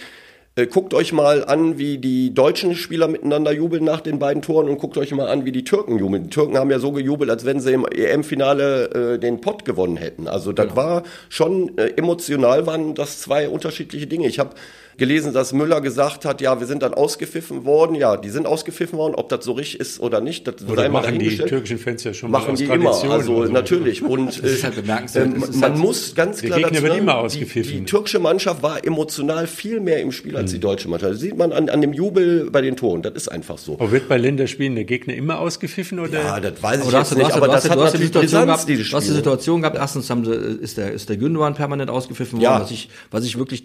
guckt 0.56 0.94
euch 0.94 1.14
mal 1.14 1.44
an, 1.46 1.80
wie 1.80 1.98
die 1.98 2.32
deutschen 2.32 2.76
Spieler 2.76 3.08
miteinander 3.08 3.52
jubeln 3.52 3.84
nach 3.84 4.02
den 4.02 4.20
beiden 4.20 4.44
Toren 4.44 4.70
und 4.70 4.78
guckt 4.78 4.98
euch 5.00 5.12
mal 5.12 5.28
an, 5.28 5.46
wie 5.46 5.52
die 5.52 5.64
Türken 5.64 5.98
jubeln. 5.98 6.26
Die 6.26 6.30
Türken 6.30 6.58
haben 6.58 6.70
ja 6.70 6.78
so 6.78 6.92
gejubelt, 6.92 7.32
als 7.32 7.44
wenn 7.44 7.60
sie 7.60 7.74
im 7.74 7.86
EM-Finale 7.88 9.16
äh, 9.16 9.20
den 9.20 9.42
Pott 9.42 9.66
gewonnen 9.66 9.98
hätten. 9.98 10.28
Also 10.28 10.52
das 10.52 10.68
genau. 10.68 10.76
war 10.76 11.04
schon 11.30 11.76
äh, 11.80 11.94
emotional, 11.96 12.68
waren 12.68 12.94
das 12.94 13.20
zwei 13.20 13.50
unterschiedliche 13.50 14.06
Dinge. 14.06 14.28
Ich 14.28 14.38
habe 14.38 14.52
gelesen, 14.98 15.34
dass 15.34 15.54
Müller 15.54 15.82
gesagt 15.82 16.26
hat, 16.26 16.42
ja, 16.42 16.60
wir 16.60 16.68
sind 16.68 16.84
dann 16.84 16.94
ausgepfiffen 16.94 17.66
worden. 17.66 17.96
Ja, 17.96 18.18
die 18.18 18.30
sind 18.30 18.46
ausgepfiffen 18.46 18.98
worden. 18.98 19.16
Ob 19.16 19.30
das 19.30 19.46
so 19.46 19.54
richtig 19.54 19.80
ist 19.80 20.00
oder 20.00 20.22
nicht, 20.22 20.48
das 20.48 20.56
oder 20.64 20.84
sei 20.84 20.90
mal 20.90 21.02
machen 21.02 21.20
die 21.20 21.38
türkischen 21.38 21.78
Fans 21.78 22.04
ja 22.04 22.14
schon 22.14 22.32
machen 22.32 22.56
die 22.56 22.66
immer. 22.66 22.92
Also 22.92 23.46
so. 23.46 23.52
natürlich. 23.52 24.04
Und 24.14 24.28
das 24.28 24.52
ist 24.52 24.64
halt 24.64 24.76
bemerkenswert. 24.76 25.28
Äh, 25.28 25.40
man 25.40 25.62
halt 25.62 25.78
muss 25.78 26.16
ganz 26.16 26.42
klar 26.42 26.60
dazu 26.60 26.82
sagen, 26.82 26.98
immer 26.98 27.18
ausgepfiffen. 27.18 27.72
Die, 27.72 27.80
die, 27.80 27.86
türkische 27.86 28.20
Mannschaft 28.20 28.62
war 28.62 28.84
emotional 28.86 29.48
viel 29.48 29.80
mehr 29.80 30.02
im 30.02 30.12
Spiel 30.12 30.36
als 30.36 30.52
mhm. 30.52 30.56
die 30.56 30.60
deutsche 30.60 30.88
Mannschaft. 30.90 31.14
Das 31.14 31.20
sieht 31.20 31.38
man 31.38 31.52
an, 31.52 31.70
an 31.70 31.82
dem 31.82 31.94
Jubel 31.94 32.50
bei 32.52 32.62
den 32.62 32.76
Toren. 32.76 33.02
Das 33.02 33.14
ist 33.14 33.28
einfach 33.30 33.58
so. 33.58 33.74
Aber 33.74 33.92
wird 33.92 34.08
bei 34.08 34.18
Länderspielen 34.18 34.76
der 34.76 34.86
Gegner 34.86 35.14
immer 35.16 35.40
ausgepfiffen 35.40 36.00
oder? 36.00 36.22
Ja, 36.22 36.40
das 36.40 36.62
weiß 36.62 36.86
ich 36.86 36.92
jetzt 36.92 37.18
nicht. 37.18 37.32
Aber 37.32 37.48
das 37.48 37.70
hat 37.70 37.78
natürlich 37.78 38.12
Brisanz, 38.12 38.66
diese 38.66 38.84
Spiele. 38.84 38.92
Du 38.92 38.98
hast 38.98 39.08
die 39.08 39.16
Situation 39.16 39.62
gehabt. 39.62 39.78
Erstens 39.78 40.10
haben 40.10 40.26
sie, 40.26 40.34
ist 40.34 40.78
der 40.78 40.92
ist 40.92 41.10
der 41.10 41.18
Gündogan 41.18 41.56
permanent 41.56 41.90
ausgepfiffen 41.90 42.40
worden, 42.40 42.62
was 42.62 42.72
ich 42.72 42.90
was 43.12 43.26
ich 43.26 43.38
wirklich 43.38 43.64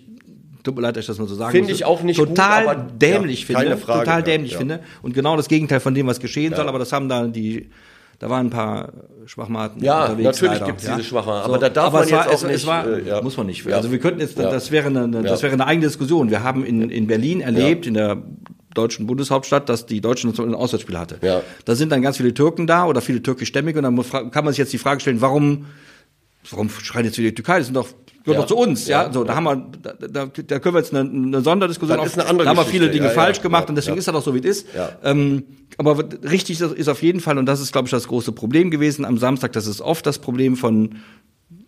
tut 0.69 0.77
mir 0.77 0.83
leid, 0.83 0.97
dass 0.97 1.03
ich 1.03 1.07
das 1.07 1.19
mal 1.19 1.27
so 1.27 1.35
sagen 1.35 1.53
Finde 1.53 1.73
ich 1.73 1.85
auch 1.85 2.03
nicht 2.03 2.19
total 2.19 2.65
gut, 2.65 2.73
aber, 2.73 2.83
dämlich 2.93 3.49
ja, 3.49 3.59
finde. 3.59 3.77
Frage, 3.77 4.05
total 4.05 4.23
dämlich 4.23 4.53
ja. 4.53 4.59
finde. 4.59 4.81
Und 5.03 5.15
genau 5.15 5.37
das 5.37 5.49
Gegenteil 5.49 5.81
von 5.81 5.95
dem, 5.95 6.07
was 6.07 6.21
geschehen 6.21 6.55
soll, 6.55 6.69
aber 6.69 6.79
das 6.79 6.93
haben 6.93 7.09
da 7.09 7.27
die 7.27 7.71
Da 8.19 8.29
waren 8.29 8.47
ein 8.47 8.51
paar 8.51 8.93
Schwachmaten 9.27 9.83
Ja, 9.83 10.15
natürlich 10.15 10.65
gibt's 10.65 10.85
ja. 10.85 10.97
diese 10.97 11.09
Schwachmaten, 11.09 11.47
So, 11.47 11.55
aber 11.55 11.59
da 11.59 11.69
darf 11.69 11.87
aber 11.87 11.99
man 11.99 12.07
es 12.07 12.13
war, 12.13 12.19
jetzt 12.25 12.29
auch 12.29 12.35
es, 12.35 12.43
nicht, 12.45 12.55
Es 12.57 12.67
war, 12.67 12.87
äh, 12.87 13.09
ja. 13.09 13.23
Muss 13.23 13.37
man 13.37 13.47
nicht. 13.47 13.67
Also 13.73 13.91
wir 13.93 13.99
könnten 13.99 14.21
jetzt, 14.21 14.37
Ja. 14.39 14.51
das 14.51 14.71
wäre 14.71 14.89
eine, 14.89 15.09
das 15.23 15.41
Ja. 15.41 15.43
wäre 15.45 15.53
eine 15.53 15.67
eigene 15.67 15.87
Diskussion. 15.87 16.29
Wir 16.31 16.43
haben 16.43 16.65
in, 16.65 16.91
in 16.91 17.07
Berlin 17.07 17.41
erlebt, 17.41 17.87
in 17.87 17.95
der 17.95 18.23
deutschen 18.75 19.07
Bundeshauptstadt, 19.07 19.69
dass 19.69 19.87
die 19.87 20.01
deutsche 20.01 20.27
Nation 20.27 20.49
ein 20.49 20.55
Auswärtsspiel 20.55 20.99
hatte. 20.99 21.19
Ja. 21.23 21.43
Da 21.65 21.75
sind 21.75 21.91
dann 21.93 22.03
ganz 22.03 22.17
viele 22.17 22.35
Türken 22.35 22.67
da 22.67 22.87
oder 22.87 23.01
viele 23.01 23.23
türkischstämmige 23.23 23.79
und 23.79 23.85
dann 23.85 23.95
muss, 23.95 24.11
kann 24.11 24.45
man 24.45 24.49
sich 24.49 24.59
jetzt 24.59 24.73
die 24.73 24.79
Frage 24.79 25.01
stellen, 25.01 25.21
warum, 25.21 25.67
warum 26.51 26.69
schreien 26.71 27.05
jetzt 27.05 27.19
wieder 27.19 27.29
die 27.31 27.35
Türkei? 27.35 27.59
Das 27.59 27.67
sind 27.67 27.75
doch 27.75 27.89
gehört 28.29 28.49
Ja. 28.49 28.55
doch 28.55 28.62
zu 28.62 28.69
uns, 28.69 28.87
ja. 28.87 29.05
Ja. 29.05 29.12
So, 29.12 29.25
da 29.25 29.35
haben 29.35 29.45
wir, 29.45 29.71
da, 29.83 30.27
da, 30.27 30.59
können 30.59 30.75
wir 30.75 30.81
jetzt 30.81 30.95
eine, 30.95 31.11
eine 31.11 31.41
Sonderdiskussion 31.41 31.99
auf. 31.99 32.07
ist 32.07 32.19
eine 32.19 32.29
andere 32.29 32.45
da 32.45 32.51
haben 32.51 32.57
wir 32.59 32.64
viele 32.64 32.91
Dinge 32.91 33.07
Ja, 33.07 33.12
falsch 33.12 33.41
gemacht 33.41 33.69
und 33.69 33.77
deswegen 33.77 33.99
ist 33.99 34.09
das 34.09 34.14
auch 34.14 34.23
so, 34.23 34.35
wie 34.35 34.38
es 34.38 34.45
ist. 34.62 34.67
Ähm, 35.03 35.45
aber 35.77 36.05
richtig 36.23 36.61
ist 36.61 36.88
auf 36.88 37.03
jeden 37.03 37.21
Fall, 37.21 37.38
und 37.38 37.47
das 37.47 37.61
ist, 37.61 37.73
glaube 37.73 37.87
ich, 37.87 37.91
das 37.91 38.09
große 38.09 38.33
Problem 38.33 38.71
gewesen 38.71 39.05
am 39.05 39.19
Samstag, 39.19 39.53
das 39.53 39.67
ist 39.67 39.81
oft 39.81 40.07
das 40.07 40.19
Problem 40.19 40.57
von 40.57 40.97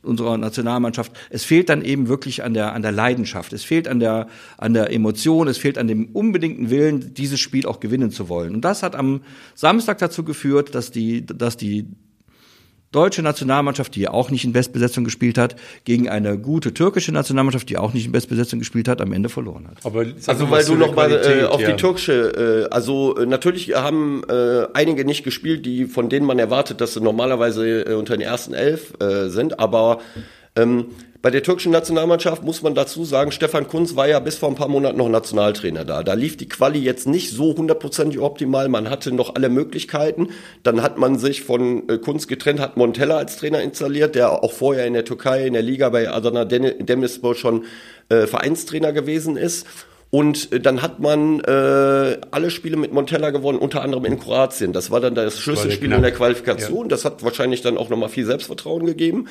unserer 0.02 0.38
Nationalmannschaft. 0.38 1.12
Es 1.30 1.44
fehlt 1.44 1.68
dann 1.68 1.82
eben 1.82 2.08
wirklich 2.08 2.42
an 2.42 2.54
der, 2.54 2.72
an 2.72 2.82
der 2.82 2.92
Leidenschaft. 2.92 3.52
Es 3.52 3.64
fehlt 3.64 3.86
an 3.88 4.00
der, 4.00 4.28
an 4.56 4.72
der 4.72 4.92
Emotion. 4.92 5.48
Es 5.48 5.58
fehlt 5.58 5.78
an 5.78 5.88
dem 5.88 6.06
unbedingten 6.12 6.70
Willen, 6.70 7.14
dieses 7.14 7.40
Spiel 7.40 7.66
auch 7.66 7.80
gewinnen 7.80 8.10
zu 8.10 8.28
wollen. 8.28 8.54
Und 8.54 8.62
das 8.64 8.82
hat 8.82 8.96
am 8.96 9.22
Samstag 9.54 9.98
dazu 9.98 10.24
geführt, 10.24 10.74
dass 10.74 10.90
die, 10.90 11.26
dass 11.26 11.56
die 11.56 11.86
deutsche 12.92 13.22
Nationalmannschaft, 13.22 13.94
die 13.94 14.00
ja 14.00 14.10
auch 14.10 14.30
nicht 14.30 14.44
in 14.44 14.52
Bestbesetzung 14.52 15.04
gespielt 15.04 15.38
hat, 15.38 15.56
gegen 15.84 16.08
eine 16.08 16.38
gute 16.38 16.74
türkische 16.74 17.12
Nationalmannschaft, 17.12 17.68
die 17.68 17.78
auch 17.78 17.92
nicht 17.92 18.06
in 18.06 18.12
Bestbesetzung 18.12 18.58
gespielt 18.58 18.88
hat, 18.88 19.00
am 19.00 19.12
Ende 19.12 19.28
verloren 19.28 19.68
hat. 19.68 19.84
Aber 19.84 20.04
Also 20.26 20.50
weil 20.50 20.64
du 20.64 20.74
noch 20.74 20.94
mal 20.94 21.12
äh, 21.12 21.44
auf 21.44 21.60
ja. 21.60 21.70
die 21.70 21.76
türkische, 21.76 22.66
äh, 22.68 22.74
also 22.74 23.16
äh, 23.16 23.26
natürlich 23.26 23.74
haben 23.74 24.22
äh, 24.28 24.66
einige 24.74 25.04
nicht 25.04 25.22
gespielt, 25.22 25.64
die 25.66 25.86
von 25.86 26.08
denen 26.08 26.26
man 26.26 26.38
erwartet, 26.38 26.80
dass 26.80 26.94
sie 26.94 27.00
normalerweise 27.00 27.86
äh, 27.86 27.94
unter 27.94 28.16
den 28.16 28.22
ersten 28.22 28.54
elf 28.54 28.92
äh, 29.00 29.28
sind, 29.28 29.60
aber 29.60 30.00
ähm, 30.56 30.86
bei 31.22 31.30
der 31.30 31.42
türkischen 31.42 31.72
Nationalmannschaft 31.72 32.42
muss 32.44 32.62
man 32.62 32.74
dazu 32.74 33.04
sagen, 33.04 33.30
Stefan 33.30 33.68
Kunz 33.68 33.94
war 33.94 34.08
ja 34.08 34.20
bis 34.20 34.38
vor 34.38 34.48
ein 34.48 34.54
paar 34.54 34.68
Monaten 34.68 34.96
noch 34.96 35.08
Nationaltrainer 35.08 35.84
da. 35.84 36.02
Da 36.02 36.14
lief 36.14 36.38
die 36.38 36.48
Quali 36.48 36.78
jetzt 36.78 37.06
nicht 37.06 37.30
so 37.30 37.54
hundertprozentig 37.54 38.18
optimal. 38.20 38.68
Man 38.70 38.88
hatte 38.88 39.12
noch 39.12 39.34
alle 39.34 39.50
Möglichkeiten. 39.50 40.28
Dann 40.62 40.82
hat 40.82 40.96
man 40.96 41.18
sich 41.18 41.42
von 41.42 41.88
äh, 41.90 41.98
Kunz 41.98 42.26
getrennt, 42.26 42.60
hat 42.60 42.78
Montella 42.78 43.18
als 43.18 43.36
Trainer 43.36 43.60
installiert, 43.60 44.14
der 44.14 44.42
auch 44.42 44.52
vorher 44.52 44.86
in 44.86 44.94
der 44.94 45.04
Türkei, 45.04 45.46
in 45.46 45.52
der 45.52 45.62
Liga 45.62 45.90
bei 45.90 46.10
Adana 46.10 46.46
Demirspor 46.46 47.34
schon 47.34 47.64
äh, 48.08 48.26
Vereinstrainer 48.26 48.92
gewesen 48.92 49.36
ist. 49.36 49.66
Und 50.08 50.50
äh, 50.52 50.60
dann 50.60 50.80
hat 50.80 51.00
man 51.00 51.40
äh, 51.40 52.16
alle 52.30 52.50
Spiele 52.50 52.78
mit 52.78 52.94
Montella 52.94 53.28
gewonnen, 53.28 53.58
unter 53.58 53.82
anderem 53.82 54.06
in 54.06 54.18
Kroatien. 54.18 54.72
Das 54.72 54.90
war 54.90 55.00
dann 55.00 55.14
das 55.14 55.38
Schlüsselspiel 55.38 55.92
in 55.92 56.00
der 56.00 56.12
Qualifikation. 56.12 56.88
Das 56.88 57.04
hat 57.04 57.22
wahrscheinlich 57.22 57.60
dann 57.60 57.76
auch 57.76 57.90
nochmal 57.90 58.08
viel 58.08 58.24
Selbstvertrauen 58.24 58.86
gegeben. 58.86 59.28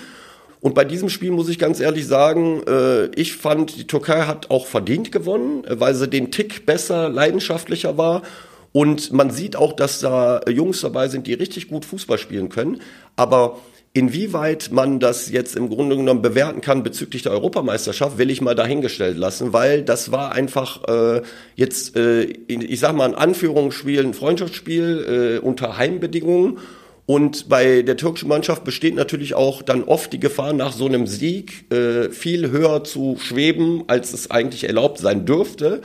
Und 0.62 0.76
bei 0.76 0.84
diesem 0.84 1.10
Spiel 1.10 1.32
muss 1.32 1.50
ich 1.50 1.58
ganz 1.58 1.80
ehrlich 1.80 2.06
sagen, 2.06 2.62
äh, 2.68 3.06
ich 3.16 3.34
fand, 3.34 3.78
die 3.78 3.88
Türkei 3.88 4.24
hat 4.24 4.50
auch 4.50 4.66
verdient 4.68 5.12
gewonnen, 5.12 5.64
äh, 5.64 5.80
weil 5.80 5.96
sie 5.96 6.08
den 6.08 6.32
Tick 6.32 6.66
besser, 6.66 7.10
leidenschaftlicher 7.10 7.98
war. 7.98 8.24
Und 8.72 9.12
man 9.14 9.32
sieht 9.32 9.56
auch, 9.56 9.74
dass 9.74 10.00
da 10.00 10.42
Jungs 10.48 10.82
dabei 10.82 11.08
sind, 11.08 11.28
die 11.28 11.34
richtig 11.34 11.70
gut 11.70 11.86
Fußball 11.86 12.18
spielen 12.18 12.50
können. 12.50 12.82
Aber 13.16 13.58
inwieweit 13.94 14.72
man 14.72 15.00
das 15.00 15.32
jetzt 15.32 15.56
im 15.56 15.70
Grunde 15.70 15.98
genommen 15.98 16.22
bewerten 16.22 16.62
kann 16.62 16.84
bezüglich 16.84 17.24
der 17.24 17.32
Europameisterschaft, 17.32 18.18
will 18.18 18.30
ich 18.30 18.42
mal 18.42 18.54
dahingestellt 18.54 19.18
lassen, 19.18 19.52
weil 19.54 19.82
das 19.82 20.12
war 20.12 20.34
einfach 20.34 20.88
äh, 20.88 21.22
jetzt, 21.56 21.96
äh, 21.96 22.24
ich 22.24 22.80
sag 22.80 22.96
mal, 22.96 23.06
ein 23.06 23.16
Anführungsspiel, 23.16 24.06
ein 24.06 24.14
Freundschaftsspiel 24.14 25.40
äh, 25.42 25.46
unter 25.46 25.78
Heimbedingungen. 25.78 26.60
Und 27.10 27.50
bei 27.50 27.82
der 27.82 27.98
türkischen 27.98 28.30
Mannschaft 28.30 28.64
besteht 28.64 28.94
natürlich 28.94 29.34
auch 29.34 29.64
dann 29.64 29.84
oft 29.84 30.14
die 30.14 30.20
Gefahr, 30.20 30.54
nach 30.54 30.72
so 30.72 30.86
einem 30.86 31.08
Sieg 31.08 31.66
äh, 31.74 32.12
viel 32.12 32.52
höher 32.52 32.84
zu 32.84 33.18
schweben, 33.20 33.84
als 33.88 34.14
es 34.14 34.30
eigentlich 34.30 34.66
erlaubt 34.66 35.00
sein 35.00 35.26
dürfte. 35.26 35.82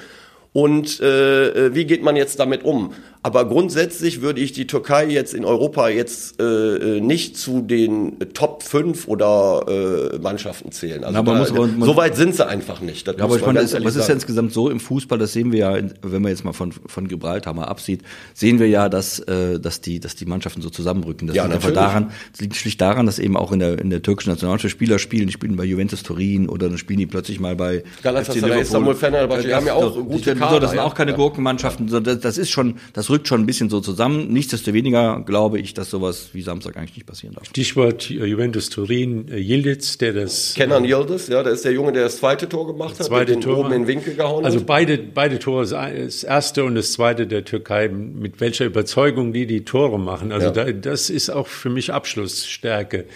Und 0.52 1.00
äh, 1.00 1.68
äh, 1.68 1.74
wie 1.74 1.86
geht 1.86 2.02
man 2.02 2.16
jetzt 2.16 2.40
damit 2.40 2.62
um? 2.62 2.92
Aber 3.26 3.48
grundsätzlich 3.48 4.20
würde 4.20 4.42
ich 4.42 4.52
die 4.52 4.66
Türkei 4.66 5.06
jetzt 5.06 5.32
in 5.32 5.46
Europa 5.46 5.88
jetzt 5.88 6.38
äh, 6.42 6.44
äh, 6.44 7.00
nicht 7.00 7.38
zu 7.38 7.62
den 7.62 8.18
Top 8.34 8.62
5 8.62 9.08
oder 9.08 9.64
äh, 10.12 10.18
Mannschaften 10.18 10.70
zählen. 10.72 11.02
Also 11.04 11.22
Na, 11.22 11.22
da, 11.22 11.66
man- 11.66 11.80
so 11.86 11.96
weit 11.96 12.16
sind 12.16 12.34
sie 12.36 12.46
einfach 12.46 12.82
nicht. 12.82 13.08
Das 13.08 13.16
Ja, 13.16 13.24
aber 13.24 13.36
ich 13.36 13.46
meine, 13.46 13.60
ehrlich 13.60 13.82
was 13.82 13.96
ist 13.96 14.08
ja 14.08 14.14
insgesamt 14.14 14.52
so 14.52 14.68
im 14.68 14.78
Fußball, 14.78 15.16
das 15.18 15.32
sehen 15.32 15.52
wir 15.52 15.58
ja, 15.58 15.78
wenn 16.02 16.20
man 16.20 16.32
jetzt 16.32 16.44
mal 16.44 16.52
von, 16.52 16.72
von 16.72 17.08
Gibraltar 17.08 17.54
mal 17.54 17.64
absieht, 17.64 18.02
sehen 18.34 18.58
wir 18.58 18.68
ja, 18.68 18.90
dass, 18.90 19.20
äh, 19.20 19.58
dass, 19.58 19.80
die, 19.80 20.00
dass 20.00 20.16
die 20.16 20.26
Mannschaften 20.26 20.60
so 20.60 20.68
zusammenrücken. 20.68 21.26
Das 21.26 21.34
Ja, 21.34 21.44
liegt 21.44 21.54
einfach 21.54 21.68
natürlich. 21.70 21.88
daran, 21.92 22.10
das 22.32 22.40
liegt 22.42 22.56
schlicht 22.56 22.80
daran, 22.82 23.06
dass 23.06 23.18
eben 23.18 23.38
auch 23.38 23.52
in 23.52 23.60
der, 23.60 23.78
in 23.78 23.88
der 23.88 24.02
türkischen 24.02 24.28
Nationalmannschaft 24.32 24.72
Spieler 24.72 24.98
spielen, 24.98 25.28
die 25.28 25.32
spielen 25.32 25.56
bei 25.56 25.64
Juventus 25.64 26.02
Turin 26.02 26.46
oder 26.46 26.68
dann 26.68 26.76
spielen 26.76 26.98
die 26.98 27.06
plötzlich 27.06 27.40
mal 27.40 27.56
bei 27.56 27.84
Galatasaray. 28.02 28.60
Istanbul, 28.60 28.94
Fenerbahce, 28.94 29.44
die 29.46 29.54
haben 29.54 29.66
ja 29.66 29.72
auch 29.72 29.94
gute 29.94 30.34
Kader, 30.36 30.56
so, 30.56 30.60
Das 30.60 30.70
sind 30.72 30.80
auch 30.80 30.94
keine 30.94 31.12
Ja. 31.12 31.16
Gurkenmannschaften, 31.16 31.86
das, 32.04 32.20
das 32.20 32.36
ist 32.36 32.50
schon, 32.50 32.74
das 32.92 33.08
rückt 33.14 33.28
schon 33.28 33.40
ein 33.40 33.46
bisschen 33.46 33.70
so 33.70 33.80
zusammen. 33.80 34.32
Nichtsdestoweniger 34.32 35.22
glaube 35.24 35.58
ich, 35.58 35.72
dass 35.72 35.88
sowas 35.90 36.30
wie 36.32 36.42
Samstag 36.42 36.76
eigentlich 36.76 36.96
nicht 36.96 37.06
passieren 37.06 37.34
darf. 37.34 37.46
Stichwort 37.46 38.10
äh, 38.10 38.24
Juventus 38.26 38.68
Turin, 38.68 39.28
äh, 39.28 39.38
Yildiz, 39.38 39.96
der 39.98 40.12
das 40.12 40.54
Kenan 40.54 40.84
Yildiz, 40.84 41.28
ja, 41.28 41.42
der 41.42 41.52
ist 41.52 41.64
der 41.64 41.72
Junge, 41.72 41.92
der 41.92 42.02
das 42.04 42.18
zweite 42.18 42.48
Tor 42.48 42.66
gemacht 42.66 42.98
hat, 42.98 43.06
zweite 43.06 43.40
Tor. 43.40 43.58
oben 43.58 43.72
in 43.72 43.82
den 43.82 43.86
Winkel 43.88 44.14
gehauen 44.14 44.44
Also 44.44 44.58
hat. 44.58 44.66
beide, 44.66 44.98
beide 44.98 45.38
Tore, 45.38 45.66
das 45.66 46.24
erste 46.24 46.64
und 46.64 46.74
das 46.74 46.92
zweite 46.92 47.26
der 47.26 47.44
Türkei, 47.44 47.88
mit 47.88 48.40
welcher 48.40 48.64
Überzeugung 48.66 49.32
die 49.32 49.46
die 49.46 49.64
Tore 49.64 49.98
machen. 49.98 50.32
Also 50.32 50.46
Ja. 50.48 50.52
da, 50.52 50.72
das 50.72 51.08
ist 51.10 51.30
auch 51.30 51.46
für 51.46 51.70
mich 51.70 51.92
Abschlussstärke. 51.92 53.06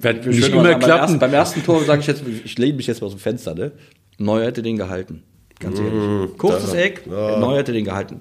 Wird 0.00 0.26
Ich 0.26 0.36
nicht 0.36 0.48
immer 0.48 0.62
sagen, 0.62 0.70
beim 0.72 0.80
klappen. 0.80 1.00
ersten, 1.02 1.18
beim 1.18 1.34
ersten 1.34 1.64
Tor 1.64 1.84
sage 1.84 2.00
ich 2.00 2.06
jetzt, 2.06 2.22
ich 2.44 2.56
lehne 2.58 2.74
mich 2.76 2.86
jetzt 2.86 3.00
mal 3.00 3.08
aus 3.08 3.14
dem 3.14 3.20
Fenster, 3.20 3.54
ne? 3.54 3.72
Neuer 4.18 4.46
hätte 4.46 4.62
den 4.62 4.76
gehalten. 4.76 5.22
Ganz 5.58 5.78
ehrlich. 5.78 6.36
Kurzes 6.38 6.72
Eck, 6.74 7.06
Neuer 7.06 7.58
hätte 7.58 7.72
den 7.72 7.84
gehalten. 7.84 8.20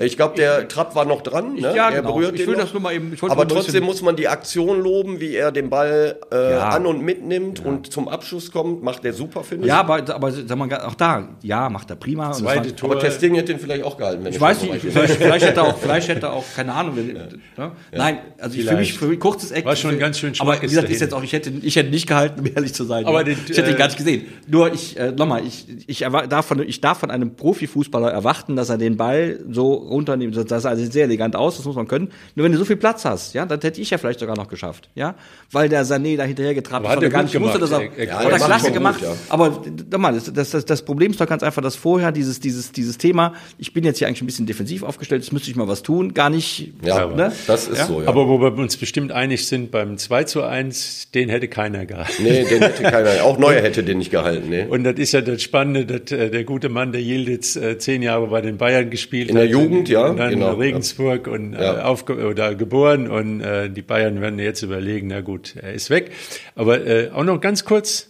Ich 0.00 0.16
glaube, 0.16 0.34
der 0.36 0.68
Trapp 0.68 0.94
war 0.94 1.04
noch 1.04 1.22
dran. 1.22 1.54
Ne? 1.54 1.60
ja, 1.74 1.88
er 1.90 2.02
genau. 2.02 2.12
berührt 2.14 2.34
Ich 2.38 2.46
will 2.46 2.54
noch. 2.54 2.62
das 2.64 2.72
nur 2.72 2.82
mal 2.82 2.92
eben- 2.94 3.12
ich 3.14 3.22
Aber 3.22 3.46
trotzdem 3.46 3.84
muss 3.84 4.02
man 4.02 4.16
die 4.16 4.28
Aktion 4.28 4.82
loben, 4.82 5.20
wie 5.20 5.34
er 5.34 5.52
den 5.52 5.70
Ball 5.70 6.18
äh, 6.32 6.52
Ja. 6.52 6.68
an 6.70 6.86
und 6.86 7.02
mitnimmt 7.02 7.64
und 7.64 7.92
zum 7.92 8.08
Abschluss 8.08 8.50
kommt. 8.50 8.82
Macht 8.82 9.04
der 9.04 9.12
super, 9.12 9.42
finde 9.44 9.64
ich. 9.64 9.68
Ja, 9.68 9.80
aber, 9.80 9.96
aber 10.14 10.32
sag 10.32 10.56
mal, 10.58 10.72
auch 10.80 10.94
da, 10.94 11.28
ja, 11.42 11.68
macht 11.68 11.90
er 11.90 11.96
prima. 11.96 12.32
Zweite 12.32 12.74
Tor. 12.76 12.90
aber 12.90 13.00
Testing 13.00 13.34
hätte 13.34 13.52
den 13.52 13.60
vielleicht 13.60 13.84
auch 13.84 13.96
gehalten. 13.96 14.24
Wenn 14.24 14.32
Ich 14.32 14.40
weiß 14.40 14.58
das 14.58 14.66
so 14.66 14.72
nicht, 14.72 14.84
vielleicht, 14.84 15.14
vielleicht 15.14 15.44
hätte 15.46 15.60
er 15.60 15.66
auch, 15.66 15.78
vielleicht 15.78 16.08
hätte 16.08 16.26
er 16.26 16.32
auch, 16.32 16.44
keine 16.56 16.72
Ahnung. 16.74 16.96
wenn- 16.96 17.08
Ne? 17.56 17.72
Nein, 17.92 18.18
also 18.38 18.58
ich 18.58 18.64
für 18.66 18.76
mich, 18.76 18.92
für 18.98 19.06
mich 19.06 19.18
kurzes 19.20 19.50
Eck. 19.50 19.64
War 19.64 19.74
schon 19.76 19.92
für- 19.92 19.96
ganz 19.98 20.18
schön 20.18 20.32
Aber 20.38 20.56
wie 20.60 20.66
gesagt, 20.66 20.88
ist 20.90 21.00
jetzt 21.00 21.14
auch, 21.14 21.22
ich 21.22 21.32
hätte, 21.32 21.50
ich 21.62 21.76
hätte 21.76 21.90
nicht 21.90 22.06
gehalten, 22.06 22.40
um 22.40 22.46
ehrlich 22.46 22.74
zu 22.74 22.84
sein. 22.84 23.04
Aber 23.06 23.18
ja. 23.18 23.24
den, 23.24 23.38
ich 23.48 23.56
hätte 23.56 23.70
ihn 23.70 23.74
äh, 23.76 23.78
gar 23.78 23.86
nicht 23.86 23.96
gesehen. 23.98 24.26
Nur 24.46 24.72
ich, 24.72 24.98
äh, 24.98 25.12
nochmal, 25.12 25.44
ich, 25.44 25.66
ich, 25.86 25.98
darf 26.28 26.46
von, 26.46 26.60
ich 26.66 26.80
darf 26.80 26.98
von 26.98 27.10
einem 27.10 27.34
Profifußballer 27.34 28.10
erwarten, 28.10 28.56
dass 28.56 28.68
er 28.70 28.78
den 28.78 28.96
Ball 28.96 29.40
so 29.50 29.77
runternimmt. 29.78 30.36
Das 30.50 30.62
sah 30.62 30.68
also 30.70 30.84
sehr 30.90 31.04
elegant 31.04 31.36
aus, 31.36 31.56
das 31.56 31.64
muss 31.66 31.76
man 31.76 31.86
können. 31.88 32.08
Nur 32.34 32.44
wenn 32.44 32.52
du 32.52 32.58
so 32.58 32.64
viel 32.64 32.76
Platz 32.76 33.04
hast, 33.04 33.34
ja, 33.34 33.46
das 33.46 33.62
hätte 33.62 33.80
ich 33.80 33.90
ja 33.90 33.98
vielleicht 33.98 34.20
sogar 34.20 34.36
noch 34.36 34.48
geschafft, 34.48 34.88
ja, 34.94 35.14
weil 35.52 35.68
der 35.68 35.84
Sané 35.84 36.16
da 36.16 36.24
hinterher 36.24 36.54
getrabt 36.54 36.84
Aber 36.84 36.90
hat 36.94 36.98
ist, 36.98 37.04
er 37.04 37.10
gar 37.10 37.22
gut 37.24 37.32
nicht 37.34 37.42
wusste, 37.42 37.58
dass 37.58 37.70
er, 37.70 37.78
gemacht. 37.80 37.98
Er- 37.98 38.06
er- 38.08 38.18
hat 38.18 38.30
er 38.32 38.38
klasse 38.38 38.72
gemacht. 38.72 38.98
gut, 39.00 39.08
ja. 39.08 39.14
Aber 39.28 39.62
nochmal, 39.90 40.14
das, 40.14 40.32
das, 40.32 40.50
das, 40.50 40.64
das 40.64 40.82
Problem 40.82 41.10
ist 41.12 41.20
doch 41.20 41.26
ganz 41.26 41.42
einfach, 41.42 41.62
dass 41.62 41.76
vorher 41.76 42.12
dieses, 42.12 42.40
dieses, 42.40 42.72
dieses 42.72 42.98
Thema, 42.98 43.34
ich 43.58 43.72
bin 43.72 43.84
jetzt 43.84 43.98
hier 43.98 44.08
eigentlich 44.08 44.22
ein 44.22 44.26
bisschen 44.26 44.46
defensiv 44.46 44.82
aufgestellt, 44.82 45.22
jetzt 45.22 45.32
müsste 45.32 45.50
ich 45.50 45.56
mal 45.56 45.68
was 45.68 45.82
tun, 45.82 46.14
gar 46.14 46.30
nicht, 46.30 46.72
Ja, 46.82 47.06
ne? 47.06 47.32
das 47.46 47.68
ist 47.68 47.78
Ja? 47.78 47.86
so, 47.86 48.02
ja. 48.02 48.08
Aber 48.08 48.28
wo 48.28 48.40
wir 48.40 48.52
uns 48.56 48.76
bestimmt 48.76 49.12
einig 49.12 49.46
sind, 49.46 49.70
beim 49.70 49.96
2 49.98 50.24
zu 50.24 50.42
1, 50.42 51.10
den 51.12 51.28
hätte 51.28 51.48
keiner 51.48 51.86
gehalten. 51.86 52.22
nee, 52.22 52.44
den 52.44 52.60
hätte 52.62 52.82
keiner. 52.90 53.24
Auch 53.24 53.38
Neuer 53.38 53.62
hätte 53.62 53.82
den 53.82 53.98
nicht 53.98 54.10
gehalten. 54.10 54.48
Nee. 54.48 54.64
Und 54.68 54.84
das 54.84 54.96
ist 54.98 55.12
ja 55.12 55.20
das 55.20 55.42
Spannende, 55.42 55.86
dass 55.86 56.10
äh, 56.12 56.30
der 56.30 56.44
gute 56.44 56.68
Mann, 56.68 56.92
der 56.92 57.00
Yildiz, 57.02 57.56
äh, 57.56 57.78
zehn 57.78 58.02
Jahre 58.02 58.26
bei 58.28 58.40
den 58.40 58.56
Bayern 58.56 58.90
gespielt 58.90 59.28
In 59.30 59.36
der 59.36 59.44
hat. 59.46 59.50
Jugend, 59.70 59.88
ja, 59.88 60.06
Und 60.08 60.16
dann 60.18 60.30
genau, 60.30 60.52
in 60.54 60.58
Regensburg 60.60 61.26
und 61.26 61.54
äh, 61.54 61.62
Ja. 61.62 61.84
aufge 61.84 62.14
oder 62.26 62.54
geboren. 62.54 63.08
Und 63.08 63.40
äh, 63.40 63.68
die 63.70 63.82
Bayern 63.82 64.20
werden 64.20 64.38
jetzt 64.38 64.62
überlegen, 64.62 65.08
na 65.08 65.20
gut, 65.20 65.54
er 65.60 65.72
ist 65.72 65.90
weg. 65.90 66.10
Aber 66.54 66.86
äh, 66.86 67.10
auch 67.12 67.24
noch 67.24 67.40
ganz 67.40 67.64
kurz, 67.64 68.08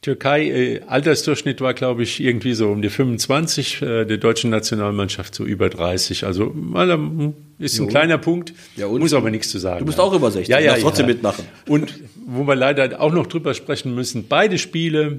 Türkei, 0.00 0.48
äh, 0.48 0.80
Altersdurchschnitt 0.86 1.60
war, 1.60 1.74
glaube 1.74 2.04
ich, 2.04 2.20
irgendwie 2.22 2.54
so 2.54 2.68
um 2.70 2.82
die 2.82 2.88
25, 2.88 3.82
äh, 3.82 4.04
der 4.04 4.16
deutschen 4.18 4.48
Nationalmannschaft 4.50 5.34
so 5.34 5.44
über 5.44 5.68
30. 5.68 6.24
Also 6.24 6.52
mal, 6.54 6.88
ähm, 6.90 7.34
ist 7.58 7.80
ein 7.80 7.88
kleiner 7.88 8.16
Punkt, 8.18 8.54
Ja, 8.76 8.86
und? 8.86 9.00
muss 9.00 9.12
aber 9.12 9.30
nichts 9.30 9.48
zu 9.50 9.58
sagen. 9.58 9.80
Du 9.80 9.86
bist 9.86 9.98
haben. 9.98 10.06
auch 10.08 10.14
über 10.14 10.30
60, 10.30 10.48
ja, 10.48 10.60
ja, 10.60 10.74
trotzdem 10.76 11.06
ja. 11.08 11.14
mitmachen. 11.14 11.44
Und 11.66 11.94
wo 12.26 12.46
wir 12.46 12.54
leider 12.54 13.00
auch 13.00 13.12
noch 13.12 13.26
drüber 13.26 13.54
sprechen 13.54 13.92
müssen, 13.94 14.26
beide 14.28 14.58
Spiele 14.58 15.18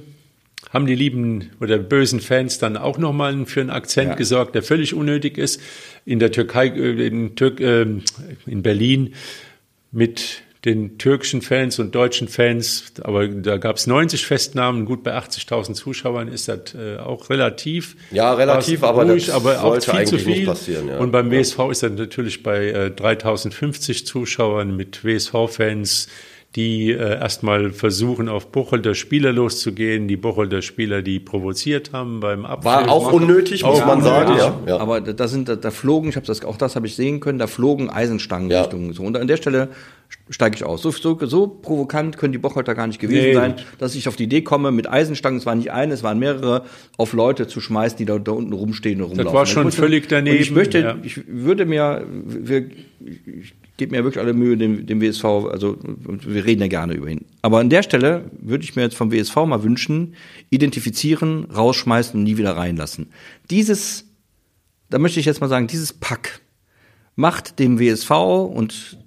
haben 0.71 0.85
die 0.85 0.95
lieben 0.95 1.51
oder 1.61 1.77
bösen 1.77 2.19
Fans 2.19 2.59
dann 2.59 2.77
auch 2.77 2.97
nochmal 2.97 3.45
für 3.45 3.61
einen 3.61 3.69
Akzent 3.69 4.09
Ja. 4.09 4.15
gesorgt, 4.15 4.55
der 4.55 4.63
völlig 4.63 4.93
unnötig 4.93 5.37
ist. 5.37 5.61
In 6.05 6.19
der 6.19 6.31
Türkei, 6.31 6.67
äh, 6.67 7.07
in, 7.07 7.35
Türk, 7.35 7.59
äh, 7.59 7.81
in 8.45 8.61
Berlin 8.61 9.13
mit 9.91 10.43
den 10.65 10.97
türkischen 10.97 11.41
Fans 11.41 11.79
und 11.79 11.95
deutschen 11.95 12.27
Fans, 12.27 12.91
aber 13.01 13.29
da 13.29 13.55
gab 13.55 13.77
es 13.77 13.87
90 13.87 14.25
Festnahmen, 14.25 14.83
gut 14.83 15.03
bei 15.03 15.15
80.000 15.15 15.73
Zuschauern 15.73 16.27
ist 16.27 16.49
das 16.49 16.75
äh, 16.75 16.97
auch 16.97 17.29
relativ. 17.29 17.95
Ja, 18.11 18.33
relativ, 18.33 18.83
aber 18.83 19.05
ruhig, 19.05 19.27
das 19.27 19.35
aber 19.35 19.63
auch 19.63 19.81
viel 19.81 20.05
zu 20.05 20.19
viel. 20.19 20.45
passieren, 20.45 20.89
ja. 20.89 20.97
Und 20.97 21.11
beim 21.11 21.31
WSV 21.31 21.59
ist 21.71 21.81
das 21.83 21.93
natürlich 21.93 22.43
bei 22.43 22.67
äh, 22.71 22.91
3050 22.91 24.05
Zuschauern 24.05 24.75
mit 24.75 25.05
WSV-Fans, 25.05 26.09
die 26.55 26.89
äh, 26.91 26.97
erstmal 27.19 27.69
versuchen, 27.71 28.27
auf 28.27 28.47
Bucholder 28.51 28.95
Spieler 28.95 29.31
loszugehen, 29.31 30.07
die 30.07 30.17
Bucholder 30.17 30.63
Spieler, 30.63 31.03
die 31.03 31.19
provoziert 31.19 31.91
haben 31.93 32.19
beim 32.21 32.43
Abpfiff. 32.43 32.65
War 32.65 32.89
auch 32.89 33.11
unnötig, 33.13 33.63
muss 33.63 33.85
man 33.85 34.01
sagen. 34.01 34.35
Ja, 34.37 34.59
ja. 34.65 34.77
Aber 34.79 34.99
da 34.99 35.27
sind, 35.27 35.47
da, 35.47 35.55
da 35.55 35.69
flogen, 35.69 36.09
ich 36.09 36.15
habe 36.15 36.25
das, 36.25 36.43
auch 36.43 36.57
das 36.57 36.75
habe 36.75 36.87
ich 36.87 36.95
sehen 36.95 37.19
können, 37.19 37.37
da 37.37 37.45
flogen 37.45 37.91
Eisenstangen 37.91 38.49
Ja. 38.49 38.61
Richtung 38.61 38.93
so. 38.93 39.03
Und 39.03 39.15
an 39.15 39.27
der 39.27 39.37
Stelle 39.37 39.69
steige 40.31 40.55
ich 40.55 40.63
aus. 40.63 40.81
So, 40.81 40.89
so, 40.89 41.19
so 41.27 41.45
provokant 41.47 42.17
können 42.17 42.31
die 42.33 42.39
Bocholter 42.39 42.73
gar 42.73 42.87
nicht 42.87 42.99
gewesen 42.99 43.27
Nee. 43.27 43.33
sein, 43.35 43.53
dass 43.77 43.93
ich 43.93 44.07
auf 44.07 44.15
die 44.15 44.23
Idee 44.23 44.41
komme, 44.41 44.71
mit 44.71 44.89
Eisenstangen, 44.89 45.37
es 45.37 45.45
war 45.45 45.53
nicht 45.53 45.71
eine, 45.71 45.93
es 45.93 46.01
waren 46.01 46.17
mehrere, 46.17 46.63
auf 46.97 47.13
Leute 47.13 47.45
zu 47.45 47.61
schmeißen, 47.61 47.95
die 47.99 48.05
da, 48.05 48.17
da 48.17 48.31
unten 48.31 48.53
rumstehen 48.53 49.03
und 49.03 49.11
rumlaufen. 49.11 49.33
war 49.35 49.45
schon 49.45 49.65
möchte- 49.65 49.81
völlig 49.81 50.07
daneben, 50.09 50.37
Und 50.37 50.41
ich 50.41 50.49
möchte, 50.49 50.79
ja. 50.79 50.97
ich 51.03 51.21
würde 51.27 51.67
mir, 51.67 52.07
wir, 52.25 52.65
ich 52.99 53.53
gebe 53.79 53.95
mir 53.95 54.03
wirklich 54.03 54.21
alle 54.23 54.33
Mühe, 54.33 54.55
dem, 54.55 54.85
dem 54.85 55.01
WSV, 55.01 55.25
also 55.25 55.77
wir 55.81 56.45
reden 56.45 56.61
ja 56.61 56.67
gerne 56.67 56.93
über 56.93 57.07
ihn. 57.07 57.25
Aber 57.41 57.57
an 57.59 57.71
der 57.71 57.81
Stelle 57.81 58.29
würde 58.39 58.63
ich 58.63 58.75
mir 58.75 58.83
jetzt 58.83 58.95
vom 58.95 59.11
WSV 59.11 59.35
mal 59.47 59.63
wünschen, 59.63 60.13
identifizieren, 60.51 61.45
rausschmeißen 61.45 62.15
und 62.19 62.23
nie 62.25 62.37
wieder 62.37 62.55
reinlassen. 62.55 63.07
Dieses 63.49 64.05
da 64.91 64.97
möchte 64.97 65.19
ich 65.19 65.25
jetzt 65.27 65.39
mal 65.41 65.47
sagen, 65.49 65.67
dieses 65.67 65.93
Pack 65.93 66.41
macht 67.15 67.59
dem 67.59 67.79
WSV 67.79 68.09
und 68.11 68.97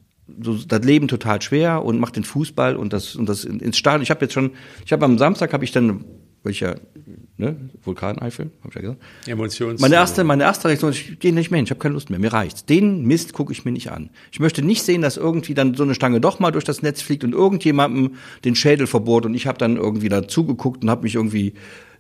so 0.43 0.55
das 0.55 0.85
Leben 0.85 1.09
total 1.09 1.43
schwer 1.43 1.85
und 1.85 1.99
macht 1.99 2.17
den 2.17 2.25
Fußball 2.25 2.77
und 2.77 2.93
das 2.93 3.17
und 3.17 3.29
das 3.29 3.45
in- 3.45 3.61
ins 3.61 3.77
Stadion. 3.79 4.03
Ich 4.03 4.11
habe 4.11 4.25
jetzt 4.25 4.33
schon, 4.35 4.53
ich 4.87 4.93
habe 4.93 5.05
am 5.05 5.19
Samstag 5.19 5.53
habe 5.53 5.65
ich 5.65 5.73
dann 5.73 6.05
welcher 6.45 6.77
ne, 7.37 7.57
Vulkaneifel, 7.85 8.51
habe 8.61 8.69
ich 8.69 8.75
ja 8.75 8.81
gesagt. 8.81 9.01
Emotions 9.27 9.81
Meine 9.81 9.95
erste, 9.95 10.25
meine 10.25 10.43
erste 10.43 10.69
Reaktion 10.69 10.91
ist, 10.91 10.99
ich 10.99 11.19
gehe 11.19 11.33
nicht 11.33 11.51
mehr 11.51 11.59
hin, 11.59 11.65
ich 11.65 11.71
habe 11.71 11.81
keine 11.81 11.95
Lust 11.95 12.11
mehr, 12.11 12.19
mir 12.19 12.33
reicht's. 12.33 12.65
Den 12.65 13.05
Mist 13.07 13.33
gucke 13.33 13.53
ich 13.53 13.65
mir 13.65 13.73
nicht 13.73 13.91
an. 13.93 14.11
Ich 14.33 14.41
möchte 14.41 14.63
nicht 14.63 14.83
sehen, 14.83 15.03
dass 15.03 15.17
irgendwie 15.17 15.55
dann 15.55 15.75
so 15.75 15.85
eine 15.85 15.95
Stange 15.95 16.21
doch 16.21 16.41
mal 16.41 16.51
durch 16.51 16.65
das 16.65 16.83
Netz 16.83 17.01
fliegt 17.03 17.23
und 17.25 17.33
irgendjemandem 17.33 18.17
den 18.45 18.55
Schädel 18.55 18.87
verbohrt 18.87 19.27
und 19.27 19.35
ich 19.35 19.47
habe 19.47 19.59
dann 19.59 19.77
irgendwie 19.77 20.09
da 20.09 20.27
zugeguckt 20.27 20.83
und 20.83 20.91
habe 20.91 21.05
mich 21.05 21.15
irgendwie 21.15 21.55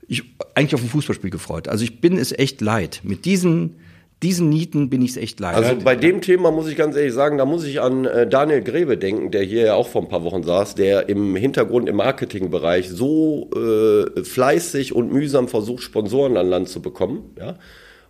ich 0.09 0.25
eigentlich 0.55 0.75
auf 0.75 0.83
ein 0.83 0.89
Fußballspiel 0.89 1.31
gefreut. 1.31 1.69
Also 1.69 1.85
ich 1.85 2.01
bin 2.01 2.19
es 2.19 2.33
echt 2.33 2.61
leid. 2.61 3.01
Mit 3.05 3.25
diesen 3.25 3.77
diesen 4.23 4.49
Nieten 4.49 4.89
bin 4.89 5.03
ich 5.03 5.13
es 5.13 5.17
echt 5.17 5.41
leid. 5.41 5.57
Also 5.57 5.75
bei 5.83 5.97
dem 5.97 6.21
Thema 6.21 6.51
muss 6.51 6.69
ich 6.69 6.77
ganz 6.77 6.97
ehrlich 6.97 7.13
sagen, 7.13 7.39
da 7.39 7.45
muss 7.45 7.65
ich 7.65 7.81
an 7.81 8.05
äh, 8.05 8.27
Daniel 8.27 8.63
Grebe 8.63 8.97
denken, 8.97 9.31
der 9.31 9.43
hier 9.43 9.65
ja 9.65 9.75
auch 9.75 9.89
vor 9.89 10.03
ein 10.03 10.09
paar 10.09 10.23
Wochen 10.23 10.45
saß, 10.45 10.77
der 10.77 11.09
im 11.09 11.35
Hintergrund 11.35 11.89
im 11.89 11.97
Marketingbereich 11.97 12.89
so 12.89 13.51
äh, 13.55 14.23
fleißig 14.23 14.95
und 14.95 15.13
mühsam 15.13 15.49
versucht, 15.49 15.83
Sponsoren 15.83 16.37
an 16.37 16.49
Land 16.49 16.69
zu 16.69 16.81
bekommen, 16.81 17.31
ja. 17.39 17.59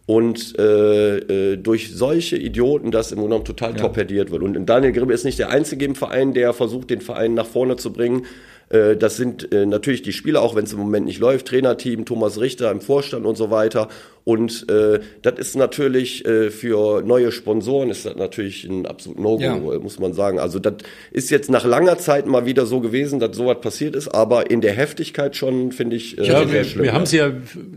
Und 0.05 0.59
äh, 0.59 1.19
äh, 1.53 1.57
durch 1.57 1.95
solche 1.95 2.37
Idioten 2.37 2.91
das 2.91 3.13
im 3.13 3.19
Grunde 3.19 3.37
genommen 3.37 3.45
total 3.45 3.75
torpediert 3.75 4.33
wird. 4.33 4.43
Und 4.43 4.67
Daniel 4.67 4.91
Grebe 4.91 5.13
ist 5.13 5.25
nicht 5.25 5.39
der 5.39 5.51
Einzige 5.51 5.85
im 5.85 5.95
Verein, 5.95 6.35
der 6.35 6.53
versucht, 6.53 6.91
den 6.91 7.01
Verein 7.01 7.35
nach 7.35 7.47
vorne 7.47 7.77
zu 7.77 7.93
bringen. 7.93 8.27
Äh, 8.69 8.97
Das 8.97 9.17
sind 9.17 9.53
äh, 9.53 9.67
natürlich 9.67 10.03
die 10.03 10.13
Spieler, 10.13 10.43
auch 10.43 10.55
wenn 10.55 10.65
es 10.65 10.73
im 10.73 10.79
Moment 10.79 11.07
nicht 11.07 11.19
läuft, 11.21 11.47
Trainerteam, 11.49 12.05
Thomas 12.05 12.41
Richter 12.41 12.71
im 12.71 12.81
Vorstand 12.81 13.27
und 13.27 13.37
so 13.37 13.51
weiter. 13.51 13.89
Und 14.25 14.69
äh, 14.71 15.01
das 15.23 15.35
ist 15.41 15.57
natürlich 15.57 16.25
äh, 16.25 16.51
für 16.51 17.03
neue 17.03 17.33
Sponsoren 17.33 17.91
ist 17.91 18.07
das 18.07 18.15
natürlich 18.15 18.63
ein 18.63 18.87
absolut 18.87 19.19
No-Go, 19.19 19.43
Ja. 19.43 19.57
muss 19.81 19.99
man 19.99 20.13
sagen. 20.13 20.39
Also 20.39 20.61
das 20.61 20.75
ist 21.11 21.29
jetzt 21.31 21.51
nach 21.51 21.65
langer 21.65 21.99
Zeit 21.99 22.27
mal 22.29 22.47
wieder 22.47 22.65
so 22.65 22.79
gewesen, 22.79 23.19
dass 23.19 23.37
sowas 23.37 23.57
passiert 23.61 23.97
ist, 23.97 24.07
aber 24.07 24.49
in 24.49 24.61
der 24.61 24.75
Heftigkeit 24.75 25.35
schon, 25.35 25.73
finde 25.73 25.97
ich, 25.97 26.19
äh, 26.19 26.23
Ja, 26.25 26.39
sehr 26.45 26.53
wir, 26.53 26.65
schlimm. 26.65 26.85
wir 26.85 26.93
haben 26.93 27.05
sie 27.07 27.17
ja 27.17 27.33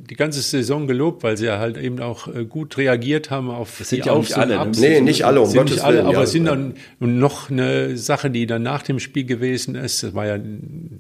die 0.08 0.16
ganze 0.16 0.40
Saison 0.42 0.86
gelobt, 0.86 1.24
weil 1.24 1.36
sie 1.36 1.48
ja 1.48 1.58
halt 1.58 1.78
eben 1.80 2.00
auch 2.00 2.28
äh, 2.28 2.46
gut 2.46 2.78
reagiert 2.78 3.32
haben 3.32 3.50
auf 3.50 3.78
sind 3.84 4.04
die 4.04 4.08
ja 4.08 4.14
auch 4.14 4.18
Aufs- 4.20 4.30
nicht 4.30 4.38
alle, 4.38 4.54
ne? 4.54 4.60
Abs- 4.60 4.80
Nee, 4.80 5.02
nicht 5.02 5.24
alle, 5.26 5.42
um 5.42 5.48
sind 5.48 5.58
Gottes 5.58 5.74
nicht 5.78 5.84
alle, 5.84 5.96
Willen, 5.98 6.06
aber 6.06 6.18
ja. 6.18 6.24
es 6.24 6.32
sind 6.32 6.46
dann 6.46 6.76
noch 7.00 7.50
eine 7.50 7.98
Sache, 7.98 8.30
die 8.30 8.46
dann 8.46 8.62
nach 8.62 8.84
dem 8.84 9.00
Spiel 9.00 9.26
gewesen 9.26 9.74
ist. 9.74 10.04
Das 10.04 10.14
war 10.14 10.28
ja 10.28 10.38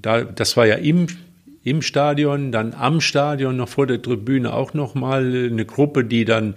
da, 0.01 0.23
das 0.23 0.57
war 0.57 0.65
ja 0.65 0.75
im 0.75 1.07
im 1.65 1.81
Stadion, 1.81 2.51
dann 2.51 2.75
am 2.75 3.01
Stadion, 3.01 3.57
noch 3.57 3.69
vor 3.69 3.87
der 3.87 3.99
Tribüne 3.99 4.53
auch 4.53 4.75
noch 4.75 4.93
mal 4.93 5.25
eine 5.25 5.65
Gruppe, 5.65 6.05
die 6.05 6.23
dann, 6.23 6.53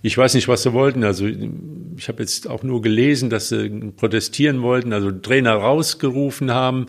ich 0.00 0.16
weiß 0.16 0.32
nicht, 0.32 0.48
was 0.48 0.62
sie 0.62 0.72
wollten. 0.72 1.04
Also 1.04 1.26
ich 1.26 2.08
habe 2.08 2.22
jetzt 2.22 2.48
auch 2.48 2.62
nur 2.62 2.80
gelesen, 2.80 3.28
dass 3.28 3.50
sie 3.50 3.68
protestieren 3.94 4.62
wollten, 4.62 4.94
also 4.94 5.10
Trainer 5.10 5.52
rausgerufen 5.52 6.52
haben 6.52 6.86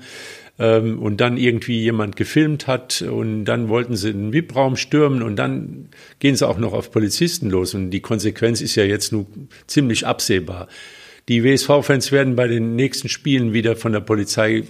ähm, 0.60 0.98
und 1.00 1.20
dann 1.20 1.36
irgendwie 1.36 1.82
jemand 1.82 2.16
gefilmt 2.16 2.68
hat 2.68 3.02
und 3.02 3.44
dann 3.44 3.68
wollten 3.68 3.98
sie 3.98 4.14
den 4.14 4.32
VIP-Raum 4.32 4.78
stürmen 4.78 5.22
und 5.22 5.36
dann 5.36 5.90
gehen 6.20 6.38
sie 6.38 6.48
auch 6.48 6.60
noch 6.60 6.72
auf 6.72 6.90
Polizisten 6.90 7.50
los 7.50 7.74
und 7.74 7.92
die 7.92 8.02
Konsequenz 8.02 8.62
ist 8.62 8.76
ja 8.76 8.86
jetzt 8.86 9.12
nur 9.12 9.28
ziemlich 9.68 10.08
absehbar. 10.08 10.70
Die 11.28 11.44
WSV-Fans 11.44 12.14
werden 12.14 12.38
bei 12.38 12.48
den 12.48 12.78
nächsten 12.78 13.10
Spielen 13.10 13.52
wieder 13.52 13.76
von 13.76 13.92
der 13.92 14.00
Polizei 14.00 14.64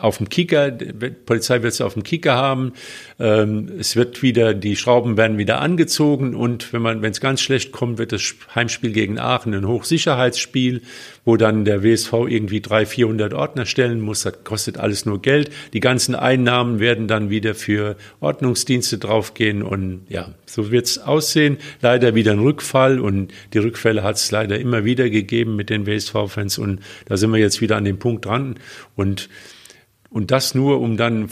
auf 0.00 0.18
dem 0.18 0.28
Kicker, 0.28 0.70
die 0.70 1.10
Polizei 1.10 1.62
wird 1.62 1.72
es 1.72 1.80
auf 1.80 1.94
dem 1.94 2.02
Kicker 2.02 2.34
haben. 2.34 2.72
Ähm, 3.18 3.70
es 3.78 3.96
wird 3.96 4.22
wieder, 4.22 4.54
die 4.54 4.76
Schrauben 4.76 5.16
werden 5.16 5.38
wieder 5.38 5.60
angezogen 5.60 6.34
und 6.34 6.72
wenn 6.72 6.82
man, 6.82 7.02
wenn 7.02 7.10
es 7.10 7.20
ganz 7.20 7.40
schlecht 7.40 7.72
kommt, 7.72 7.98
wird 7.98 8.12
das 8.12 8.34
Heimspiel 8.54 8.92
gegen 8.92 9.18
Aachen 9.18 9.54
ein 9.54 9.66
Hochsicherheitsspiel, 9.66 10.82
wo 11.24 11.36
dann 11.36 11.64
der 11.64 11.82
WSV 11.82 12.12
irgendwie 12.28 12.60
300, 12.60 12.88
400 12.88 13.34
Ordner 13.34 13.66
stellen 13.66 14.00
muss. 14.00 14.22
Das 14.22 14.44
kostet 14.44 14.78
alles 14.78 15.04
nur 15.04 15.20
Geld. 15.20 15.50
Die 15.72 15.80
ganzen 15.80 16.14
Einnahmen 16.14 16.80
werden 16.80 17.08
dann 17.08 17.30
wieder 17.30 17.54
für 17.54 17.96
Ordnungsdienste 18.20 18.98
draufgehen 18.98 19.62
und 19.62 20.06
ja, 20.08 20.34
so 20.46 20.70
wird 20.70 20.86
es 20.86 20.98
aussehen. 20.98 21.58
Leider 21.80 22.14
wieder 22.14 22.32
ein 22.32 22.38
Rückfall 22.38 23.00
und 23.00 23.32
die 23.52 23.58
Rückfälle 23.58 24.02
hat 24.02 24.16
es 24.16 24.30
leider 24.30 24.58
immer 24.58 24.84
wieder 24.84 25.10
gegeben 25.10 25.56
mit 25.56 25.70
den 25.70 25.86
WSV-Fans 25.86 26.58
und 26.58 26.80
da 27.06 27.16
sind 27.16 27.30
wir 27.30 27.38
jetzt 27.38 27.60
wieder 27.60 27.76
an 27.76 27.84
dem 27.84 27.98
Punkt 27.98 28.24
dran 28.24 28.58
und 28.96 29.28
und 30.10 30.30
das 30.30 30.54
nur, 30.54 30.80
um 30.80 30.96
dann 30.96 31.28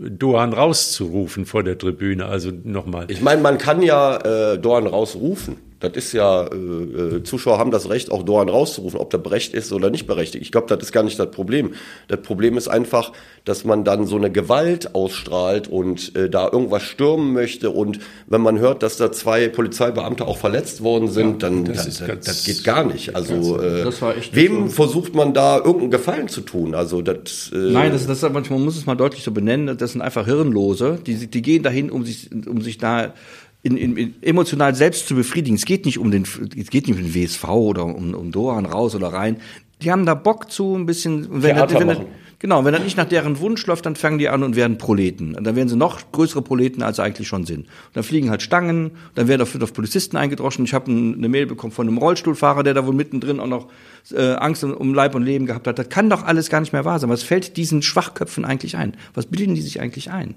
Dohan 0.00 0.52
rauszurufen 0.52 1.44
vor 1.44 1.62
der 1.62 1.76
Tribüne. 1.76 2.26
Also 2.26 2.50
nochmal. 2.50 3.06
Ich 3.08 3.20
meine, 3.20 3.42
man 3.42 3.58
kann 3.58 3.82
ja 3.82 4.16
äh, 4.52 4.58
Dorn 4.58 4.86
rausrufen. 4.86 5.56
Das 5.80 5.92
ist 5.94 6.12
ja, 6.12 6.44
äh, 6.44 6.56
äh, 6.56 7.22
Zuschauer 7.22 7.58
haben 7.58 7.70
das 7.70 7.88
Recht, 7.88 8.12
auch 8.12 8.22
Dorn 8.22 8.50
rauszurufen, 8.50 9.00
ob 9.00 9.10
der 9.10 9.18
berechtigt 9.18 9.54
ist 9.54 9.72
oder 9.72 9.90
nicht 9.90 10.06
berechtigt. 10.06 10.44
Ich 10.44 10.52
glaube, 10.52 10.66
das 10.68 10.78
ist 10.80 10.92
gar 10.92 11.02
nicht 11.02 11.18
das 11.18 11.30
Problem. 11.30 11.72
Das 12.08 12.20
Problem 12.20 12.58
ist 12.58 12.68
einfach, 12.68 13.12
dass 13.46 13.64
man 13.64 13.82
dann 13.82 14.06
so 14.06 14.16
eine 14.16 14.30
Gewalt 14.30 14.94
ausstrahlt 14.94 15.68
und 15.68 16.14
äh, 16.16 16.28
da 16.28 16.50
irgendwas 16.52 16.82
stürmen 16.82 17.32
möchte. 17.32 17.70
Und 17.70 17.98
wenn 18.26 18.42
man 18.42 18.58
hört, 18.58 18.82
dass 18.82 18.98
da 18.98 19.10
zwei 19.10 19.48
Polizeibeamte 19.48 20.26
auch 20.26 20.36
verletzt 20.36 20.82
worden 20.82 21.08
sind, 21.08 21.42
dann 21.42 21.64
das 21.64 21.86
das, 21.86 21.98
das, 21.98 22.20
das 22.20 22.44
geht 22.44 22.62
gar 22.62 22.84
nicht. 22.84 23.16
Also 23.16 23.58
äh, 23.58 23.90
wem 24.32 24.68
versucht 24.68 25.14
man 25.14 25.32
da 25.32 25.56
irgendeinen 25.56 25.90
Gefallen 25.90 26.28
zu 26.28 26.42
tun? 26.42 26.74
Also 26.74 27.00
das, 27.00 27.50
äh, 27.54 27.56
Nein, 27.56 27.92
das, 27.92 28.06
das 28.06 28.20
man 28.22 28.44
muss 28.62 28.76
es 28.76 28.84
mal 28.84 28.96
deutlich 28.96 29.24
so 29.24 29.32
benennen. 29.32 29.78
Das 29.78 29.92
sind 29.92 30.02
einfach 30.02 30.26
Hirnlose. 30.26 30.98
Die, 31.06 31.26
die 31.26 31.42
gehen 31.42 31.62
dahin, 31.62 31.90
um 31.90 32.04
sich, 32.04 32.30
um 32.46 32.60
sich 32.60 32.76
da 32.76 33.14
in, 33.62 33.76
in, 33.76 33.96
in 33.96 34.14
emotional 34.22 34.74
selbst 34.74 35.08
zu 35.08 35.14
befriedigen. 35.14 35.56
Es 35.56 35.64
geht 35.64 35.84
nicht 35.84 35.98
um 35.98 36.10
den, 36.10 36.22
es 36.22 36.70
geht 36.70 36.88
nicht 36.88 36.96
um 36.96 37.02
den 37.02 37.14
WSV 37.14 37.44
oder 37.44 37.84
um, 37.84 38.14
um 38.14 38.32
Dohan 38.32 38.66
raus 38.66 38.94
oder 38.94 39.08
rein. 39.08 39.38
Die 39.82 39.90
haben 39.90 40.06
da 40.06 40.14
Bock 40.14 40.50
zu, 40.50 40.74
ein 40.76 40.86
bisschen. 40.86 41.42
Wenn 41.42 41.54
Theater 41.54 41.66
das, 41.66 41.80
wenn 41.80 41.88
das, 41.88 41.98
genau, 42.38 42.64
wenn 42.64 42.72
das 42.72 42.82
nicht 42.82 42.96
nach 42.98 43.06
deren 43.06 43.38
Wunsch 43.40 43.66
läuft, 43.66 43.86
dann 43.86 43.96
fangen 43.96 44.18
die 44.18 44.28
an 44.28 44.42
und 44.42 44.56
werden 44.56 44.76
Proleten. 44.76 45.34
Und 45.34 45.44
dann 45.44 45.56
werden 45.56 45.68
sie 45.68 45.76
noch 45.76 46.12
größere 46.12 46.42
Proleten, 46.42 46.82
als 46.82 46.96
sie 46.96 47.02
eigentlich 47.02 47.28
schon 47.28 47.46
sind. 47.46 47.60
Und 47.60 47.94
dann 47.94 48.02
fliegen 48.02 48.28
halt 48.28 48.42
Stangen, 48.42 48.92
dann 49.14 49.28
werden 49.28 49.42
auf, 49.42 49.60
auf 49.60 49.72
Polizisten 49.72 50.16
eingedroschen. 50.16 50.64
Ich 50.64 50.74
habe 50.74 50.90
eine 50.90 51.28
Mail 51.28 51.46
bekommen 51.46 51.72
von 51.72 51.88
einem 51.88 51.96
Rollstuhlfahrer, 51.96 52.62
der 52.62 52.74
da 52.74 52.86
wohl 52.86 52.94
mittendrin 52.94 53.40
auch 53.40 53.46
noch 53.46 53.68
äh, 54.12 54.32
Angst 54.34 54.64
um, 54.64 54.72
um 54.72 54.92
Leib 54.92 55.14
und 55.14 55.22
Leben 55.22 55.46
gehabt 55.46 55.66
hat. 55.66 55.78
Das 55.78 55.88
kann 55.88 56.10
doch 56.10 56.24
alles 56.24 56.50
gar 56.50 56.60
nicht 56.60 56.74
mehr 56.74 56.84
wahr 56.84 56.98
sein. 56.98 57.08
Was 57.08 57.22
fällt 57.22 57.56
diesen 57.56 57.80
Schwachköpfen 57.80 58.44
eigentlich 58.44 58.76
ein? 58.76 58.96
Was 59.14 59.26
bilden 59.26 59.54
die 59.54 59.62
sich 59.62 59.80
eigentlich 59.80 60.10
ein? 60.10 60.34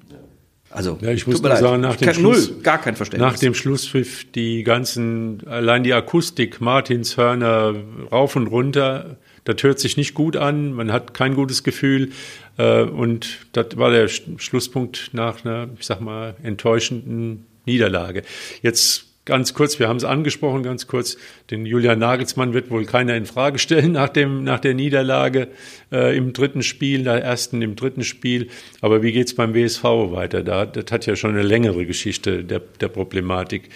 Also, 0.73 0.97
Ja, 1.01 1.11
ich 1.11 1.25
muss 1.27 1.41
nur 1.41 1.49
leid. 1.49 1.59
sagen, 1.59 1.81
nach 1.81 1.95
dem 1.95 2.05
kann 2.07 2.15
Schluss, 2.15 2.49
null, 2.49 2.61
gar 2.61 2.79
kein 2.81 2.95
Verständnis. 2.95 3.31
Nach 3.31 3.39
dem 3.39 3.53
Schlusspfiff 3.53 4.31
die 4.31 4.63
ganzen, 4.63 5.45
allein 5.47 5.83
die 5.83 5.93
Akustik, 5.93 6.59
Martinshörner 6.61 7.75
rauf 8.11 8.35
und 8.35 8.47
runter, 8.47 9.17
das 9.45 9.61
hört 9.63 9.79
sich 9.79 9.97
nicht 9.97 10.13
gut 10.13 10.35
an, 10.37 10.73
man 10.73 10.91
hat 10.91 11.13
kein 11.13 11.35
gutes 11.35 11.63
Gefühl 11.63 12.11
äh, 12.57 12.83
und 12.83 13.39
das 13.51 13.75
war 13.77 13.91
der 13.91 14.09
Sch- 14.09 14.39
Schlusspunkt 14.39 15.09
nach 15.13 15.43
einer, 15.45 15.67
ich 15.79 15.85
sag 15.85 16.01
mal, 16.01 16.35
enttäuschenden 16.43 17.45
Niederlage. 17.65 18.23
Jetzt 18.61 19.05
ganz 19.25 19.53
kurz, 19.53 19.79
wir 19.79 19.87
haben 19.87 19.97
es 19.97 20.03
angesprochen, 20.03 20.63
ganz 20.63 20.87
kurz, 20.87 21.17
den 21.49 21.65
Julian 21.65 21.99
Nagelsmann 21.99 22.53
wird 22.53 22.69
wohl 22.69 22.85
keiner 22.85 23.15
in 23.15 23.25
Frage 23.25 23.59
stellen 23.59 23.91
nach 23.93 24.09
dem 24.09 24.43
nach 24.43 24.59
der 24.59 24.73
Niederlage 24.73 25.47
äh, 25.91 26.15
im 26.17 26.33
dritten 26.33 26.63
Spiel, 26.63 27.03
der 27.03 27.23
ersten 27.23 27.61
im 27.61 27.75
dritten 27.75 28.03
Spiel. 28.03 28.47
Aber 28.81 29.01
wie 29.03 29.11
geht's 29.11 29.33
beim 29.35 29.53
WSV 29.53 29.83
weiter? 29.83 30.43
Da, 30.43 30.65
das 30.65 30.91
hat 30.91 31.05
ja 31.05 31.15
schon 31.15 31.31
eine 31.31 31.43
längere 31.43 31.85
Geschichte 31.85 32.43
der, 32.43 32.59
der 32.59 32.87
Problematik. 32.89 33.69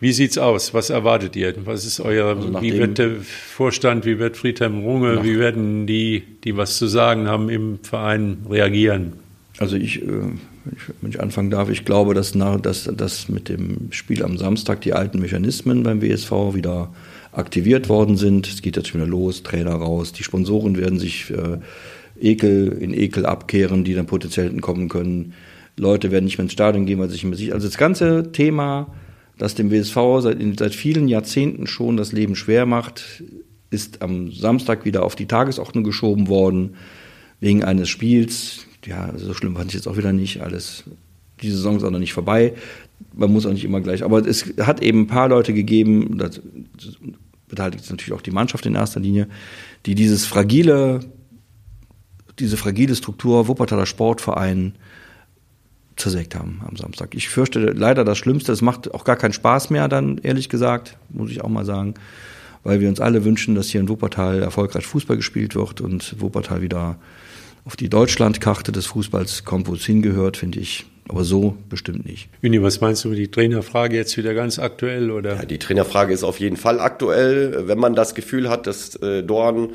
Wie 0.00 0.12
sieht's 0.12 0.38
aus? 0.38 0.72
Was 0.72 0.88
erwartet 0.88 1.36
ihr? 1.36 1.54
Was 1.66 1.84
ist 1.84 2.00
euer, 2.00 2.28
also 2.36 2.62
wie 2.62 2.72
wird 2.78 2.96
der 2.96 3.20
Vorstand, 3.20 4.06
wie 4.06 4.18
wird 4.18 4.38
Friedhelm 4.38 4.80
Runge, 4.80 5.22
wie 5.22 5.38
werden 5.38 5.86
die, 5.86 6.22
die 6.42 6.56
was 6.56 6.78
zu 6.78 6.86
sagen 6.86 7.28
haben 7.28 7.50
im 7.50 7.78
Verein 7.82 8.46
reagieren? 8.48 9.12
Also 9.58 9.76
ich, 9.76 10.02
äh, 10.02 10.06
wenn 11.00 11.10
ich 11.10 11.20
anfangen 11.20 11.50
darf, 11.50 11.70
ich 11.70 11.84
glaube, 11.84 12.14
dass, 12.14 12.32
dass, 12.32 12.84
dass 12.84 13.28
mit 13.28 13.48
dem 13.48 13.92
Spiel 13.92 14.22
am 14.22 14.38
Samstag 14.38 14.80
die 14.82 14.92
alten 14.92 15.20
Mechanismen 15.20 15.82
beim 15.82 16.02
WSV 16.02 16.30
wieder 16.54 16.92
aktiviert 17.32 17.88
worden 17.88 18.16
sind. 18.16 18.46
Es 18.46 18.62
geht 18.62 18.76
jetzt 18.76 18.94
wieder 18.94 19.06
los, 19.06 19.42
Trainer 19.42 19.74
raus, 19.74 20.12
die 20.12 20.24
Sponsoren 20.24 20.76
werden 20.76 20.98
sich 20.98 21.30
äh, 21.30 21.58
Ekel 22.20 22.76
in 22.80 22.92
Ekel 22.92 23.26
abkehren, 23.26 23.84
die 23.84 23.94
dann 23.94 24.06
potenziell 24.06 24.50
kommen 24.60 24.88
können. 24.88 25.34
Leute 25.76 26.10
werden 26.10 26.24
nicht 26.24 26.38
mehr 26.38 26.44
ins 26.44 26.52
Stadion 26.52 26.86
gehen, 26.86 26.98
weil 26.98 27.08
sie 27.08 27.14
sich 27.14 27.24
immer 27.24 27.36
sicher. 27.36 27.54
Also 27.54 27.68
das 27.68 27.78
ganze 27.78 28.32
Thema, 28.32 28.88
das 29.38 29.54
dem 29.54 29.70
WSV 29.70 29.96
seit, 30.20 30.38
seit 30.58 30.74
vielen 30.74 31.08
Jahrzehnten 31.08 31.66
schon 31.66 31.96
das 31.96 32.12
Leben 32.12 32.36
schwer 32.36 32.66
macht, 32.66 33.22
ist 33.70 34.02
am 34.02 34.30
Samstag 34.32 34.84
wieder 34.84 35.04
auf 35.04 35.16
die 35.16 35.26
Tagesordnung 35.26 35.84
geschoben 35.84 36.28
worden, 36.28 36.74
wegen 37.40 37.64
eines 37.64 37.88
Spiels. 37.88 38.66
Ja, 38.84 39.12
so 39.16 39.34
schlimm 39.34 39.56
fand 39.56 39.70
ich 39.70 39.74
jetzt 39.74 39.88
auch 39.88 39.96
wieder 39.96 40.12
nicht. 40.12 40.40
Alles, 40.40 40.84
die 41.42 41.50
Saison 41.50 41.76
ist 41.76 41.84
auch 41.84 41.90
noch 41.90 41.98
nicht 41.98 42.12
vorbei. 42.12 42.54
Man 43.14 43.32
muss 43.32 43.46
auch 43.46 43.52
nicht 43.52 43.64
immer 43.64 43.80
gleich. 43.80 44.04
Aber 44.04 44.26
es 44.26 44.44
hat 44.60 44.82
eben 44.82 45.02
ein 45.02 45.06
paar 45.06 45.28
Leute 45.28 45.52
gegeben, 45.52 46.18
das 46.18 46.40
beteiligt 47.48 47.90
natürlich 47.90 48.12
auch 48.12 48.22
die 48.22 48.30
Mannschaft 48.30 48.64
in 48.66 48.74
erster 48.74 49.00
Linie, 49.00 49.28
die 49.86 49.94
dieses 49.94 50.24
fragile 50.24 51.00
diese 52.40 52.56
fragile 52.56 52.96
Struktur 52.96 53.46
Wuppertaler 53.46 53.86
Sportverein 53.86 54.74
zersägt 55.96 56.34
haben 56.34 56.62
am 56.66 56.76
Samstag. 56.76 57.14
Ich 57.14 57.28
fürchte 57.28 57.60
leider 57.60 58.04
das 58.04 58.16
Schlimmste. 58.18 58.52
Es 58.52 58.62
macht 58.62 58.92
auch 58.94 59.04
gar 59.04 59.16
keinen 59.16 59.34
Spaß 59.34 59.70
mehr 59.70 59.86
dann, 59.88 60.18
ehrlich 60.18 60.48
gesagt, 60.48 60.96
muss 61.10 61.30
ich 61.30 61.42
auch 61.42 61.48
mal 61.48 61.66
sagen, 61.66 61.94
weil 62.64 62.80
wir 62.80 62.88
uns 62.88 63.00
alle 63.00 63.24
wünschen, 63.24 63.54
dass 63.54 63.68
hier 63.68 63.80
in 63.80 63.88
Wuppertal 63.88 64.42
erfolgreich 64.42 64.86
Fußball 64.86 65.16
gespielt 65.16 65.54
wird 65.54 65.80
und 65.80 66.20
Wuppertal 66.20 66.62
wieder 66.62 66.98
auf 67.64 67.76
die 67.76 67.88
Deutschlandkarte 67.88 68.72
des 68.72 68.86
Fußballs 68.86 69.44
kommt, 69.44 69.68
wo 69.68 69.74
es 69.74 69.84
hingehört, 69.84 70.36
finde 70.36 70.60
ich. 70.60 70.86
Aber 71.08 71.24
so 71.24 71.56
bestimmt 71.68 72.06
nicht. 72.06 72.28
Uni, 72.42 72.62
was 72.62 72.80
meinst 72.80 73.04
du 73.04 73.08
über 73.08 73.16
die 73.16 73.30
Trainerfrage 73.30 73.96
jetzt 73.96 74.16
wieder 74.16 74.32
ganz 74.32 74.60
aktuell? 74.60 75.10
Oder? 75.10 75.36
Ja, 75.36 75.44
die 75.44 75.58
Trainerfrage 75.58 76.14
ist 76.14 76.22
auf 76.22 76.38
jeden 76.38 76.56
Fall 76.56 76.78
aktuell. 76.78 77.66
Wenn 77.66 77.78
man 77.78 77.96
das 77.96 78.14
Gefühl 78.14 78.48
hat, 78.48 78.68
dass 78.68 78.94
äh, 78.96 79.24
Dorn 79.24 79.70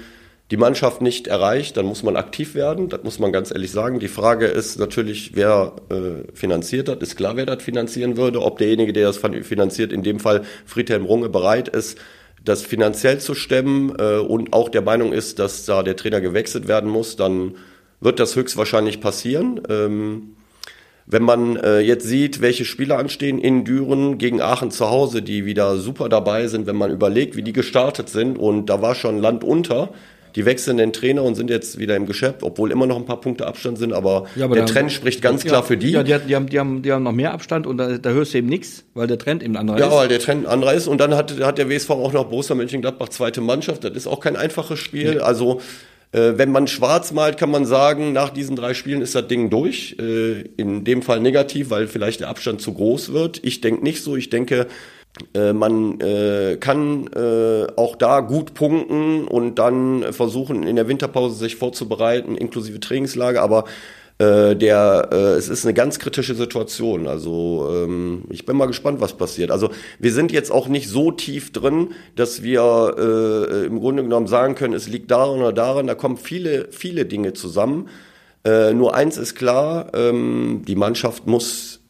die 0.52 0.58
Mannschaft 0.58 1.02
nicht 1.02 1.28
erreicht, 1.28 1.76
dann 1.76 1.86
muss 1.88 2.04
man 2.04 2.16
aktiv 2.16 2.56
werden. 2.56 2.88
Das 2.88 3.04
muss 3.04 3.20
man 3.20 3.34
ganz 3.34 3.52
ehrlich 3.52 3.72
sagen. 3.72 4.00
Die 4.00 4.08
Frage 4.08 4.46
ist 4.46 4.80
natürlich, 4.80 5.32
wer 5.36 5.74
äh, 5.90 6.32
finanziert 6.34 6.88
das. 6.88 7.00
Ist 7.00 7.16
klar, 7.18 7.36
wer 7.36 7.46
das 7.46 7.64
finanzieren 7.64 8.16
würde. 8.16 8.42
Ob 8.42 8.58
derjenige, 8.60 8.94
der 8.94 9.08
das 9.08 9.18
finanziert, 9.18 9.92
in 9.92 10.04
dem 10.04 10.20
Fall 10.20 10.44
Friedhelm 10.66 11.04
Runge, 11.04 11.30
bereit 11.30 11.68
ist, 11.68 11.98
das 12.44 12.62
finanziell 12.62 13.20
zu 13.20 13.34
stemmen 13.34 13.94
äh, 13.98 14.20
und 14.20 14.54
auch 14.54 14.70
der 14.70 14.84
Meinung 14.84 15.14
ist, 15.14 15.40
dass 15.40 15.66
da 15.66 15.84
der 15.84 15.96
Trainer 15.96 16.22
gewechselt 16.22 16.68
werden 16.68 16.90
muss, 16.90 17.16
dann 17.16 17.56
wird 18.02 18.20
das 18.20 18.36
höchstwahrscheinlich 18.36 19.02
passieren. 19.02 19.62
Ähm, 19.70 20.36
wenn 21.08 21.24
man 21.24 21.56
äh, 21.58 21.80
jetzt 21.80 22.08
sieht, 22.08 22.42
welche 22.42 22.66
Spiele 22.66 22.96
anstehen 22.96 23.38
in 23.38 23.64
Düren 23.64 24.18
gegen 24.18 24.42
Aachen 24.42 24.72
zu 24.72 24.90
Hause, 24.90 25.22
die 25.22 25.46
wieder 25.46 25.78
super 25.78 26.10
dabei 26.10 26.48
sind, 26.48 26.66
wenn 26.66 26.76
man 26.76 26.92
überlegt, 26.92 27.36
wie 27.36 27.44
die 27.44 27.54
gestartet 27.54 28.10
sind 28.10 28.40
und 28.40 28.68
da 28.68 28.82
war 28.82 28.96
schon 28.96 29.20
Land 29.20 29.44
unter, 29.44 29.92
die 30.36 30.46
wechseln 30.46 30.78
den 30.78 30.94
Trainer 30.94 31.24
und 31.24 31.36
sind 31.36 31.50
jetzt 31.50 31.78
wieder 31.78 31.96
im 31.96 32.08
Geschäft, 32.08 32.42
obwohl 32.42 32.72
immer 32.72 32.88
noch 32.88 32.98
ein 32.98 33.06
paar 33.06 33.22
Punkte 33.22 33.46
Abstand 33.46 33.78
sind, 33.78 33.94
aber, 33.94 34.26
ja, 34.36 34.46
aber 34.46 34.56
der 34.56 34.66
Trend 34.66 34.92
spricht 34.92 35.22
ganz 35.22 35.44
ja, 35.44 35.50
klar 35.50 35.64
für 35.64 35.78
die. 35.78 35.92
Ja, 35.92 36.02
die, 36.02 36.18
die, 36.28 36.36
haben, 36.36 36.50
die, 36.50 36.60
haben, 36.60 36.82
die 36.82 36.92
haben 36.92 37.04
noch 37.04 37.14
mehr 37.14 37.34
Abstand 37.34 37.68
und 37.68 37.78
da, 37.78 38.00
da 38.00 38.10
hörst 38.10 38.34
du 38.34 38.40
eben 38.40 38.48
nichts, 38.48 38.84
weil 38.96 39.06
der 39.06 39.20
Trend 39.20 39.44
eben 39.44 39.56
anderer 39.56 39.78
ja, 39.78 39.86
ist. 39.86 39.92
Ja, 39.92 39.98
weil 40.00 40.08
der 40.08 40.20
Trend 40.20 40.48
anderer 40.48 40.74
ist 40.74 40.88
und 40.88 41.00
dann 41.00 41.14
hat, 41.14 41.40
hat 41.40 41.60
der 41.60 41.70
WSV 41.70 41.92
auch 41.92 42.14
noch 42.14 42.26
Borussia 42.26 42.56
Mönchengladbach 42.56 43.10
zweite 43.10 43.42
Mannschaft, 43.42 43.84
das 43.84 43.94
ist 43.94 44.08
auch 44.08 44.20
kein 44.20 44.36
einfaches 44.36 44.80
Spiel, 44.80 45.16
nee. 45.16 45.20
also 45.20 45.62
wenn 46.12 46.52
man 46.52 46.68
schwarz 46.68 47.12
malt, 47.12 47.38
kann 47.38 47.52
man 47.52 47.66
sagen, 47.66 48.14
nach 48.14 48.30
diesen 48.30 48.56
drei 48.56 48.74
Spielen 48.74 49.02
ist 49.02 49.16
das 49.16 49.28
Ding 49.28 49.50
durch. 49.50 49.98
Äh, 50.00 50.42
in 50.56 50.84
dem 50.86 51.02
Fall 51.02 51.20
negativ, 51.20 51.70
weil 51.70 51.88
vielleicht 51.88 52.22
der 52.22 52.30
Abstand 52.30 52.62
zu 52.62 52.74
groß 52.74 53.12
wird. 53.12 53.42
Ich 53.44 53.60
denke 53.60 53.84
nicht 53.84 54.02
so. 54.02 54.16
Ich 54.16 54.30
denke, 54.30 54.68
äh, 55.34 55.54
man 55.54 56.00
äh, 56.02 56.58
kann 56.60 57.08
äh, 57.08 57.68
auch 57.76 57.96
da 57.96 58.20
gut 58.20 58.54
punkten 58.54 59.28
und 59.28 59.56
dann 59.56 60.14
versuchen, 60.14 60.64
in 60.64 60.76
der 60.76 60.88
Winterpause 60.88 61.36
sich 61.36 61.56
vorzubereiten, 61.56 62.36
inklusive 62.36 62.80
Trainingslager, 62.80 63.42
aber 63.42 63.66
äh, 64.18 64.56
der, 64.56 65.10
äh, 65.12 65.16
es 65.34 65.50
ist 65.50 65.66
eine 65.66 65.74
ganz 65.74 66.00
kritische 66.00 66.36
Situation. 66.36 67.08
Also 67.08 67.70
ähm, 67.70 68.24
ich 68.30 68.46
bin 68.46 68.56
mal 68.56 68.68
gespannt, 68.68 69.02
was 69.02 69.14
passiert. 69.14 69.52
Also 69.52 69.70
wir 70.00 70.14
sind 70.14 70.32
jetzt 70.32 70.52
auch 70.52 70.68
nicht 70.68 70.88
so 70.90 71.12
tief 71.12 71.52
drin, 71.52 71.90
dass 72.16 72.42
wir 72.42 72.96
äh, 72.98 73.66
im 73.66 73.80
Grunde 73.80 74.04
genommen 74.04 74.28
sagen 74.28 74.56
können, 74.56 74.74
es 74.74 74.88
liegt 74.88 75.12
daran 75.12 75.40
oder 75.40 75.52
daran. 75.52 75.88
Da 75.88 75.96
kommen 75.96 76.18
viele, 76.18 76.70
viele 76.72 77.06
Dinge 77.06 77.34
zusammen. 77.34 77.90
Äh, 78.46 78.74
nur 78.74 78.96
eins 78.96 79.18
ist 79.18 79.36
klar, 79.36 79.92
ähm, 79.94 80.62
die 80.66 80.76
Mannschaft 80.76 81.28
muss 81.28 81.82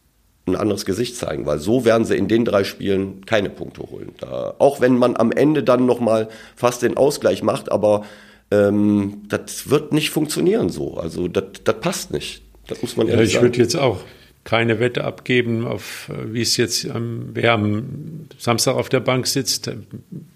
ein 0.47 0.55
anderes 0.55 0.85
Gesicht 0.85 1.17
zeigen, 1.17 1.45
weil 1.45 1.59
so 1.59 1.85
werden 1.85 2.05
sie 2.05 2.15
in 2.15 2.27
den 2.27 2.45
drei 2.45 2.63
Spielen 2.63 3.25
keine 3.25 3.49
Punkte 3.49 3.83
holen. 3.83 4.13
Da, 4.19 4.55
auch 4.57 4.81
wenn 4.81 4.97
man 4.97 5.15
am 5.15 5.31
Ende 5.31 5.63
dann 5.63 5.85
nochmal 5.85 6.29
fast 6.55 6.81
den 6.81 6.97
Ausgleich 6.97 7.43
macht, 7.43 7.71
aber 7.71 8.03
ähm, 8.51 9.23
das 9.27 9.69
wird 9.69 9.93
nicht 9.93 10.09
funktionieren 10.09 10.69
so. 10.69 10.97
Also 10.97 11.27
das, 11.27 11.43
passt 11.81 12.11
nicht. 12.11 12.41
Das 12.67 12.81
muss 12.81 12.97
man 12.97 13.07
ja, 13.07 13.19
ich 13.21 13.41
würde 13.41 13.57
jetzt 13.59 13.75
auch 13.75 14.01
keine 14.43 14.79
Wette 14.79 15.03
abgeben, 15.03 15.65
auf 15.65 16.11
wie 16.25 16.41
es 16.41 16.57
jetzt 16.57 16.87
am, 16.89 17.29
wer 17.33 17.53
am 17.53 18.27
Samstag 18.37 18.75
auf 18.75 18.89
der 18.89 18.99
Bank 18.99 19.27
sitzt, 19.27 19.71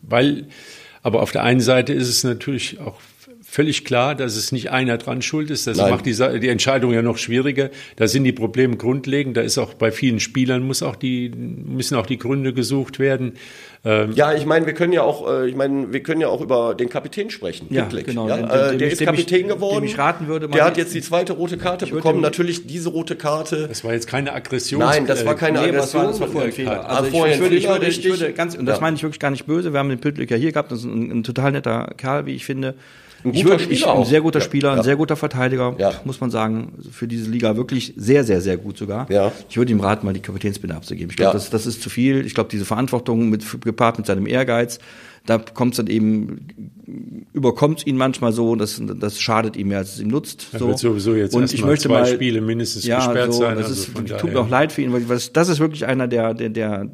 weil 0.01 0.47
aber 1.01 1.21
auf 1.21 1.31
der 1.31 1.43
einen 1.43 1.61
Seite 1.61 1.93
ist 1.93 2.09
es 2.09 2.23
natürlich 2.23 2.79
auch 2.79 2.99
völlig 3.49 3.83
klar, 3.83 4.13
dass 4.13 4.35
es 4.35 4.51
nicht 4.51 4.69
einer 4.69 4.97
dran 4.97 5.21
schuld 5.21 5.49
ist. 5.49 5.65
Das 5.65 5.77
Nein. 5.77 5.89
macht 5.89 6.05
die, 6.05 6.13
die 6.39 6.49
Entscheidung 6.49 6.93
ja 6.93 7.01
noch 7.01 7.17
schwieriger. 7.17 7.71
Da 7.95 8.07
sind 8.07 8.23
die 8.23 8.31
Probleme 8.31 8.77
grundlegend. 8.77 9.35
Da 9.37 9.41
ist 9.41 9.57
auch 9.57 9.73
bei 9.73 9.91
vielen 9.91 10.19
Spielern 10.19 10.61
muss 10.61 10.83
auch 10.83 10.95
die, 10.95 11.29
müssen 11.29 11.95
auch 11.95 12.05
die 12.05 12.19
Gründe 12.19 12.53
gesucht 12.53 12.99
werden. 12.99 13.33
Ähm 13.83 14.11
ja, 14.13 14.33
ich 14.33 14.45
meine, 14.45 14.67
wir 14.67 14.73
können 14.73 14.93
ja 14.93 15.01
auch, 15.01 15.27
äh, 15.27 15.49
ich 15.49 15.55
meine, 15.55 15.91
wir 15.91 16.03
können 16.03 16.21
ja 16.21 16.27
auch 16.27 16.41
über 16.41 16.75
den 16.75 16.89
Kapitän 16.89 17.31
sprechen. 17.31 17.67
Ja, 17.71 17.83
Picklick, 17.83 18.07
genau. 18.07 18.27
Ja? 18.27 18.69
Dem, 18.69 18.77
der 18.77 18.91
ist 18.91 19.01
Kapitän 19.01 19.41
ich, 19.41 19.47
geworden. 19.47 19.85
Ich 19.85 19.97
raten 19.97 20.27
würde, 20.27 20.47
der 20.47 20.65
hat 20.65 20.77
jetzt 20.77 20.93
die 20.93 21.01
zweite 21.01 21.33
rote 21.33 21.57
Karte 21.57 21.87
bekommen. 21.87 22.21
Natürlich 22.21 22.67
diese 22.67 22.89
rote 22.89 23.15
Karte. 23.15 23.67
Das 23.67 23.83
war 23.83 23.93
jetzt 23.93 24.07
keine 24.07 24.33
Aggression. 24.33 24.79
Nein, 24.79 25.07
das 25.07 25.25
war 25.25 25.35
keine 25.35 25.59
nee, 25.61 25.69
Aggression. 25.69 26.03
Das 26.03 26.19
war, 26.19 26.19
das 26.19 26.19
war 26.19 26.27
vorher 26.27 26.49
ein 26.49 26.53
Fehler. 26.53 26.89
Also, 26.89 27.03
also 27.03 27.25
ich, 27.25 27.33
ich, 27.33 27.39
würde, 27.39 27.55
ich, 27.55 27.67
würde, 27.67 27.87
ich 27.87 28.03
würde 28.03 28.33
ganz, 28.33 28.55
und 28.55 28.67
das 28.67 28.77
ja. 28.77 28.81
meine 28.81 28.95
ich 28.95 29.01
wirklich 29.01 29.19
gar 29.19 29.31
nicht 29.31 29.47
böse. 29.47 29.73
Wir 29.73 29.79
haben 29.79 29.89
den 29.89 30.01
Püttlicker 30.01 30.35
hier 30.35 30.51
gehabt. 30.51 30.71
Das 30.71 30.79
ist 30.79 30.85
ein, 30.85 31.09
ein 31.09 31.23
total 31.23 31.53
netter 31.53 31.93
Kerl, 31.97 32.27
wie 32.27 32.35
ich 32.35 32.45
finde. 32.45 32.75
Ein 33.23 33.31
guter 33.33 33.49
würde, 33.49 33.63
Spieler. 33.63 33.77
Ich, 33.77 33.87
ein 33.87 34.05
sehr 34.05 34.21
guter 34.21 34.41
Spieler, 34.41 34.69
ja. 34.69 34.75
ein 34.77 34.83
sehr 34.83 34.95
guter 34.95 35.15
Verteidiger, 35.15 35.75
ja. 35.77 35.93
muss 36.05 36.21
man 36.21 36.31
sagen, 36.31 36.73
für 36.91 37.07
diese 37.07 37.29
Liga 37.29 37.57
wirklich 37.57 37.93
sehr, 37.97 38.23
sehr, 38.23 38.41
sehr 38.41 38.57
gut 38.57 38.77
sogar. 38.77 39.09
Ja. 39.11 39.31
Ich 39.49 39.57
würde 39.57 39.71
ihm 39.71 39.79
raten, 39.79 40.05
mal 40.05 40.13
die 40.13 40.21
Kapitänsbinde 40.21 40.75
abzugeben. 40.75 41.09
Ich 41.09 41.17
glaube, 41.17 41.33
das, 41.33 41.49
das 41.49 41.65
ist 41.65 41.81
zu 41.81 41.89
viel. 41.89 42.25
Ich 42.25 42.33
glaube, 42.33 42.49
diese 42.49 42.65
Verantwortung 42.65 43.29
mit, 43.29 43.45
gepaart 43.61 43.97
mit 43.97 44.07
seinem 44.07 44.27
Ehrgeiz, 44.27 44.79
da 45.25 45.37
kommt 45.37 45.73
es 45.73 45.77
dann 45.77 45.87
eben, 45.87 46.47
überkommt 47.33 47.85
ihn 47.85 47.97
manchmal 47.97 48.33
so, 48.33 48.55
das, 48.55 48.81
das 48.99 49.19
schadet 49.19 49.57
ihm 49.57 49.67
mehr, 49.67 49.79
als 49.79 49.95
es 49.95 49.99
ihm 49.99 50.07
nutzt. 50.07 50.47
Er 50.53 50.59
so. 50.59 50.67
wird 50.67 50.79
sowieso 50.79 51.15
jetzt 51.15 51.35
und 51.35 51.53
ich 51.53 51.63
möchte 51.63 51.87
zwei 51.87 52.01
mal, 52.01 52.07
Spiele 52.07 52.41
mindestens 52.41 52.85
ja, 52.85 52.97
gesperrt 52.97 53.33
so, 53.33 53.39
sein. 53.41 53.57
Das 53.57 53.67
also 53.67 53.99
ist, 53.99 54.19
tut 54.19 54.33
mir 54.33 54.39
auch 54.39 54.49
leid 54.49 54.71
für 54.71 54.81
ihn, 54.81 54.93
weil 54.93 55.03
das 55.05 55.49
ist 55.49 55.59
wirklich 55.59 55.85
einer, 55.85 56.07
der, 56.07 56.33
der, 56.33 56.49
der 56.49 56.89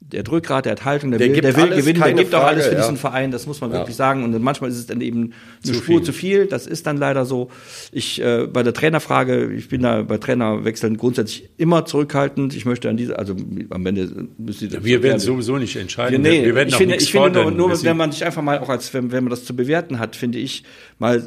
der 0.00 0.22
Drückgrat, 0.22 0.64
der 0.64 0.72
hat 0.72 0.84
Haltung, 0.84 1.10
der, 1.10 1.18
der 1.18 1.28
will, 1.28 1.40
der 1.42 1.56
will 1.56 1.70
gewinnen, 1.70 2.00
der 2.00 2.14
gibt 2.14 2.30
Frage, 2.30 2.44
auch 2.44 2.48
alles 2.48 2.66
für 2.66 2.74
ja. 2.74 2.80
diesen 2.80 2.96
Verein, 2.96 3.30
das 3.30 3.46
muss 3.46 3.60
man 3.60 3.70
ja. 3.70 3.78
wirklich 3.78 3.96
sagen. 3.96 4.22
Und 4.22 4.40
manchmal 4.40 4.70
ist 4.70 4.78
es 4.78 4.86
dann 4.86 5.00
eben 5.00 5.22
eine 5.22 5.32
zu 5.62 5.74
Spur 5.74 5.98
viel. 5.98 6.02
zu 6.02 6.12
viel, 6.12 6.46
das 6.46 6.66
ist 6.66 6.86
dann 6.86 6.96
leider 6.96 7.24
so. 7.24 7.50
Ich 7.90 8.22
äh, 8.22 8.46
bei 8.46 8.62
der 8.62 8.72
Trainerfrage, 8.72 9.52
ich 9.52 9.68
bin 9.68 9.82
da 9.82 10.02
bei 10.02 10.18
Trainerwechseln 10.18 10.96
grundsätzlich 10.96 11.50
immer 11.58 11.84
zurückhaltend. 11.84 12.54
Ich 12.54 12.64
möchte 12.64 12.88
an 12.88 12.96
diese, 12.96 13.18
also 13.18 13.34
am 13.70 13.86
Ende 13.86 14.28
müsst 14.38 14.62
ihr 14.62 14.84
Wir 14.84 15.02
werden 15.02 15.18
sowieso 15.18 15.58
nicht 15.58 15.76
entscheiden. 15.76 16.22
Nee, 16.22 16.44
wir 16.44 16.54
werden 16.54 16.68
ich 16.68 16.76
finde, 16.76 16.96
ich 16.96 17.10
finde 17.10 17.42
nur, 17.42 17.50
nur 17.50 17.82
wenn 17.82 17.96
man 17.96 18.12
sich 18.12 18.24
einfach 18.24 18.42
mal 18.42 18.60
auch 18.60 18.68
als, 18.68 18.94
wenn, 18.94 19.10
wenn 19.10 19.24
man 19.24 19.30
das 19.30 19.44
zu 19.44 19.54
bewerten 19.54 19.98
hat, 19.98 20.16
finde 20.16 20.38
ich, 20.38 20.62
mal 20.98 21.22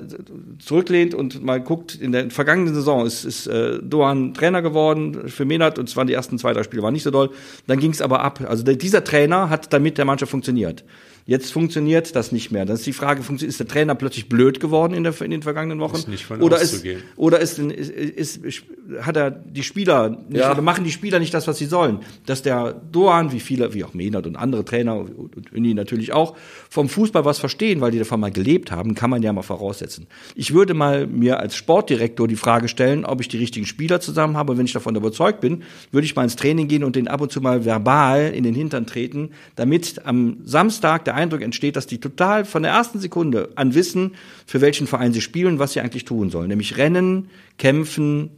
zurücklehnt 0.60 1.14
und 1.14 1.44
mal 1.44 1.62
guckt, 1.62 1.96
in 1.96 2.14
der 2.14 2.32
vergangenen 2.32 2.74
Saison 2.74 3.06
ist, 3.06 3.26
ist 3.26 3.48
äh, 3.48 3.80
Dohan 3.82 4.34
Trainer 4.34 4.62
geworden 4.62 5.28
für 5.28 5.46
Menat 5.46 5.78
und 5.78 5.90
es 5.90 5.96
waren 5.96 6.08
die 6.08 6.14
ersten 6.14 6.40
zwei, 6.40 6.54
drei 6.54 6.64
Spiele, 6.64 6.84
waren 6.84 6.94
nicht 6.94 7.04
so 7.04 7.12
doll. 7.12 7.30
Dann 7.68 7.80
ging 7.80 7.92
es 7.92 8.02
aber 8.02 8.22
ab. 8.22 8.42
Also 8.48 8.61
der, 8.64 8.76
dieser 8.76 9.04
Trainer 9.04 9.50
hat 9.50 9.72
damit 9.74 9.98
der 9.98 10.06
Mannschaft 10.06 10.32
funktioniert. 10.32 10.84
Jetzt 11.32 11.54
funktioniert 11.54 12.14
das 12.18 12.34
nicht 12.34 12.52
mehr. 12.52 12.66
Dann 12.66 12.76
ist 12.76 12.86
die 12.86 12.92
Frage, 12.92 13.22
ist 13.34 13.58
der 13.58 13.66
Trainer 13.66 13.96
plötzlich 13.96 14.28
blöd 14.28 14.60
geworden 14.60 14.94
in, 14.94 15.06
der, 15.06 15.14
in 15.22 15.32
den 15.32 15.42
vergangenen 15.42 15.80
Wochen? 15.80 15.96
Ist 15.96 16.10
nicht 16.10 16.26
von 16.26 16.42
oder 16.42 16.60
ist, 16.60 16.86
oder 17.16 17.40
ist, 17.40 17.58
ist, 17.58 18.36
ist, 18.44 18.64
hat 19.00 19.16
er 19.16 19.32
die 19.32 19.64
Spieler 19.64 20.10
nicht, 20.10 20.42
Ja. 20.42 20.52
oder 20.52 20.62
machen 20.62 20.84
die 20.84 20.92
Spieler 20.92 21.20
nicht 21.20 21.34
das, 21.34 21.48
was 21.48 21.58
sie 21.58 21.68
sollen. 21.68 22.00
Dass 22.26 22.42
der 22.42 22.74
Doan, 22.74 23.32
wie 23.32 23.40
viele, 23.40 23.74
wie 23.74 23.86
auch 23.86 23.94
Mehnert 23.94 24.28
und 24.28 24.36
andere 24.36 24.66
Trainer 24.66 24.98
und 24.98 25.54
Uni 25.54 25.74
natürlich 25.74 26.12
auch, 26.12 26.36
vom 26.70 26.90
Fußball 26.90 27.24
was 27.24 27.40
verstehen, 27.40 27.80
weil 27.80 27.92
die 27.92 28.00
davon 28.00 28.20
mal 28.20 28.32
gelebt 28.32 28.70
haben, 28.70 28.94
kann 28.94 29.10
man 29.10 29.24
ja 29.24 29.32
mal 29.32 29.42
voraussetzen. 29.42 30.08
Ich 30.36 30.54
würde 30.54 30.74
mal 30.74 31.08
mir 31.08 31.40
als 31.40 31.56
Sportdirektor 31.56 32.28
die 32.28 32.36
Frage 32.36 32.68
stellen, 32.68 33.06
ob 33.06 33.22
ich 33.22 33.30
die 33.30 33.38
richtigen 33.38 33.66
Spieler 33.66 34.02
zusammen 34.02 34.36
habe. 34.36 34.52
Und 34.52 34.58
wenn 34.58 34.66
ich 34.66 34.74
davon 34.74 34.98
überzeugt 34.98 35.40
bin, 35.40 35.64
würde 35.94 36.04
ich 36.04 36.14
mal 36.14 36.26
ins 36.26 36.36
Training 36.36 36.68
gehen 36.68 36.84
und 36.84 36.98
den 36.98 37.08
ab 37.08 37.22
und 37.22 37.32
zu 37.32 37.40
mal 37.40 37.64
verbal 37.64 38.34
in 38.36 38.44
den 38.44 38.54
Hintern 38.54 38.86
treten, 38.86 39.30
damit 39.56 40.06
am 40.06 40.40
Samstag 40.44 41.06
der 41.06 41.21
Eindruck 41.22 41.42
entsteht, 41.42 41.76
dass 41.76 41.88
die 41.88 42.00
total 42.00 42.46
von 42.46 42.64
der 42.64 42.72
ersten 42.72 43.00
Sekunde 43.00 43.50
an 43.56 43.74
wissen, 43.74 44.16
für 44.46 44.62
welchen 44.62 44.88
Verein 44.88 45.14
sie 45.14 45.22
spielen, 45.22 45.60
was 45.60 45.74
sie 45.74 45.80
eigentlich 45.80 46.06
tun 46.06 46.30
sollen. 46.30 46.50
Nämlich 46.50 46.78
rennen, 46.78 47.30
kämpfen 47.58 48.32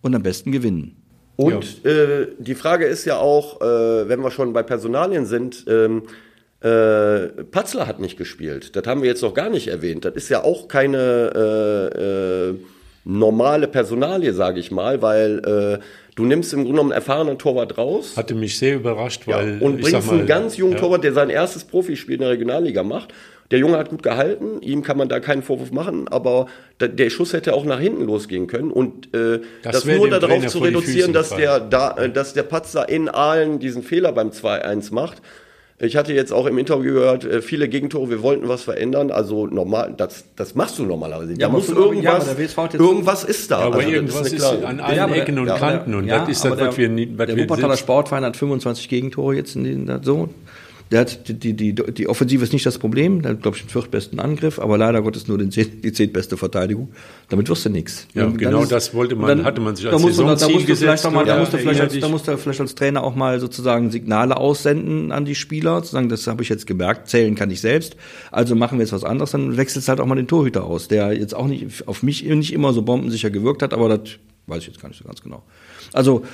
und 0.00 0.14
am 0.14 0.22
besten 0.22 0.52
gewinnen. 0.52 0.96
Und 1.36 1.84
äh, 1.84 2.28
die 2.38 2.54
Frage 2.54 2.84
ist 2.84 3.04
ja 3.04 3.16
auch, 3.16 3.60
äh, 3.60 4.08
wenn 4.08 4.20
wir 4.20 4.30
schon 4.30 4.52
bei 4.52 4.62
Personalien 4.62 5.26
sind, 5.26 5.64
ähm, 5.66 6.02
äh, 6.60 7.42
Patzler 7.44 7.86
hat 7.86 7.98
nicht 7.98 8.16
gespielt. 8.16 8.76
Das 8.76 8.86
haben 8.86 9.02
wir 9.02 9.08
jetzt 9.08 9.22
noch 9.22 9.34
gar 9.34 9.50
nicht 9.50 9.68
erwähnt. 9.68 10.04
Das 10.04 10.14
ist 10.14 10.28
ja 10.28 10.44
auch 10.44 10.68
keine 10.68 11.32
äh, 11.34 12.50
äh, 12.50 12.54
normale 13.04 13.68
Personalie, 13.68 14.32
sage 14.32 14.60
ich 14.60 14.70
mal, 14.70 15.02
weil 15.02 15.80
äh, 15.80 15.84
du 16.14 16.24
nimmst 16.24 16.52
im 16.52 16.60
Grunde 16.60 16.72
genommen 16.72 16.92
einen 16.92 17.00
erfahrenen 17.00 17.38
Torwart 17.38 17.78
raus. 17.78 18.16
Hatte 18.16 18.34
mich 18.34 18.58
sehr 18.58 18.76
überrascht, 18.76 19.26
weil 19.26 19.58
und 19.60 19.80
ich 19.80 19.86
sag 19.86 19.92
bringst 19.92 20.08
mal, 20.08 20.18
einen 20.18 20.26
ganz 20.26 20.56
jungen 20.56 20.74
ja. 20.74 20.78
Torwart, 20.78 21.04
der 21.04 21.12
sein 21.12 21.30
erstes 21.30 21.64
Profispiel 21.64 22.14
in 22.14 22.20
der 22.20 22.30
Regionalliga 22.30 22.82
macht. 22.82 23.12
Der 23.50 23.58
Junge 23.58 23.76
hat 23.76 23.90
gut 23.90 24.02
gehalten, 24.02 24.62
ihm 24.62 24.82
kann 24.82 24.96
man 24.96 25.10
da 25.10 25.20
keinen 25.20 25.42
Vorwurf 25.42 25.72
machen, 25.72 26.08
aber 26.08 26.46
da, 26.78 26.88
der 26.88 27.10
Schuss 27.10 27.34
hätte 27.34 27.52
auch 27.52 27.66
nach 27.66 27.80
hinten 27.80 28.04
losgehen 28.06 28.46
können. 28.46 28.70
Und 28.70 29.14
äh, 29.14 29.40
Das 29.62 29.84
das, 29.84 29.84
nur 29.84 30.08
darauf 30.08 30.28
Trainer 30.28 30.48
zu 30.48 30.58
reduzieren, 30.60 31.12
dass 31.12 31.36
der, 31.36 31.60
da, 31.60 31.94
äh, 31.98 32.10
dass 32.10 32.32
der 32.32 32.44
Patzer 32.44 32.88
in 32.88 33.10
Aalen 33.10 33.58
diesen 33.58 33.82
Fehler 33.82 34.12
beim 34.12 34.30
2-1 34.30 34.94
macht. 34.94 35.20
Ich 35.84 35.96
hatte 35.96 36.12
jetzt 36.12 36.32
auch 36.32 36.46
im 36.46 36.58
Interview 36.58 36.92
gehört, 36.94 37.24
äh, 37.24 37.42
viele 37.42 37.68
Gegentore, 37.68 38.08
wir 38.08 38.22
wollten 38.22 38.48
was 38.48 38.62
verändern. 38.62 39.10
Also 39.10 39.48
normal, 39.48 39.94
das, 39.96 40.24
das 40.36 40.54
machst 40.54 40.78
du 40.78 40.84
normalerweise. 40.84 41.34
Da 41.34 41.46
aber 41.46 41.56
muss 41.56 41.66
für- 41.66 41.72
ja, 41.74 42.18
irgendwas, 42.20 42.72
irgendwas 42.72 43.24
ist 43.24 43.50
da. 43.50 43.60
Ja, 43.60 43.66
aber 43.66 43.76
Also 43.78 43.88
irgendwas 43.90 44.32
ist, 44.32 44.36
klare- 44.36 44.64
an 44.64 44.78
allen 44.78 44.96
Ja, 44.96 45.08
Ecken 45.08 45.38
und 45.40 45.48
ja, 45.48 45.58
Kanten 45.58 45.94
und 45.96 46.06
Ja, 46.06 46.20
das 46.20 46.28
ist 46.28 46.44
das, 46.44 46.56
was 46.58 46.78
wir 46.78 46.88
nie, 46.88 47.12
was 47.16 47.26
der 47.26 47.36
wir 47.36 47.42
Wuppertaler 47.42 47.74
sind. 47.74 47.80
Sportverein 47.82 48.24
hat 48.24 48.36
25 48.36 48.88
Gegentore 48.88 49.34
jetzt 49.34 49.56
in 49.56 49.64
den, 49.64 50.00
so. 50.04 50.28
Der 50.92 51.00
hat 51.00 51.26
die, 51.26 51.54
die, 51.54 51.72
die, 51.74 52.06
Offensive 52.06 52.44
ist 52.44 52.52
nicht 52.52 52.66
das 52.66 52.78
Problem, 52.78 53.22
der 53.22 53.32
hat, 53.32 53.40
glaube 53.40 53.56
ich, 53.56 53.62
den 53.62 53.70
viertbesten 53.70 54.20
Angriff, 54.20 54.58
aber 54.58 54.76
leider 54.76 55.00
Gottes 55.00 55.26
nur 55.26 55.38
den 55.38 55.50
zehn, 55.50 55.80
die 55.80 55.90
zehntbeste 55.90 56.36
Verteidigung. 56.36 56.90
Damit 57.30 57.48
wirst 57.48 57.64
du 57.64 57.70
nichts. 57.70 58.06
Ja, 58.12 58.26
Und 58.26 58.32
dann 58.32 58.38
genau 58.38 58.64
das 58.66 58.92
wollte 58.92 59.16
man- 59.16 59.42
hatte 59.42 59.62
man 59.62 59.74
sich 59.74 59.86
als 59.86 59.96
da 59.96 59.98
musst 60.06 60.18
du, 60.18 60.22
da 60.24 60.28
musst 60.30 60.68
du 60.68 60.76
vielleicht 60.76 61.04
da 61.04 61.38
musst 61.38 61.52
du 61.54 61.58
vielleicht 61.58 61.80
als, 61.80 61.98
da 61.98 62.08
musst 62.08 62.28
du 62.28 62.36
vielleicht 62.36 62.60
als 62.60 62.74
Trainer 62.74 63.02
auch 63.02 63.14
mal 63.14 63.40
sozusagen 63.40 63.90
Signale 63.90 64.36
aussenden 64.36 65.12
an 65.12 65.24
die 65.24 65.34
Spieler, 65.34 65.82
zu 65.82 65.92
sagen, 65.92 66.10
das 66.10 66.26
habe 66.26 66.42
ich 66.42 66.50
jetzt 66.50 66.66
gemerkt, 66.66 67.08
zählen 67.08 67.34
kann 67.36 67.50
ich 67.50 67.62
selbst, 67.62 67.96
also 68.30 68.54
machen 68.54 68.76
wir 68.78 68.84
jetzt 68.84 68.92
was 68.92 69.02
anderes, 69.04 69.30
dann 69.30 69.56
wechselst 69.56 69.88
halt 69.88 69.98
auch 69.98 70.06
mal 70.06 70.16
den 70.16 70.28
Torhüter 70.28 70.64
aus, 70.64 70.88
der 70.88 71.14
jetzt 71.14 71.34
auch 71.34 71.46
nicht 71.46 71.88
auf 71.88 72.02
mich 72.02 72.22
nicht 72.22 72.52
immer 72.52 72.74
so 72.74 72.82
bombensicher 72.82 73.30
gewirkt 73.30 73.62
hat, 73.62 73.72
aber 73.72 73.88
das 73.88 74.10
weiß 74.46 74.60
ich 74.60 74.66
jetzt 74.68 74.82
gar 74.82 74.90
nicht 74.90 74.98
so 74.98 75.04
ganz 75.06 75.22
genau. 75.22 75.42
Also, 75.92 76.24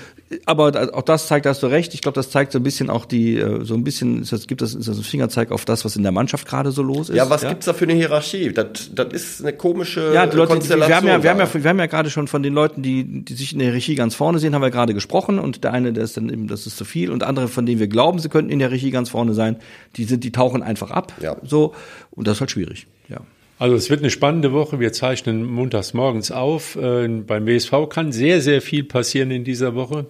aber 0.44 0.94
auch 0.94 1.02
das 1.02 1.26
zeigt, 1.26 1.46
da 1.46 1.50
hast 1.50 1.62
du 1.62 1.68
recht. 1.68 1.94
Ich 1.94 2.02
glaube, 2.02 2.14
das 2.14 2.30
zeigt 2.30 2.52
so 2.52 2.58
ein 2.58 2.62
bisschen 2.62 2.90
auch 2.90 3.06
die, 3.06 3.38
äh, 3.38 3.64
so 3.64 3.74
ein 3.74 3.84
bisschen, 3.84 4.26
das, 4.28 4.46
gibt 4.46 4.60
das, 4.60 4.74
ist 4.74 4.88
das 4.88 4.98
ein 4.98 5.02
Fingerzeig 5.02 5.50
auf 5.50 5.64
das, 5.64 5.84
was 5.84 5.96
in 5.96 6.02
der 6.02 6.12
Mannschaft 6.12 6.46
gerade 6.46 6.70
so 6.70 6.82
los 6.82 7.08
ist. 7.08 7.16
Ja, 7.16 7.30
was 7.30 7.42
gibt's 7.42 7.66
da 7.66 7.72
für 7.72 7.84
eine 7.84 7.94
Hierarchie? 7.94 8.52
Das, 8.52 8.90
das 8.94 9.12
ist 9.12 9.40
eine 9.40 9.54
komische 9.54 10.12
Ja, 10.12 10.26
die 10.26 10.36
Leute, 10.36 10.48
die, 10.48 10.68
wir 10.68 10.76
Konstellation. 10.76 10.96
haben 10.96 11.08
ja, 11.08 11.22
wir 11.22 11.30
haben 11.30 11.40
ja, 11.40 11.54
wir 11.54 11.70
haben 11.70 11.78
ja 11.78 11.86
gerade 11.86 12.10
schon 12.10 12.28
von 12.28 12.42
den 12.42 12.52
Leuten, 12.52 12.82
die, 12.82 13.24
die 13.24 13.34
sich 13.34 13.52
in 13.52 13.58
der 13.58 13.72
Regie 13.72 13.94
ganz 13.94 14.14
vorne 14.14 14.38
sehen, 14.38 14.54
haben 14.54 14.62
wir 14.62 14.70
gerade 14.70 14.92
gesprochen 14.92 15.38
und 15.38 15.64
der 15.64 15.72
eine, 15.72 15.92
der 15.92 16.04
ist 16.04 16.16
dann 16.16 16.28
eben, 16.28 16.46
das 16.46 16.66
ist 16.66 16.76
zu 16.76 16.84
viel 16.84 17.10
und 17.10 17.22
andere, 17.22 17.48
von 17.48 17.64
denen 17.64 17.80
wir 17.80 17.88
glauben, 17.88 18.18
sie 18.18 18.28
könnten 18.28 18.50
in 18.50 18.58
der 18.58 18.70
Regie 18.70 18.90
ganz 18.90 19.08
vorne 19.08 19.32
sein, 19.34 19.56
die 19.96 20.04
sind, 20.04 20.24
die 20.24 20.32
tauchen 20.32 20.62
einfach 20.62 20.90
ab. 20.90 21.12
Ja. 21.22 21.36
So. 21.42 21.74
Und 22.10 22.26
das 22.26 22.36
ist 22.36 22.40
halt 22.40 22.50
schwierig. 22.50 22.86
Ja. 23.08 23.20
Also 23.58 23.74
es 23.74 23.90
wird 23.90 24.00
eine 24.00 24.10
spannende 24.10 24.52
Woche. 24.52 24.78
Wir 24.78 24.92
zeichnen 24.92 25.44
montags 25.44 25.92
morgens 25.92 26.30
auf. 26.30 26.76
Äh, 26.76 27.08
beim 27.08 27.46
WSV 27.46 27.88
kann 27.88 28.12
sehr, 28.12 28.40
sehr 28.40 28.62
viel 28.62 28.84
passieren 28.84 29.30
in 29.30 29.44
dieser 29.44 29.74
Woche. 29.74 30.06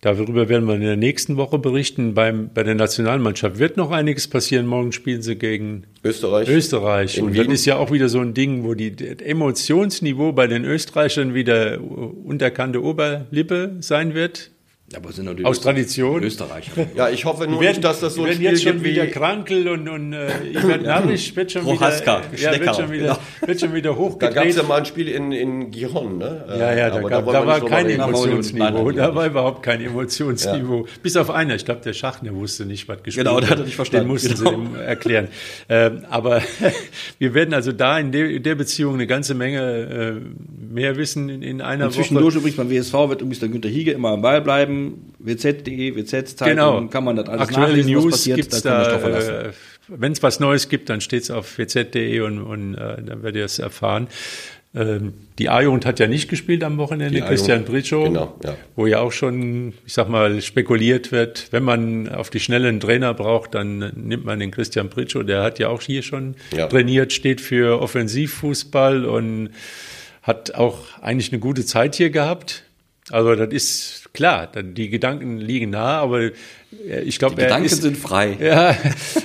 Darüber 0.00 0.48
werden 0.48 0.66
wir 0.66 0.76
in 0.76 0.80
der 0.80 0.96
nächsten 0.96 1.36
Woche 1.36 1.58
berichten. 1.58 2.14
Beim, 2.14 2.48
bei 2.54 2.62
der 2.62 2.74
Nationalmannschaft 2.74 3.58
wird 3.58 3.76
noch 3.76 3.90
einiges 3.90 4.28
passieren. 4.28 4.66
Morgen 4.66 4.92
spielen 4.92 5.20
sie 5.20 5.36
gegen 5.36 5.84
Österreich. 6.02 6.48
Österreich. 6.48 7.18
In 7.18 7.24
Und 7.26 7.34
Wien. 7.34 7.44
das 7.44 7.52
ist 7.52 7.66
ja 7.66 7.76
auch 7.76 7.92
wieder 7.92 8.08
so 8.08 8.20
ein 8.20 8.32
Ding, 8.32 8.64
wo 8.64 8.72
die 8.72 8.96
das 8.96 9.20
Emotionsniveau 9.26 10.32
bei 10.32 10.46
den 10.46 10.64
Österreichern 10.64 11.34
wieder 11.34 11.78
unterkante 11.82 12.82
Oberlippe 12.82 13.76
sein 13.80 14.14
wird. 14.14 14.50
Aber 14.96 15.12
sind 15.12 15.26
natürlich 15.26 15.46
Aus 15.46 15.60
Tradition. 15.60 16.22
Österreicher. 16.24 16.72
Ja, 16.96 17.08
ich 17.10 17.24
hoffe 17.24 17.46
nur 17.46 17.60
nicht, 17.62 17.84
dass 17.84 18.00
das 18.00 18.14
so 18.14 18.22
ein 18.22 18.26
werden 18.28 18.36
Spiel 18.38 18.50
jetzt 18.50 18.62
schon 18.64 18.72
gibt 18.72 18.84
wieder 18.84 19.04
wie... 19.06 19.10
Krankel 19.10 19.68
und, 19.68 19.88
und 19.88 20.12
äh, 20.12 20.26
Ivan 20.52 20.82
Narrisch 20.84 21.36
wird 21.36 21.52
schon 21.52 21.62
Prohaska, 21.62 22.22
wieder, 22.32 22.52
ja, 22.52 22.60
wird 22.60 22.74
schon 22.76 22.90
wieder, 22.90 23.02
genau. 23.04 23.18
wird 23.46 23.60
schon 23.60 23.74
wieder 23.74 23.90
Da 23.90 23.96
hochgedreht. 23.96 24.34
gab 24.34 24.46
es 24.46 24.56
ja 24.56 24.62
mal 24.64 24.78
ein 24.78 24.84
Spiel 24.86 25.06
in, 25.08 25.30
in 25.30 25.70
Giron, 25.70 26.18
ne? 26.18 26.44
Ja, 26.48 26.74
ja, 26.74 26.90
da, 26.90 26.96
Aber 26.98 27.08
gab, 27.08 27.26
da 27.26 27.32
wir 27.42 27.46
war 27.46 27.64
kein. 27.64 27.88
Emotionsniveau. 27.88 28.90
Da 28.90 29.14
war 29.14 29.26
überhaupt 29.26 29.62
kein 29.62 29.80
Emotionsniveau. 29.80 30.86
Bis 31.02 31.16
auf 31.16 31.30
einer, 31.30 31.54
ich 31.54 31.64
glaube, 31.64 31.82
der 31.84 31.92
Schachner 31.92 32.34
wusste 32.34 32.66
nicht, 32.66 32.88
was 32.88 33.02
gespielt 33.04 33.26
Genau, 33.26 33.38
der 33.40 33.50
hat 33.50 33.58
er 33.60 33.64
nicht 33.66 33.76
verstanden. 33.76 34.06
Den 34.06 34.12
mussten 34.12 34.34
Genau. 34.34 34.50
sie 34.50 34.56
ihm 34.56 34.74
erklären. 34.76 35.28
Ähm, 35.68 36.04
aber 36.10 36.42
wir 37.18 37.34
werden 37.34 37.54
also 37.54 37.70
da 37.72 37.98
in 37.98 38.10
der, 38.10 38.28
in 38.28 38.42
der 38.42 38.54
Beziehung 38.56 38.94
eine 38.94 39.06
ganze 39.06 39.34
Menge 39.34 39.60
äh, 39.60 40.72
mehr 40.74 40.96
wissen 40.96 41.28
in, 41.28 41.42
in 41.42 41.60
einer 41.60 41.84
Und 41.86 41.90
Woche. 41.92 42.00
zwischendurch 42.02 42.34
übrigens 42.34 42.56
beim 42.56 42.70
WSV 42.70 42.92
wird 42.92 43.20
übrigens 43.20 43.38
der 43.40 43.48
Günther 43.50 43.68
Hiege 43.68 43.92
immer 43.92 44.10
am 44.10 44.22
Ball 44.22 44.40
bleiben. 44.40 44.79
wz.de, 45.18 45.96
WZ-Zeitung, 45.96 46.46
Genau. 46.48 46.86
kann 46.88 47.04
man 47.04 47.16
das 47.16 47.28
alles 47.28 47.42
Aktuelle 47.48 47.68
nachlesen, 47.68 47.94
was 47.96 48.02
News 48.04 48.12
passiert. 48.12 48.36
gibt's 48.36 48.64
man 48.64 48.84
sich 48.84 48.92
da. 48.92 48.98
verlassen. 48.98 49.34
Äh, 49.34 49.50
Wenn 49.88 50.12
es 50.12 50.22
was 50.22 50.40
Neues 50.40 50.68
gibt, 50.68 50.88
dann 50.88 51.00
steht's 51.00 51.30
auf 51.30 51.58
wz.de 51.58 52.20
und, 52.20 52.40
und 52.42 52.74
äh, 52.74 53.02
dann 53.02 53.22
werdet 53.22 53.36
ihr 53.36 53.44
es 53.44 53.58
erfahren. 53.58 54.08
Ähm, 54.72 55.14
die 55.40 55.48
A-Jugend 55.48 55.84
hat 55.84 55.98
ja 55.98 56.06
nicht 56.06 56.28
gespielt 56.30 56.62
am 56.62 56.78
Wochenende, 56.78 57.20
Christian 57.22 57.64
Britschow, 57.64 58.04
genau, 58.04 58.38
ja. 58.44 58.56
wo 58.76 58.86
ja 58.86 59.00
auch 59.00 59.10
schon, 59.10 59.72
ich 59.84 59.92
sag 59.94 60.08
mal, 60.08 60.40
spekuliert 60.42 61.10
wird, 61.10 61.48
wenn 61.50 61.64
man 61.64 62.08
auf 62.08 62.30
die 62.30 62.38
Schnelle 62.38 62.68
einen 62.68 62.78
Trainer 62.78 63.12
braucht, 63.12 63.56
dann 63.56 63.78
nimmt 63.96 64.24
man 64.24 64.38
den 64.38 64.52
Christian 64.52 64.88
Britschow, 64.88 65.24
der 65.26 65.42
hat 65.42 65.58
ja 65.58 65.70
auch 65.70 65.82
hier 65.82 66.02
schon 66.04 66.36
Ja. 66.56 66.68
trainiert, 66.68 67.12
steht 67.12 67.40
für 67.40 67.80
Offensivfußball 67.82 69.04
und 69.06 69.50
hat 70.22 70.54
auch 70.54 70.78
eigentlich 71.00 71.32
eine 71.32 71.40
gute 71.40 71.64
Zeit 71.64 71.96
hier 71.96 72.10
gehabt. 72.10 72.62
Also 73.10 73.34
das 73.34 73.52
ist 73.52 74.14
klar, 74.14 74.46
die 74.46 74.88
Gedanken 74.88 75.38
liegen 75.38 75.70
nahe, 75.70 75.98
aber 76.00 76.20
äh, 76.22 76.30
ich 77.04 77.18
glaube, 77.18 77.34
Die 77.36 77.42
Gedanken 77.42 77.66
ist, 77.66 77.82
sind 77.82 77.96
frei. 77.96 78.36
ja, 78.40 78.76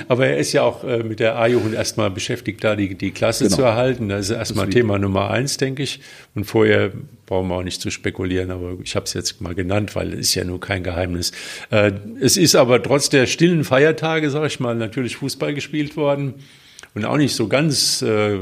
aber 0.07 0.27
er 0.27 0.37
ist 0.37 0.53
ja 0.53 0.63
auch 0.63 0.83
äh, 0.83 1.03
mit 1.03 1.19
der 1.19 1.37
A-Jugend 1.37 1.73
erstmal 1.73 2.09
beschäftigt, 2.11 2.63
da 2.63 2.75
die, 2.75 2.95
die 2.95 3.11
Klasse 3.11 3.45
Genau. 3.45 3.55
zu 3.57 3.61
erhalten. 3.63 4.09
Das 4.09 4.29
ist 4.29 4.35
erstmal 4.35 4.69
Thema 4.69 4.97
Nummer 4.97 5.29
eins, 5.31 5.57
denke 5.57 5.83
ich. 5.83 5.99
Und 6.33 6.45
vorher 6.45 6.91
brauchen 7.25 7.47
wir 7.49 7.55
auch 7.55 7.63
nicht 7.63 7.81
zu 7.81 7.91
spekulieren, 7.91 8.51
aber 8.51 8.77
ich 8.83 8.95
habe 8.95 9.05
es 9.05 9.13
jetzt 9.13 9.41
mal 9.41 9.55
genannt, 9.55 9.95
weil 9.95 10.13
es 10.13 10.19
ist 10.29 10.35
ja 10.35 10.43
nur 10.43 10.59
kein 10.59 10.83
Geheimnis. 10.83 11.31
Äh, 11.69 11.91
es 12.19 12.37
ist 12.37 12.55
aber 12.55 12.81
trotz 12.81 13.09
der 13.09 13.25
stillen 13.27 13.63
Feiertage, 13.63 14.29
sage 14.29 14.47
ich 14.47 14.59
mal, 14.59 14.75
natürlich 14.75 15.15
Fußball 15.17 15.53
gespielt 15.53 15.95
worden 15.97 16.35
und 16.93 17.05
auch 17.05 17.17
nicht 17.17 17.35
so 17.35 17.47
ganz, 17.47 18.01
äh, 18.01 18.37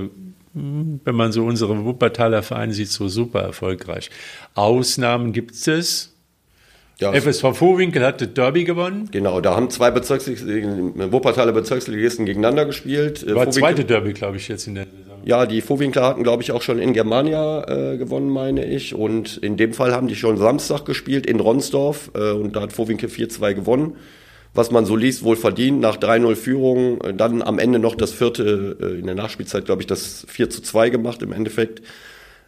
wenn 0.53 1.15
man 1.15 1.31
so 1.31 1.43
unsere 1.45 1.83
Wuppertaler 1.83 2.43
Vereine 2.43 2.73
sieht, 2.73 2.89
so 2.89 3.07
super 3.07 3.41
erfolgreich. 3.41 4.09
Ausnahmen 4.53 5.33
gibt 5.33 5.55
es. 5.67 6.09
Ja, 6.99 7.11
FSV 7.11 7.55
Vohwinkel 7.57 8.05
hat 8.05 8.21
das 8.21 8.33
Derby 8.35 8.63
gewonnen. 8.65 9.09
Genau, 9.11 9.41
da 9.41 9.55
haben 9.55 9.69
zwei 9.71 9.89
Bezirksligisten, 9.89 11.11
Wuppertaler 11.11 11.51
Bezirksligisten 11.51 12.25
gegeneinander 12.25 12.65
gespielt. 12.65 13.23
Äh, 13.23 13.33
War 13.33 13.45
Vohwinkel- 13.47 13.51
zweite 13.59 13.85
Derby, 13.85 14.13
glaube 14.13 14.37
ich, 14.37 14.47
jetzt 14.47 14.67
in 14.67 14.75
der 14.75 14.85
Saison. 14.85 15.19
Ja, 15.25 15.45
die 15.47 15.61
Vorwinkler 15.61 16.03
hatten, 16.05 16.21
glaube 16.23 16.43
ich, 16.43 16.51
auch 16.51 16.61
schon 16.61 16.79
in 16.79 16.93
Germania 16.93 17.63
äh, 17.93 17.97
gewonnen, 17.97 18.29
meine 18.29 18.65
ich. 18.65 18.93
Und 18.93 19.37
in 19.37 19.57
dem 19.57 19.73
Fall 19.73 19.91
haben 19.93 20.07
die 20.07 20.15
schon 20.15 20.37
Samstag 20.37 20.85
gespielt 20.85 21.25
in 21.25 21.39
Ronsdorf 21.39 22.11
äh, 22.13 22.31
und 22.31 22.55
da 22.55 22.61
hat 22.61 22.73
Vorwinkel 22.73 23.09
4-2 23.09 23.53
gewonnen. 23.55 23.95
Was 24.53 24.69
man 24.69 24.85
so 24.85 24.95
liest, 24.95 25.23
wohl 25.23 25.35
verdient, 25.35 25.79
nach 25.79 25.97
3-0 25.97 26.35
Führung, 26.35 27.01
äh, 27.01 27.13
dann 27.13 27.41
am 27.41 27.59
Ende 27.59 27.79
noch 27.79 27.95
das 27.95 28.11
vierte, 28.11 28.77
äh, 28.79 28.99
in 28.99 29.05
der 29.05 29.15
Nachspielzeit, 29.15 29.65
glaube 29.65 29.81
ich, 29.81 29.87
das 29.87 30.27
4-2 30.27 30.89
gemacht 30.89 31.21
im 31.21 31.33
Endeffekt. 31.33 31.81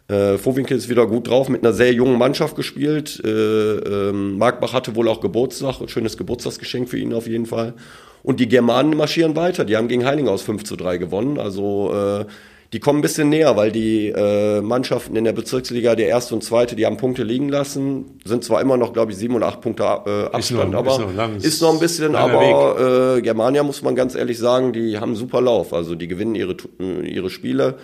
Äh, 0.08 0.38
Vorwinkel 0.38 0.76
ist 0.76 0.88
wieder 0.88 1.06
gut 1.06 1.28
drauf, 1.28 1.48
mit 1.48 1.64
einer 1.64 1.72
sehr 1.72 1.92
jungen 1.92 2.16
Mannschaft 2.16 2.54
gespielt. 2.54 3.20
Äh, 3.24 3.28
ähm, 3.28 4.38
Markbach 4.38 4.72
hatte 4.72 4.94
wohl 4.94 5.08
auch 5.08 5.20
Geburtstag, 5.20 5.80
ein 5.80 5.88
schönes 5.88 6.16
Geburtstagsgeschenk 6.16 6.88
für 6.88 6.98
ihn 6.98 7.12
auf 7.12 7.26
jeden 7.26 7.46
Fall. 7.46 7.74
Und 8.22 8.38
die 8.38 8.48
Germanen 8.48 8.96
marschieren 8.96 9.34
weiter. 9.34 9.64
Die 9.64 9.76
haben 9.76 9.88
gegen 9.88 10.04
Heilinghaus 10.04 10.42
5 10.42 10.62
zu 10.64 10.76
3 10.76 10.98
gewonnen. 10.98 11.38
Also 11.38 11.92
äh, 11.92 12.24
die 12.72 12.80
kommen 12.80 12.98
ein 12.98 13.02
bisschen 13.02 13.28
näher, 13.28 13.56
weil 13.56 13.70
die 13.70 14.08
äh, 14.08 14.60
Mannschaften 14.60 15.14
in 15.16 15.24
der 15.24 15.32
Bezirksliga, 15.32 15.94
der 15.94 16.08
erste 16.08 16.34
und 16.34 16.42
zweite, 16.42 16.74
die 16.76 16.84
haben 16.84 16.96
Punkte 16.96 17.22
liegen 17.22 17.48
lassen. 17.48 18.18
Sind 18.24 18.42
zwar 18.44 18.60
immer 18.60 18.76
noch, 18.76 18.92
glaube 18.92 19.12
ich, 19.12 19.18
sieben 19.18 19.34
und 19.36 19.42
acht 19.44 19.60
Punkte 19.60 19.84
äh, 19.84 20.34
Abstand, 20.34 20.72
noch- 20.72 20.78
aber 20.80 20.90
ist 20.92 20.98
noch 20.98 21.14
lang. 21.14 21.36
ist 21.36 21.62
noch 21.62 21.72
ein 21.72 21.78
bisschen, 21.78 22.16
aber 22.16 23.16
äh, 23.18 23.22
Germania 23.22 23.62
muss 23.62 23.82
man 23.82 23.94
ganz 23.94 24.14
ehrlich 24.16 24.38
sagen, 24.38 24.72
die 24.72 24.96
haben 24.98 25.10
einen 25.10 25.16
super 25.16 25.40
Lauf. 25.40 25.72
Also 25.72 25.94
die 25.94 26.08
gewinnen 26.08 26.34
ihre, 26.34 26.56
äh, 26.80 27.06
ihre 27.08 27.30
Spiele. 27.30 27.76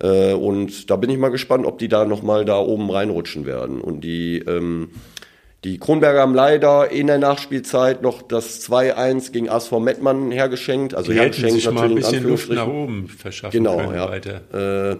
Äh, 0.00 0.32
und 0.32 0.88
da 0.90 0.96
bin 0.96 1.10
ich 1.10 1.18
mal 1.18 1.28
gespannt, 1.30 1.66
ob 1.66 1.78
die 1.78 1.88
da 1.88 2.04
nochmal 2.04 2.44
da 2.44 2.58
oben 2.58 2.90
reinrutschen 2.90 3.44
werden. 3.44 3.80
Und 3.80 4.02
die, 4.04 4.38
ähm, 4.38 4.90
die 5.64 5.78
Kronberger 5.78 6.20
haben 6.20 6.34
leider 6.34 6.90
in 6.90 7.06
der 7.06 7.18
Nachspielzeit 7.18 8.02
noch 8.02 8.22
das 8.22 8.68
2-1 8.68 9.30
gegen 9.30 9.48
ASV 9.48 9.72
Mettmann 9.78 10.32
hergeschenkt. 10.32 10.94
Also 10.94 11.12
Die 11.12 11.18
hergeschenkt 11.18 11.54
sich 11.54 11.70
mal 11.70 11.84
ein 11.84 11.90
in 11.90 11.96
bisschen 11.96 12.24
Luft 12.28 12.50
nach 12.50 12.66
oben 12.66 13.06
verschaffen 13.06 13.52
Genau, 13.52 13.76
können 13.76 13.94
ja. 13.94 14.08
weiter. 14.08 14.92
Äh, 14.92 14.96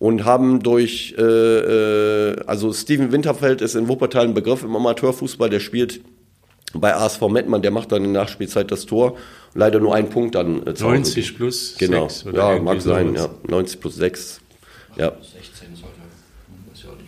und 0.00 0.24
haben 0.24 0.60
durch, 0.62 1.14
äh, 1.16 1.22
äh, 1.22 2.36
also 2.46 2.72
Steven 2.72 3.12
Winterfeld 3.12 3.60
ist 3.60 3.76
in 3.76 3.86
Wuppertal 3.88 4.24
ein 4.24 4.34
Begriff 4.34 4.64
im 4.64 4.74
Amateurfußball, 4.74 5.48
der 5.48 5.60
spielt 5.60 6.00
bei 6.74 6.92
ASV 6.92 7.28
Mettmann, 7.28 7.62
der 7.62 7.70
macht 7.70 7.92
dann 7.92 8.04
in 8.04 8.12
der 8.12 8.22
Nachspielzeit 8.22 8.72
das 8.72 8.86
Tor. 8.86 9.16
Leider 9.54 9.78
nur 9.78 9.94
einen 9.94 10.10
Punkt 10.10 10.34
dann 10.34 10.66
äh, 10.66 10.74
zu 10.74 10.86
Hause. 10.86 10.96
90 10.96 11.36
plus 11.36 11.76
Genau, 11.78 12.08
6 12.08 12.26
oder 12.26 12.54
ja, 12.54 12.60
mag 12.60 12.80
sein, 12.80 13.14
ja. 13.14 13.30
90 13.46 13.80
plus 13.80 13.94
6. 13.94 14.40
Ja. 14.96 15.12
16 15.20 15.43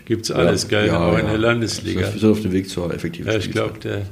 nicht. 0.08 0.16
Gibt's 0.16 0.30
alles 0.30 0.68
geil, 0.68 0.90
auch 0.90 1.18
in 1.18 1.26
der 1.26 1.38
Landesliga. 1.38 2.00
Wir 2.00 2.06
sind 2.18 2.30
auf 2.30 2.40
dem 2.40 2.52
Weg 2.52 2.68
zur 2.68 2.92
effektiven 2.94 3.30
Ja, 3.30 3.38
ich 3.38 3.50
glaube, 3.50 3.78
der 3.78 4.02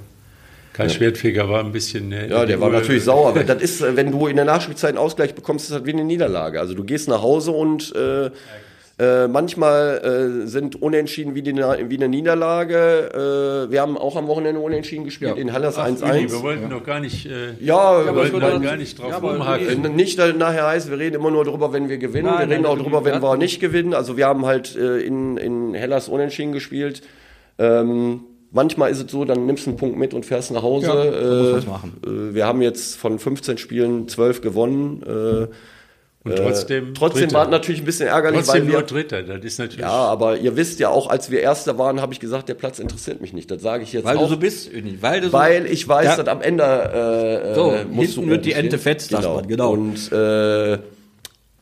Kai 0.73 0.89
Schwertfeger 0.89 1.49
war 1.49 1.61
ein 1.61 1.71
bisschen. 1.73 2.11
äh, 2.11 2.29
Ja, 2.29 2.45
der 2.45 2.61
war 2.61 2.71
natürlich 2.71 3.05
sauer. 3.05 3.33
Das 3.47 3.63
ist, 3.63 3.81
wenn 3.97 4.11
du 4.11 4.27
in 4.27 4.37
der 4.37 4.45
Nachspielzeit 4.45 4.91
einen 4.91 4.99
Ausgleich 4.99 5.35
bekommst, 5.35 5.67
ist 5.67 5.75
das 5.75 5.85
wie 5.85 5.93
eine 5.93 6.05
Niederlage. 6.05 6.59
Also 6.59 6.75
du 6.75 6.83
gehst 6.85 7.09
nach 7.09 7.23
Hause 7.23 7.53
und 7.53 7.95
äh, 7.95 8.31
äh, 8.97 9.27
manchmal 9.27 10.43
äh, 10.45 10.47
sind 10.47 10.81
Unentschieden 10.81 11.35
wie, 11.35 11.43
die, 11.43 11.53
wie 11.57 11.97
eine 11.97 12.09
Niederlage. 12.09 13.67
Äh, 13.69 13.73
wir 13.73 13.81
haben 13.81 13.99
auch 13.99 14.15
am 14.15 14.29
Wochenende 14.29 14.61
Unentschieden 14.61 15.05
gespielt 15.05 15.33
Ja. 15.37 15.43
in 15.43 15.53
Hallas 15.53 15.79
Ach, 15.79 15.89
Uli, 15.89 15.97
1-1. 15.97 16.31
wir 16.31 16.43
wollten 16.43 16.69
noch 16.69 16.85
gar 16.85 17.01
nicht. 17.01 17.27
Äh, 17.27 17.55
Ja, 17.61 18.05
wir 18.05 18.15
wollten 18.15 18.39
da 18.39 18.57
gar 18.59 18.77
nicht 18.77 18.97
drauf 18.99 19.11
Ja, 19.11 19.17
rumhaken. 19.19 19.97
Nicht 19.97 20.19
dass 20.21 20.35
nachher 20.37 20.67
heißt, 20.69 20.91
wir 20.91 20.99
reden 20.99 21.17
immer 21.17 21.33
nur 21.33 21.45
drüber, 21.45 21.73
wenn 21.73 21.89
wir 21.89 21.99
gewinnen. 21.99 22.27
Nein, 22.27 22.49
wir 22.49 22.55
reden 22.55 22.63
nein, 22.63 22.71
auch 22.73 22.79
drüber, 22.79 23.05
wenn 23.05 23.21
wir 23.21 23.37
nicht 23.37 23.61
gewinnen. 23.61 23.95
Also 23.95 24.17
wir 24.17 24.27
haben 24.27 24.47
halt 24.47 24.77
äh, 24.77 24.99
in, 25.01 25.39
in 25.39 25.75
Hellas 25.75 26.09
unentschieden 26.09 26.53
gespielt. 26.53 27.03
Ähm, 27.59 28.21
manchmal 28.53 28.93
ist 28.93 29.05
es 29.05 29.11
so, 29.11 29.25
dann 29.25 29.47
nimmst 29.47 29.67
du 29.67 29.71
einen 29.71 29.77
Punkt 29.77 29.99
mit 29.99 30.15
und 30.15 30.25
fährst 30.25 30.53
nach 30.53 30.63
Hause. 30.63 30.87
Ja, 30.87 31.05
äh. 31.05 31.59
Äh, 31.59 32.35
wir 32.35 32.47
haben 32.47 32.63
jetzt 32.63 32.97
von 32.97 33.19
15 33.19 33.59
Spielen 33.59 34.07
12 34.09 34.41
gewonnen. 34.41 35.03
Äh, 35.03 35.49
Und 36.25 36.37
trotzdem. 36.37 36.89
äh, 36.89 36.93
trotzdem 36.95 37.21
Dritter. 37.25 37.35
war 37.37 37.45
es 37.45 37.51
natürlich 37.51 37.83
ein 37.83 37.85
bisschen 37.85 38.09
ärgerlich, 38.09 38.41
Trotzdem 38.45 38.63
weil 38.63 38.69
nur 38.73 38.81
wir, 38.81 38.87
Dritter. 38.87 39.23
Das 39.23 39.45
ist 39.45 39.59
natürlich. 39.59 39.81
ja, 39.83 39.91
aber 39.91 40.39
ihr 40.39 40.57
wisst 40.57 40.81
ja 40.81 40.89
auch, 40.89 41.09
als 41.11 41.31
wir 41.31 41.41
Erster 41.41 41.77
waren, 41.79 42.01
habe 42.01 42.15
ich 42.15 42.21
gesagt, 42.21 42.49
der 42.49 42.55
Platz 42.55 42.79
interessiert 42.79 43.21
mich 43.21 43.35
nicht. 43.35 43.51
Das 43.51 43.61
sage 43.61 43.83
ich 43.83 43.93
jetzt 43.93 44.05
Weil 44.05 44.17
auch. 44.17 44.23
du 44.23 44.29
so 44.31 44.37
bist, 44.39 44.73
Öni, 44.73 44.97
weil 45.03 45.21
du 45.21 45.27
so 45.27 45.33
Weil 45.35 45.67
ich 45.67 45.87
weiß, 45.87 46.07
Ja. 46.07 46.17
dass 46.17 46.29
am 46.29 46.41
Ende 46.41 46.63
äh, 46.65 47.55
So, 47.55 47.73
äh, 47.73 47.85
musst 47.85 48.15
hinten 48.15 48.23
du 48.29 48.35
wird 48.35 48.45
die 48.47 48.53
Ente 48.53 48.79
fett, 48.79 49.03
sagt 49.03 49.23
genau. 49.23 49.35
man, 49.37 49.47
genau. 49.49 49.73
Und 49.73 50.13
äh, 50.13 50.79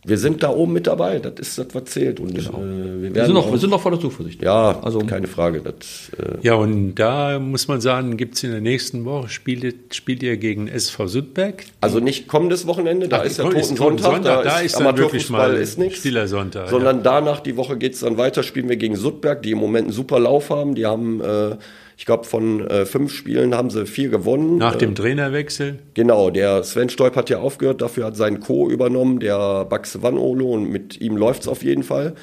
wir 0.04 0.18
sind 0.18 0.42
da 0.42 0.50
oben 0.50 0.72
mit 0.72 0.88
dabei. 0.88 1.20
Das 1.20 1.34
ist 1.38 1.58
das, 1.58 1.66
was 1.72 1.84
zählt. 1.84 2.18
Und 2.18 2.30
äh, 2.36 2.42
wir, 2.42 3.14
wir, 3.14 3.24
sind 3.24 3.34
noch, 3.34 3.46
auch- 3.46 3.52
wir 3.52 3.58
sind 3.58 3.70
noch 3.70 3.80
voller 3.80 4.00
Zuversicht. 4.00 4.42
ja, 4.42 4.80
also 4.82 4.98
keine 5.00 5.28
Frage. 5.28 5.60
Das, 5.60 6.10
äh, 6.18 6.38
Ja, 6.42 6.54
und 6.54 6.96
da 6.96 7.38
muss 7.38 7.68
man 7.68 7.80
sagen, 7.80 8.16
gibt's 8.16 8.42
in 8.42 8.50
der 8.50 8.60
nächsten 8.60 9.04
Woche, 9.04 9.28
spielt, 9.28 9.94
spielt 9.94 10.22
ihr 10.24 10.36
gegen 10.38 10.66
SV 10.66 11.06
Südberg. 11.06 11.64
also 11.80 12.00
nicht 12.00 12.26
kommendes 12.26 12.66
Wochenende, 12.66 13.06
da 13.06 13.18
Ach, 13.20 13.24
ist 13.24 13.38
der 13.38 13.46
ist 13.54 13.68
Toten 13.76 13.98
Sonntag, 13.98 14.12
Sonntag, 14.12 14.44
da 14.44 14.58
ist 14.58 14.80
dann 14.80 14.96
wirklich 14.98 15.30
mal 15.30 15.54
ist 15.54 15.78
nichts. 15.78 16.00
stiller 16.00 16.26
Sonntag, 16.26 16.68
Sondern 16.70 17.02
danach 17.04 17.38
die 17.40 17.56
Woche 17.56 17.76
geht's 17.76 18.00
dann 18.00 18.16
weiter, 18.18 18.42
spielen 18.42 18.68
wir 18.68 18.76
gegen 18.76 18.96
Sudberg, 18.96 19.42
die 19.42 19.52
im 19.52 19.58
Moment 19.58 19.84
einen 19.86 19.92
super 19.92 20.18
Lauf 20.18 20.50
haben. 20.50 20.74
Die 20.74 20.84
haben, 20.86 21.20
äh, 21.20 21.56
ich 22.02 22.06
glaube, 22.06 22.24
von 22.24 22.66
äh, 22.66 22.84
fünf 22.84 23.14
Spielen 23.14 23.54
haben 23.54 23.70
sie 23.70 23.86
vier 23.86 24.08
gewonnen. 24.08 24.58
Nach 24.58 24.74
äh, 24.74 24.78
dem 24.78 24.96
Trainerwechsel. 24.96 25.78
Genau, 25.94 26.30
der 26.30 26.64
Sven 26.64 26.88
Stolp 26.88 27.14
hat 27.14 27.30
ja 27.30 27.38
aufgehört, 27.38 27.80
dafür 27.80 28.06
hat 28.06 28.16
sein 28.16 28.40
Co. 28.40 28.68
übernommen, 28.68 29.20
der 29.20 29.64
Baxe 29.66 30.02
Vanolo, 30.02 30.50
und 30.50 30.68
mit 30.68 31.00
ihm 31.00 31.16
läuft's 31.16 31.46
auf 31.46 31.62
jeden 31.62 31.84
Fall. 31.84 32.16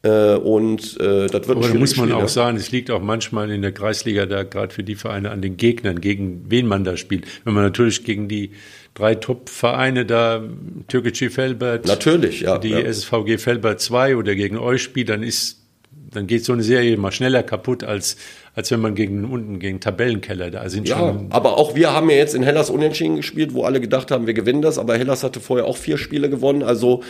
Äh, 0.00 0.36
und 0.36 0.98
äh, 0.98 1.26
das 1.26 1.32
wird 1.32 1.48
ein 1.48 1.50
Aber 1.50 1.60
da 1.60 1.68
schwieriges 1.68 1.80
muss 1.80 1.96
man 1.98 2.06
Spiel, 2.06 2.16
auch 2.16 2.20
ja. 2.20 2.28
sagen, 2.28 2.56
es 2.56 2.72
liegt 2.72 2.90
auch 2.90 3.02
manchmal 3.02 3.50
in 3.50 3.60
der 3.60 3.72
Kreisliga 3.72 4.24
da 4.24 4.42
gerade 4.42 4.72
für 4.72 4.82
die 4.82 4.94
Vereine 4.94 5.32
an 5.32 5.42
den 5.42 5.58
Gegnern, 5.58 6.00
gegen 6.00 6.46
wen 6.48 6.66
man 6.66 6.84
da 6.84 6.96
spielt. 6.96 7.26
Wenn 7.44 7.52
man 7.52 7.64
natürlich 7.64 8.04
gegen 8.04 8.26
die 8.26 8.52
drei 8.94 9.16
Top-Vereine 9.16 10.06
da, 10.06 10.42
Türkgücü 10.88 11.28
Felbert, 11.28 11.84
Natürlich, 11.84 12.40
ja. 12.40 12.56
die 12.56 12.70
ja. 12.70 12.90
SVG 12.90 13.36
Felbert 13.36 13.82
2 13.82 14.16
oder 14.16 14.34
gegen 14.34 14.56
euch 14.56 14.82
spielt, 14.82 15.10
dann 15.10 15.22
ist, 15.22 15.59
dann 16.12 16.26
geht 16.26 16.44
so 16.44 16.52
eine 16.52 16.62
Serie 16.62 16.96
mal 16.96 17.12
schneller 17.12 17.42
kaputt, 17.42 17.84
als, 17.84 18.16
als 18.54 18.70
wenn 18.70 18.80
man 18.80 18.94
gegen 18.94 19.24
unten, 19.24 19.58
gegen 19.58 19.80
Tabellenkeller 19.80 20.50
da 20.50 20.68
sind 20.68 20.88
Ja, 20.88 20.98
schon. 20.98 21.26
aber 21.30 21.56
auch 21.58 21.74
wir 21.74 21.92
haben 21.92 22.10
ja 22.10 22.16
jetzt 22.16 22.34
in 22.34 22.42
Hellas 22.42 22.70
unentschieden 22.70 23.16
gespielt, 23.16 23.54
wo 23.54 23.64
alle 23.64 23.80
gedacht 23.80 24.10
haben, 24.10 24.26
wir 24.26 24.34
gewinnen 24.34 24.62
das, 24.62 24.78
aber 24.78 24.96
Hellas 24.96 25.22
hatte 25.22 25.40
vorher 25.40 25.66
auch 25.66 25.76
vier 25.76 25.98
Spiele 25.98 26.28
gewonnen. 26.30 26.62
Also 26.62 27.02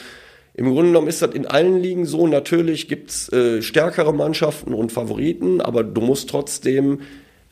im 0.54 0.66
Grunde 0.66 0.88
genommen 0.90 1.08
ist 1.08 1.22
das 1.22 1.34
in 1.34 1.46
allen 1.46 1.80
Ligen 1.80 2.04
so. 2.06 2.26
Natürlich 2.26 2.88
gibt's 2.88 3.32
äh, 3.32 3.62
stärkere 3.62 4.12
Mannschaften 4.12 4.74
und 4.74 4.92
Favoriten, 4.92 5.60
aber 5.60 5.84
du 5.84 6.00
musst 6.00 6.28
trotzdem 6.28 7.00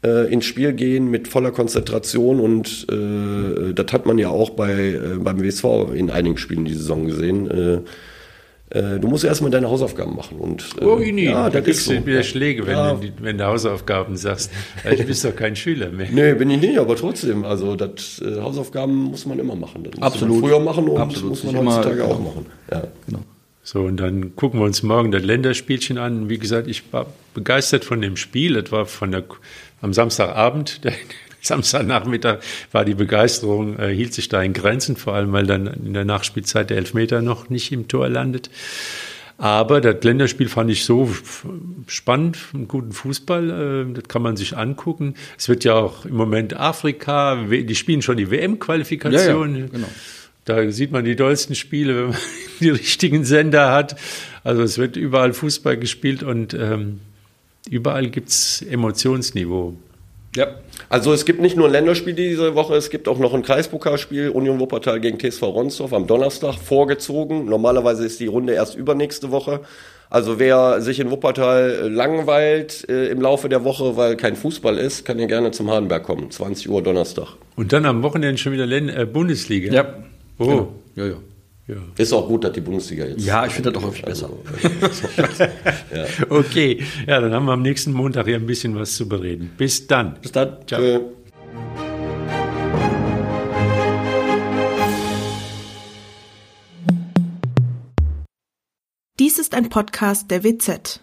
äh, 0.05 0.33
ins 0.33 0.45
Spiel 0.45 0.73
gehen 0.75 1.11
mit 1.11 1.29
voller 1.29 1.51
Konzentration 1.53 2.41
und 2.41 2.87
äh, 2.91 3.73
das 3.73 3.93
hat 3.93 4.05
man 4.07 4.19
ja 4.19 4.29
auch 4.29 4.51
bei, 4.51 4.73
äh, 4.73 4.99
beim 5.19 5.43
WSV 5.43 5.65
in 5.95 6.11
einigen 6.11 6.37
Spielen 6.39 6.65
die 6.65 6.75
Saison 6.75 7.07
gesehen. 7.07 7.51
Äh, 7.51 7.81
äh, 8.71 8.99
du 8.99 9.09
musst 9.09 9.25
erstmal 9.25 9.51
deine 9.51 9.69
Hausaufgaben 9.69 10.15
machen. 10.17 10.39
Und, 10.39 10.65
äh, 10.81 10.85
Oh, 10.85 10.97
nie. 10.99 11.25
ja, 11.25 11.49
da 11.51 11.61
kriegst 11.61 11.85
so. 11.87 11.93
du 11.93 12.05
wieder 12.07 12.23
Schläge, 12.23 12.67
wenn, 12.67 12.73
Ja. 12.77 12.93
du, 12.95 13.01
die- 13.07 13.13
wenn 13.21 13.39
du 13.39 13.47
Hausaufgaben 13.47 14.17
sagst. 14.17 14.51
Ja, 14.85 14.95
Du 14.95 15.05
bist 15.05 15.25
doch 15.25 15.35
kein 15.35 15.57
Schüler 15.57 15.89
mehr. 15.91 16.09
Nee, 16.11 16.35
bin 16.35 16.51
ich 16.51 16.61
nicht, 16.61 16.79
aber 16.79 16.97
trotzdem, 16.97 17.45
also 17.45 17.77
das 17.77 18.21
äh, 18.21 18.41
Hausaufgaben 18.41 18.95
muss 18.95 19.25
man 19.27 19.39
immer 19.39 19.55
machen. 19.57 19.85
Das 19.91 20.01
Absolut. 20.03 20.41
Man 20.41 20.51
früher 20.51 20.61
machen 20.61 20.89
und 20.89 20.99
Absolut. 20.99 21.31
muss 21.31 21.45
man 21.45 21.53
Sich 21.53 21.61
immer- 21.61 21.77
heutzutage 21.77 22.05
auch 22.05 22.17
genau. 22.19 22.29
machen. 22.31 22.47
Ja. 22.71 22.83
Genau. 23.07 23.21
So, 23.63 23.81
und 23.83 23.99
dann 23.99 24.35
gucken 24.35 24.61
wir 24.61 24.65
uns 24.65 24.83
morgen 24.83 25.11
das 25.13 25.23
Länderspielchen 25.23 25.99
an. 25.99 26.29
Wie 26.31 26.39
gesagt, 26.39 26.69
ich 26.69 26.91
war 26.93 27.07
begeistert 27.35 27.85
von 27.85 28.01
dem 28.01 28.17
Spiel. 28.17 28.55
Das 28.61 28.73
war 28.73 28.87
von 28.87 29.11
der, 29.13 29.25
am 29.83 29.93
Samstagabend, 29.93 30.81
Samstagnachmittag 31.41 32.39
war 32.73 32.85
die 32.85 32.95
Begeisterung, 32.95 33.79
äh, 33.79 33.95
hielt 33.95 34.15
sich 34.15 34.29
da 34.29 34.43
in 34.43 34.53
Grenzen, 34.53 34.97
vor 34.97 35.15
allem 35.15 35.33
weil 35.33 35.47
dann 35.47 35.67
in 35.67 35.95
der 35.95 36.05
Nachspielzeit 36.05 36.71
der 36.71 36.77
Elfmeter 36.77 37.23
noch 37.23 37.49
nicht 37.51 37.73
im 37.73 37.89
Tor 37.89 38.09
landet. 38.09 38.51
Aber 39.39 39.81
das 39.81 40.03
Länderspiel 40.03 40.49
fand 40.49 40.69
ich 40.69 40.85
so 40.85 41.09
spannend, 41.87 42.39
einen 42.53 42.67
guten 42.67 42.91
Fußball, 42.91 43.51
äh, 43.89 43.95
das 43.95 44.09
kann 44.09 44.21
man 44.21 44.37
sich 44.37 44.57
angucken. 44.57 45.15
Es 45.39 45.49
wird 45.49 45.63
ja 45.63 45.75
auch 45.75 46.05
im 46.05 46.17
Moment 46.17 46.59
Afrika, 46.59 47.45
die 47.47 47.75
spielen 47.77 48.03
schon 48.03 48.17
die 48.17 48.33
WM-Qualifikation. 48.33 49.55
Ja, 49.55 49.61
ja, 49.61 49.67
genau. 49.69 49.89
Da 50.45 50.71
sieht 50.73 50.91
man 50.91 51.05
die 51.05 51.15
dollsten 51.15 51.55
Spiele, 51.55 51.97
wenn 51.97 52.09
man 52.09 52.19
die 52.59 52.71
richtigen 52.71 53.25
Sender 53.25 53.71
hat. 53.71 53.97
Also 54.43 54.63
es 54.63 54.77
wird 54.77 54.97
überall 54.97 55.33
Fußball 55.33 55.77
gespielt 55.77 56.25
und 56.25 56.53
ähm, 56.55 57.01
überall 57.71 58.09
gibt's 58.09 58.63
Emotionsniveau. 58.63 59.77
Ja. 60.37 60.49
Also 60.89 61.13
es 61.13 61.25
gibt 61.25 61.41
nicht 61.41 61.57
nur 61.57 61.67
ein 61.67 61.73
Länderspiel 61.73 62.15
diese 62.15 62.55
Woche, 62.55 62.75
es 62.77 62.91
gibt 62.91 63.09
auch 63.09 63.19
noch 63.19 63.35
ein 63.35 63.43
Kreispokalspiel, 63.43 64.31
Union 64.31 64.59
Wuppertal 64.61 65.01
gegen 65.01 65.19
TSV 65.19 65.43
Ronsdorf 65.43 65.93
am 65.93 66.07
Donnerstag 66.07 66.55
vorgezogen. 66.55 67.47
Normalerweise 67.47 68.05
ist 68.05 68.21
die 68.21 68.27
Runde 68.27 68.53
erst 68.53 68.77
übernächste 68.77 69.31
Woche. 69.31 69.61
Also 70.11 70.39
wer 70.39 70.81
sich 70.81 71.01
in 71.01 71.11
Wuppertal 71.11 71.71
äh, 71.71 71.89
langweilt 71.89 72.89
äh, 72.89 73.09
im 73.09 73.21
Laufe 73.21 73.49
der 73.49 73.65
Woche, 73.65 73.97
weil 73.97 74.17
kein 74.17 74.37
Fußball 74.37 74.79
ist, 74.79 75.05
kann 75.05 75.19
hier 75.19 75.27
gerne 75.27 75.51
zum 75.51 75.71
Hardenberg 75.71 76.05
kommen. 76.05 76.31
20 76.31 76.71
Uhr 76.71 76.83
Donnerstag. 76.83 77.29
Und 77.57 77.73
dann 77.73 77.85
am 77.85 78.03
Wochenende 78.03 78.39
schon 78.39 78.53
wieder 78.53 78.65
Län 78.65 78.89
äh, 78.89 79.05
Bundesliga. 79.05 79.73
Ja. 79.73 79.95
Oh. 80.39 80.47
Genau. 80.47 80.75
Ja, 80.97 81.07
ja. 81.07 81.15
Ja. 81.69 81.77
Ist 81.99 82.15
auch 82.15 82.27
gut, 82.27 82.45
dass 82.45 82.53
die 82.53 82.63
Bundesliga 82.63 83.05
jetzt. 83.05 83.23
Ja, 83.23 83.45
ich 83.45 83.53
finde 83.53 83.71
das 83.71 83.83
auch 83.83 83.89
häufig 83.89 84.03
besser. 84.03 84.31
Okay, 86.31 86.83
ja, 87.07 87.21
dann 87.21 87.35
haben 87.35 87.45
wir 87.45 87.53
am 87.53 87.61
nächsten 87.61 87.93
Montag 87.93 88.27
hier 88.27 88.37
ein 88.37 88.47
bisschen 88.47 88.75
was 88.75 88.97
zu 88.97 89.07
bereden. 89.07 89.51
Bis 89.57 89.87
dann. 89.87 90.17
Bis 90.23 90.33
dann. 90.33 90.57
Ciao. 90.67 90.81
Äh, 90.81 91.01
Dies 99.19 99.39
ist 99.39 99.55
ein 99.55 99.69
Podcast 99.69 100.31
der 100.31 100.45
WZ. 100.45 101.03